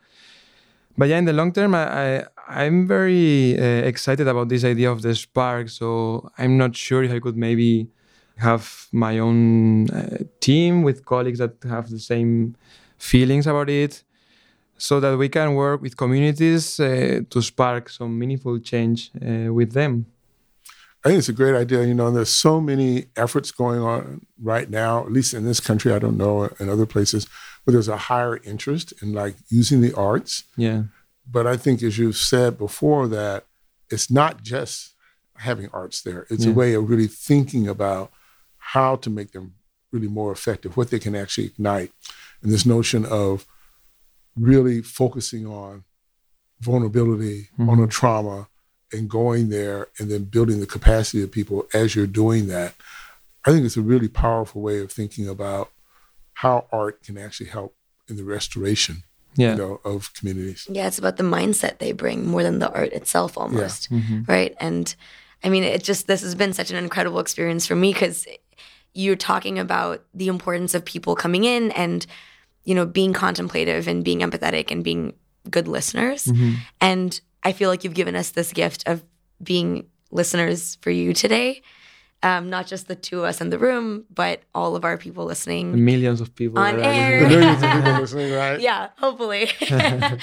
But 0.98 1.10
yeah, 1.10 1.18
in 1.18 1.26
the 1.26 1.34
long 1.34 1.52
term, 1.52 1.76
I, 1.76 1.84
I 2.04 2.26
I'm 2.48 2.88
very 2.88 3.60
uh, 3.60 3.92
excited 3.92 4.26
about 4.30 4.48
this 4.48 4.64
idea 4.64 4.90
of 4.90 5.02
the 5.02 5.14
spark. 5.16 5.68
So 5.68 6.32
I'm 6.38 6.56
not 6.58 6.78
sure 6.78 7.04
if 7.04 7.12
I 7.12 7.20
could 7.20 7.36
maybe 7.36 7.90
have 8.38 8.88
my 8.92 9.20
own 9.20 9.90
uh, 9.90 10.18
team 10.40 10.84
with 10.84 11.06
colleagues 11.06 11.40
that 11.40 11.56
have 11.64 11.90
the 11.90 12.00
same 12.00 12.56
feelings 12.98 13.48
about 13.48 13.70
it 13.70 14.04
so 14.78 15.00
that 15.00 15.18
we 15.18 15.30
can 15.30 15.56
work 15.56 15.82
with 15.82 15.96
communities 15.96 16.80
uh, 16.80 17.22
to 17.30 17.42
spark 17.42 17.90
some 17.90 18.18
meaningful 18.20 18.60
change 18.60 19.12
uh, 19.22 19.54
with 19.54 19.72
them 19.72 20.06
I 21.06 21.10
think 21.10 21.20
it's 21.20 21.30
a 21.30 21.34
great 21.34 21.54
idea. 21.54 21.84
You 21.84 21.94
know, 21.94 22.10
there's 22.10 22.34
so 22.34 22.60
many 22.60 23.06
efforts 23.16 23.52
going 23.52 23.80
on 23.80 24.26
right 24.42 24.68
now, 24.68 25.06
at 25.06 25.12
least 25.12 25.36
in 25.36 25.46
this 25.46 25.60
country. 25.60 25.94
I 25.94 26.00
don't 26.00 26.18
know 26.18 26.50
in 26.60 26.68
other 26.68 26.88
places, 26.88 27.28
where 27.64 27.74
there's 27.74 27.88
a 27.88 27.96
higher 27.96 28.38
interest 28.38 28.92
in 29.04 29.14
like 29.14 29.36
using 29.50 29.82
the 29.82 29.94
arts. 29.94 30.46
yeah 30.58 30.84
But 31.30 31.46
I 31.46 31.58
think, 31.58 31.84
as 31.84 32.00
you've 32.00 32.18
said 32.18 32.58
before, 32.58 33.08
that 33.10 33.46
it's 33.92 34.10
not 34.10 34.42
just 34.42 34.96
having 35.36 35.70
arts 35.72 36.02
there. 36.02 36.26
It's 36.32 36.46
a 36.46 36.52
way 36.52 36.74
of 36.74 36.90
really 36.90 37.08
thinking 37.08 37.68
about 37.68 38.12
how 38.74 38.96
to 38.96 39.10
make 39.10 39.32
them 39.32 39.54
really 39.92 40.08
more 40.08 40.32
effective, 40.32 40.76
what 40.76 40.90
they 40.90 41.00
can 41.00 41.16
actually 41.16 41.46
ignite, 41.46 41.92
and 42.42 42.52
this 42.52 42.66
notion 42.66 43.06
of 43.06 43.46
really 44.36 44.82
focusing 44.82 45.46
on 45.46 45.84
vulnerability, 46.60 47.50
on 47.60 47.80
a 47.80 47.88
trauma, 47.88 48.48
and 48.92 49.10
going 49.10 49.50
there 49.50 49.88
and 50.00 50.10
then 50.10 50.24
building 50.24 50.60
the 50.60 50.66
capacity 50.66 51.22
of 51.22 51.32
people 51.32 51.68
as 51.74 51.96
you're 51.96 52.08
doing 52.08 52.48
that. 52.48 52.74
I 53.46 53.52
think 53.52 53.66
it's 53.66 53.78
a 53.78 53.82
really 53.82 54.08
powerful 54.08 54.62
way 54.62 54.80
of 54.80 54.92
thinking 54.92 55.28
about 55.28 55.70
how 56.34 56.66
art 56.72 57.04
can 57.04 57.18
actually 57.18 57.50
help 57.50 57.76
in 58.10 58.16
the 58.18 58.24
restoration, 58.24 59.04
yeah 59.36 59.52
you 59.52 59.58
know, 59.58 59.82
of 59.84 60.14
communities. 60.14 60.68
Yeah, 60.70 60.88
it's 60.88 61.00
about 61.00 61.18
the 61.18 61.24
mindset 61.24 61.78
they 61.78 61.92
bring 61.92 62.28
more 62.28 62.44
than 62.44 62.60
the 62.60 62.72
art 62.72 62.94
itself, 62.94 63.38
almost. 63.38 63.92
Mm-hmm. 63.92 64.24
Right. 64.28 64.56
And 64.60 64.96
I 65.44 65.50
mean, 65.50 65.64
it 65.64 65.84
just, 65.84 66.08
this 66.08 66.22
has 66.22 66.36
been 66.36 66.54
such 66.54 66.72
an 66.72 66.78
incredible 66.78 67.20
experience 67.20 67.68
for 67.68 67.76
me 67.76 67.94
because 67.94 68.26
you're 68.96 69.16
talking 69.16 69.60
about 69.60 70.04
the 70.14 70.30
importance 70.30 70.74
of 70.74 70.84
people 70.84 71.16
coming 71.16 71.44
in 71.44 71.72
and, 71.72 72.08
you 72.64 72.74
know, 72.74 72.86
being 72.86 73.14
contemplative 73.14 73.88
and 73.88 74.04
being 74.04 74.20
empathetic 74.20 74.72
and 74.72 74.84
being 74.84 75.14
good 75.50 75.68
listeners. 75.68 76.26
Mm-hmm. 76.26 76.54
And 76.82 77.22
I 77.44 77.52
feel 77.52 77.70
like 77.70 77.84
you've 77.84 77.94
given 77.94 78.16
us 78.16 78.32
this 78.32 78.54
gift 78.54 78.88
of 78.88 79.04
being 79.44 79.88
listeners 80.12 80.78
for 80.82 80.90
you 80.90 81.14
today. 81.14 81.62
Um, 82.24 82.50
not 82.50 82.66
just 82.66 82.88
the 82.88 82.96
two 82.96 83.20
of 83.20 83.26
us 83.26 83.40
in 83.40 83.52
the 83.52 83.60
room, 83.60 84.06
but 84.10 84.42
all 84.56 84.76
of 84.76 84.84
our 84.84 84.98
people 84.98 85.26
listening 85.26 85.86
millions 85.86 86.22
of 86.22 86.34
people 86.34 86.58
On 86.58 86.80
air. 86.80 87.28
Millions 87.30 87.62
of 87.62 87.70
people 87.70 87.92
listening, 88.00 88.34
right? 88.34 88.60
yeah, 88.60 88.90
hopefully. 88.98 89.52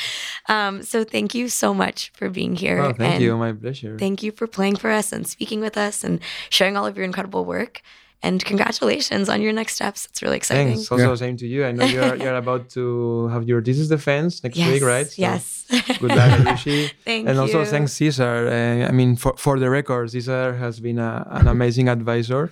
um, 0.48 0.82
so 0.82 1.04
thank 1.04 1.32
you 1.32 1.48
so 1.48 1.72
much 1.72 2.10
for 2.14 2.28
being 2.28 2.56
here. 2.56 2.80
oh, 2.80 2.92
thank 2.92 3.14
and 3.14 3.22
you 3.22 3.36
my 3.36 3.52
pleasure 3.52 3.96
Thank 3.98 4.22
you 4.24 4.32
for 4.32 4.48
playing 4.48 4.76
for 4.76 4.90
us 4.90 5.12
and 5.12 5.28
speaking 5.28 5.60
with 5.60 5.76
us 5.76 6.02
and 6.02 6.18
sharing 6.50 6.76
all 6.76 6.86
of 6.86 6.96
your 6.96 7.04
incredible 7.04 7.44
work. 7.44 7.82
And 8.24 8.44
congratulations 8.44 9.28
on 9.28 9.42
your 9.42 9.52
next 9.52 9.74
steps. 9.74 10.06
It's 10.06 10.22
really 10.22 10.36
exciting. 10.36 10.68
Thanks. 10.74 10.92
Also, 10.92 11.08
Yeah. 11.10 11.14
same 11.16 11.36
to 11.38 11.46
you. 11.46 11.64
I 11.64 11.72
know 11.72 11.84
you're 11.84 12.14
you're 12.22 12.36
about 12.36 12.68
to 12.76 13.26
have 13.34 13.42
your 13.50 13.60
thesis 13.66 13.88
defense 13.88 14.42
next 14.44 14.56
Yes. 14.56 14.70
week, 14.72 14.82
right? 14.94 15.06
So 15.06 15.20
yes. 15.28 15.64
Good 16.00 16.12
luck, 16.20 16.30
Ayushi. 16.40 16.90
Thank 17.04 17.28
and 17.28 17.36
also 17.38 17.64
thanks 17.64 17.92
Ceasar. 17.98 18.38
Uh, 18.46 18.88
I 18.90 18.92
mean, 18.92 19.16
for, 19.16 19.32
for 19.44 19.58
the 19.58 19.68
record, 19.70 20.08
Ceasar 20.10 20.56
has 20.58 20.78
been 20.80 20.98
a, 20.98 21.26
an 21.38 21.48
amazing 21.48 21.88
advisor. 21.88 22.42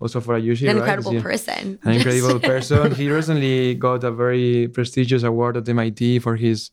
Also 0.00 0.18
for 0.22 0.32
Ayushi, 0.40 0.62
An 0.62 0.68
right? 0.68 0.76
incredible 0.78 1.12
He's 1.12 1.22
person. 1.22 1.78
An 1.84 1.92
incredible 1.92 2.40
person. 2.52 2.94
He 2.94 3.10
recently 3.10 3.74
got 3.74 4.02
a 4.04 4.10
very 4.24 4.68
prestigious 4.68 5.22
award 5.22 5.58
at 5.58 5.68
MIT 5.68 6.20
for 6.20 6.36
his 6.36 6.70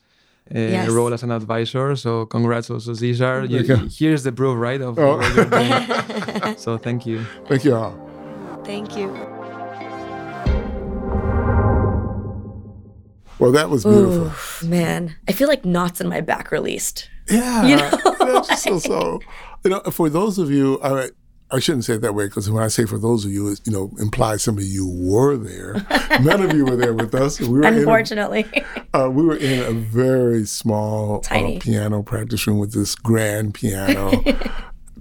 uh, 0.55 0.59
Yes. 0.59 0.87
role 0.89 1.13
as 1.13 1.23
an 1.23 1.31
advisor. 1.31 1.95
So 1.97 2.25
congrats 2.27 2.69
also, 2.69 2.93
Ceasar. 2.93 3.49
You, 3.49 3.59
you. 3.69 3.75
here's 3.99 4.23
the 4.23 4.31
proof, 4.31 4.55
right, 4.57 4.79
of 4.79 4.97
Oh. 4.97 5.17
what 5.17 5.35
you're 5.35 5.51
doing. 5.51 6.57
so 6.57 6.77
thank 6.77 7.05
you. 7.05 7.25
Thank 7.49 7.65
you 7.65 7.75
all. 7.75 8.06
Thank 8.67 8.97
you. 8.97 9.07
Well, 13.39 13.51
that 13.53 13.69
was 13.69 13.85
beautiful. 13.85 14.25
Oof, 14.25 14.63
man, 14.63 15.15
I 15.27 15.31
feel 15.31 15.47
like 15.47 15.63
knots 15.63 16.01
in 16.01 16.09
my 16.09 16.19
back 16.21 16.51
released. 16.51 17.09
Yeah. 17.29 17.65
You 17.67 17.75
know, 17.77 18.41
so, 18.57 18.77
so, 18.79 19.21
you 19.63 19.69
know, 19.71 19.79
for 19.91 20.09
those 20.09 20.37
of 20.37 20.51
you, 20.51 20.81
I, 20.83 21.11
I 21.49 21.59
shouldn't 21.59 21.85
say 21.85 21.93
it 21.93 22.01
that 22.01 22.13
way 22.13 22.25
because 22.25 22.49
when 22.49 22.61
I 22.61 22.67
say 22.67 22.83
for 22.85 22.97
those 22.99 23.23
of 23.23 23.31
you, 23.31 23.47
it, 23.49 23.61
you 23.63 23.71
know, 23.71 23.89
implies 23.99 24.43
some 24.43 24.57
of 24.57 24.63
you 24.65 24.85
were 24.85 25.37
there. 25.37 25.73
None 26.21 26.41
of 26.43 26.53
you 26.53 26.65
were 26.65 26.75
there 26.75 26.93
with 26.93 27.15
us. 27.15 27.39
We 27.39 27.47
were 27.47 27.63
in 27.63 27.73
a, 27.73 27.77
Unfortunately. 27.77 28.45
uh, 28.93 29.09
we 29.09 29.23
were 29.23 29.37
in 29.37 29.61
a 29.61 29.71
very 29.71 30.45
small 30.45 31.23
uh, 31.31 31.57
piano 31.61 32.03
practice 32.03 32.45
room 32.47 32.59
with 32.59 32.73
this 32.73 32.95
grand 32.95 33.53
piano. 33.53 34.11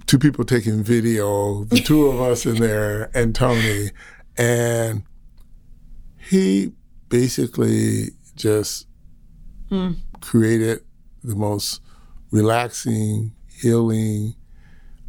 Two 0.07 0.17
people 0.17 0.45
taking 0.45 0.83
video, 0.83 1.65
the 1.65 1.79
two 1.79 2.07
of 2.07 2.19
us 2.19 2.45
in 2.45 2.55
there, 2.55 3.11
and 3.13 3.35
Tony, 3.35 3.91
and 4.37 5.03
he 6.17 6.71
basically 7.09 8.11
just 8.35 8.87
created 10.21 10.81
the 11.23 11.35
most 11.35 11.81
relaxing, 12.31 13.33
healing, 13.61 14.35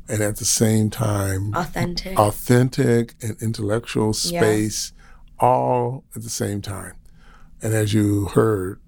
and 0.09 0.23
at 0.23 0.37
the 0.37 0.45
same 0.45 0.91
time 0.91 1.55
Authentic. 1.55 2.19
authentic 2.19 3.15
and 3.23 3.41
intellectual 3.43 4.13
space 4.13 4.93
all 5.39 6.05
at 6.17 6.23
the 6.23 6.31
same 6.31 6.61
time. 6.61 6.95
And 7.63 7.75
as 7.75 7.93
you 7.93 8.27
heard, 8.27 8.81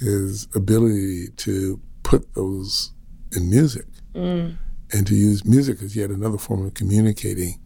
his 0.00 0.48
ability 0.54 1.28
to 1.36 1.80
put 2.02 2.34
those 2.34 2.92
in 3.34 3.50
music 3.50 3.86
mm. 4.14 4.56
And 4.92 5.06
to 5.06 5.14
use 5.14 5.44
music 5.44 5.82
as 5.82 5.94
yet 5.94 6.10
another 6.10 6.38
form 6.38 6.64
of 6.64 6.74
communicating 6.74 7.60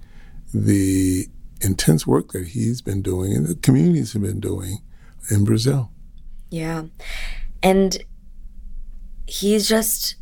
the 0.53 1.27
intense 1.61 2.07
work 2.07 2.33
that 2.33 2.49
he's 2.49 2.81
been 2.81 3.03
doing 3.03 3.35
and 3.35 3.47
the 3.47 3.55
communities 3.57 4.13
have 4.13 4.23
been 4.23 4.41
doing 4.41 4.79
in 5.31 5.45
Brazil. 5.45 5.91
Yeah. 6.51 6.85
And 7.63 8.03
he's 9.27 9.69
just 9.69 10.17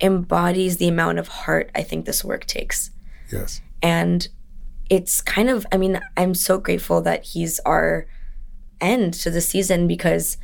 embodies 0.00 0.78
the 0.78 0.88
amount 0.88 1.18
of 1.18 1.28
heart 1.28 1.70
I 1.74 1.82
think 1.82 2.06
this 2.06 2.24
work 2.24 2.46
takes. 2.46 2.90
Yes. 3.30 3.60
And 3.82 4.28
it's 4.88 5.20
kind 5.20 5.50
of, 5.50 5.66
I 5.72 5.76
mean, 5.76 6.00
I'm 6.16 6.34
so 6.34 6.58
grateful 6.58 7.02
that 7.02 7.24
he's 7.24 7.60
our 7.60 8.06
end 8.80 9.14
to 9.14 9.30
the 9.30 9.40
season 9.40 9.86
because 9.86 10.36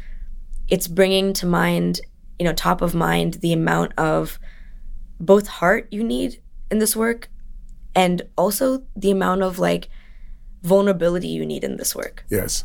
it's 0.69 0.89
bringing 0.89 1.33
to 1.35 1.47
mind, 1.47 2.01
you 2.39 2.45
know, 2.45 2.53
top 2.53 2.83
of 2.83 2.95
mind 2.95 3.35
the 3.35 3.53
amount 3.53 3.93
of 3.99 4.39
both 5.23 5.47
heart 5.47 5.89
you 5.91 6.05
need 6.05 6.43
in 6.71 6.79
this 6.79 6.95
work 6.95 7.31
and 7.95 8.23
also 8.37 8.85
the 8.97 9.11
amount 9.11 9.43
of 9.43 9.59
like 9.59 9.89
vulnerability 10.63 11.29
you 11.29 11.47
need 11.47 11.65
in 11.65 11.77
this 11.77 11.95
work. 11.95 12.25
Yes. 12.29 12.65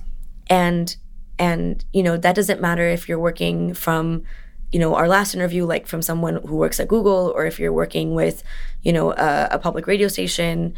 And 0.49 0.95
and 1.39 1.85
you 1.93 2.03
know 2.03 2.17
that 2.17 2.35
doesn't 2.35 2.59
matter 2.59 2.87
if 2.87 3.07
you're 3.07 3.19
working 3.19 3.73
from 3.73 4.23
you 4.71 4.79
know 4.79 4.95
our 4.95 5.07
last 5.07 5.35
interview 5.35 5.65
like 5.65 5.87
from 5.87 6.01
someone 6.01 6.41
who 6.45 6.55
works 6.55 6.79
at 6.79 6.87
google 6.87 7.31
or 7.35 7.45
if 7.45 7.59
you're 7.59 7.71
working 7.71 8.15
with 8.15 8.43
you 8.81 8.91
know 8.91 9.11
a, 9.13 9.47
a 9.51 9.59
public 9.59 9.85
radio 9.85 10.07
station 10.07 10.73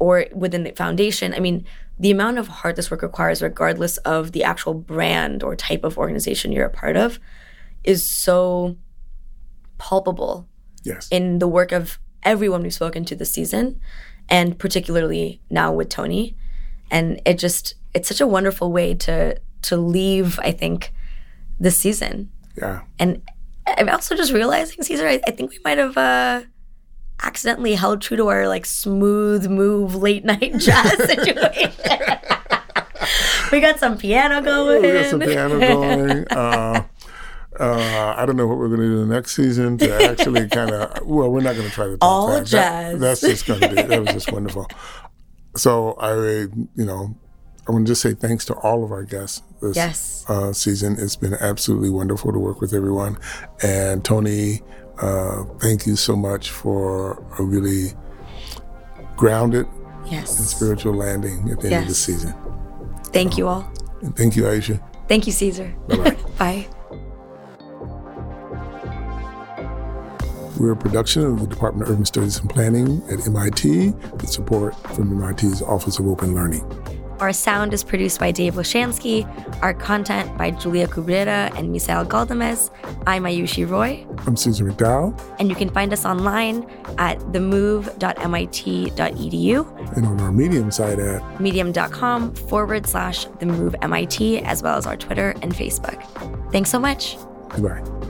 or 0.00 0.26
within 0.34 0.64
the 0.64 0.72
foundation. 0.72 1.32
I 1.32 1.38
mean, 1.38 1.64
the 1.98 2.10
amount 2.10 2.38
of 2.38 2.48
heart 2.48 2.74
this 2.74 2.90
work 2.90 3.02
requires, 3.02 3.42
regardless 3.42 3.98
of 3.98 4.32
the 4.32 4.42
actual 4.42 4.74
brand 4.74 5.44
or 5.44 5.54
type 5.54 5.84
of 5.84 5.98
organization 5.98 6.50
you're 6.50 6.66
a 6.66 6.70
part 6.70 6.96
of, 6.96 7.20
is 7.84 8.04
so 8.04 8.76
palpable 9.78 10.48
yes. 10.82 11.08
in 11.10 11.38
the 11.38 11.48
work 11.48 11.72
of 11.72 11.98
everyone 12.22 12.62
we've 12.62 12.74
spoken 12.74 13.04
to 13.06 13.16
this 13.16 13.30
season, 13.30 13.80
and 14.28 14.58
particularly 14.58 15.40
now 15.50 15.72
with 15.72 15.88
Tony. 15.88 16.36
And 16.90 17.20
it 17.24 17.38
just 17.38 17.74
it's 17.94 18.08
such 18.08 18.20
a 18.20 18.26
wonderful 18.26 18.72
way 18.72 18.94
to 18.94 19.40
to 19.62 19.76
leave, 19.76 20.38
I 20.40 20.52
think, 20.52 20.92
this 21.58 21.76
season. 21.76 22.30
Yeah. 22.56 22.82
And 22.98 23.22
I'm 23.66 23.88
also 23.88 24.16
just 24.16 24.32
realizing, 24.32 24.78
Ceasar, 24.78 25.06
I, 25.06 25.20
I 25.26 25.30
think 25.30 25.50
we 25.50 25.58
might 25.64 25.78
have 25.78 25.96
uh 25.96 26.42
accidentally 27.22 27.74
held 27.74 28.00
true 28.00 28.16
to 28.16 28.28
our 28.28 28.48
like 28.48 28.64
smooth 28.64 29.46
move 29.46 29.94
late 29.94 30.24
night 30.24 30.52
jazz 30.58 30.96
situation. 31.06 31.72
we 33.52 33.60
got 33.60 33.78
some 33.78 33.98
piano 33.98 34.40
going. 34.42 34.82
We 34.82 34.92
got 34.92 35.06
some 35.06 35.20
piano 35.20 35.58
going. 35.58 36.28
Uh, 36.28 36.84
uh, 37.60 38.14
I 38.16 38.26
don't 38.26 38.36
know 38.36 38.46
what 38.46 38.58
we're 38.58 38.68
going 38.68 38.80
to 38.80 38.86
do 38.86 39.06
the 39.06 39.14
next 39.14 39.36
season 39.36 39.78
to 39.78 40.10
actually 40.10 40.48
kind 40.52 40.70
of. 40.70 41.06
Well, 41.06 41.30
we're 41.30 41.42
not 41.42 41.54
going 41.54 41.68
to 41.68 41.74
try 41.74 41.86
to 41.86 41.98
talk 41.98 41.98
all 42.02 42.28
that. 42.28 42.46
jazz. 42.46 42.92
That, 42.94 43.00
that's 43.00 43.20
just 43.20 43.46
going 43.46 43.60
to 43.60 43.68
be. 43.68 43.74
That 43.74 44.00
was 44.00 44.12
just 44.12 44.32
wonderful. 44.32 44.66
So 45.56 45.94
I, 45.94 46.14
you 46.14 46.68
know, 46.76 47.14
I 47.68 47.72
want 47.72 47.86
to 47.86 47.90
just 47.90 48.02
say 48.02 48.14
thanks 48.14 48.44
to 48.46 48.54
all 48.54 48.84
of 48.84 48.92
our 48.92 49.04
guests 49.04 49.42
this 49.60 49.76
yes. 49.76 50.24
uh, 50.28 50.52
season. 50.52 50.96
It's 50.98 51.16
been 51.16 51.34
absolutely 51.34 51.90
wonderful 51.90 52.32
to 52.32 52.38
work 52.38 52.60
with 52.60 52.72
everyone, 52.72 53.18
and 53.62 54.04
Tony 54.04 54.62
uh, 55.00 55.44
thank 55.60 55.86
you 55.86 55.96
so 55.96 56.14
much 56.14 56.50
for 56.50 57.22
a 57.38 57.42
really 57.42 57.92
grounded 59.16 59.66
yes. 60.06 60.38
and 60.38 60.46
spiritual 60.46 60.94
landing 60.94 61.50
at 61.50 61.60
the 61.60 61.70
yes. 61.70 61.72
end 61.72 61.82
of 61.82 61.88
the 61.88 61.94
season. 61.94 62.34
Thank 63.04 63.38
you 63.38 63.48
all. 63.48 63.70
And 64.02 64.16
thank 64.16 64.36
you, 64.36 64.44
Ayushi. 64.44 64.80
Thank 65.08 65.26
you, 65.26 65.32
Ceasar. 65.32 65.74
Bye-bye. 65.88 66.16
Bye. 66.38 66.68
We're 70.60 70.72
a 70.72 70.76
production 70.76 71.24
of 71.24 71.40
the 71.40 71.46
Department 71.46 71.88
of 71.88 71.94
Urban 71.94 72.04
Studies 72.04 72.38
and 72.38 72.50
Planning 72.50 73.02
at 73.10 73.26
MIT 73.26 73.92
with 73.92 74.28
support 74.28 74.74
from 74.94 75.18
MIT's 75.18 75.62
Office 75.62 75.98
of 75.98 76.06
Open 76.06 76.34
Learning. 76.34 76.62
Our 77.18 77.32
sound 77.32 77.72
is 77.72 77.82
produced 77.82 78.20
by 78.20 78.30
Dave 78.30 78.56
Lashansky. 78.56 79.24
Our 79.62 79.72
content 79.72 80.36
by 80.36 80.50
Julia 80.50 80.86
Cabrera 80.86 81.50
and 81.56 81.74
Misael 81.74 82.06
Galdames. 82.06 82.68
I'm 83.06 83.24
Ayushi 83.24 83.66
Roy. 83.66 84.06
I'm 84.26 84.34
Ceasar 84.34 84.70
McDowell. 84.70 85.18
And 85.38 85.48
you 85.48 85.56
can 85.56 85.70
find 85.70 85.94
us 85.94 86.04
online 86.04 86.66
at 86.98 87.18
themove.mit.edu. 87.20 89.96
And 89.96 90.06
on 90.06 90.20
our 90.20 90.30
Medium 90.30 90.70
site 90.70 90.98
at 90.98 91.40
medium.com 91.40 92.34
forward 92.34 92.86
slash 92.86 93.24
the 93.38 93.46
move 93.46 93.74
MIT, 93.80 94.40
as 94.40 94.62
well 94.62 94.76
as 94.76 94.86
our 94.86 94.98
Twitter 94.98 95.30
and 95.40 95.54
Facebook. 95.54 96.04
Thanks 96.52 96.68
so 96.68 96.78
much. 96.78 97.16
Goodbye. 97.48 98.09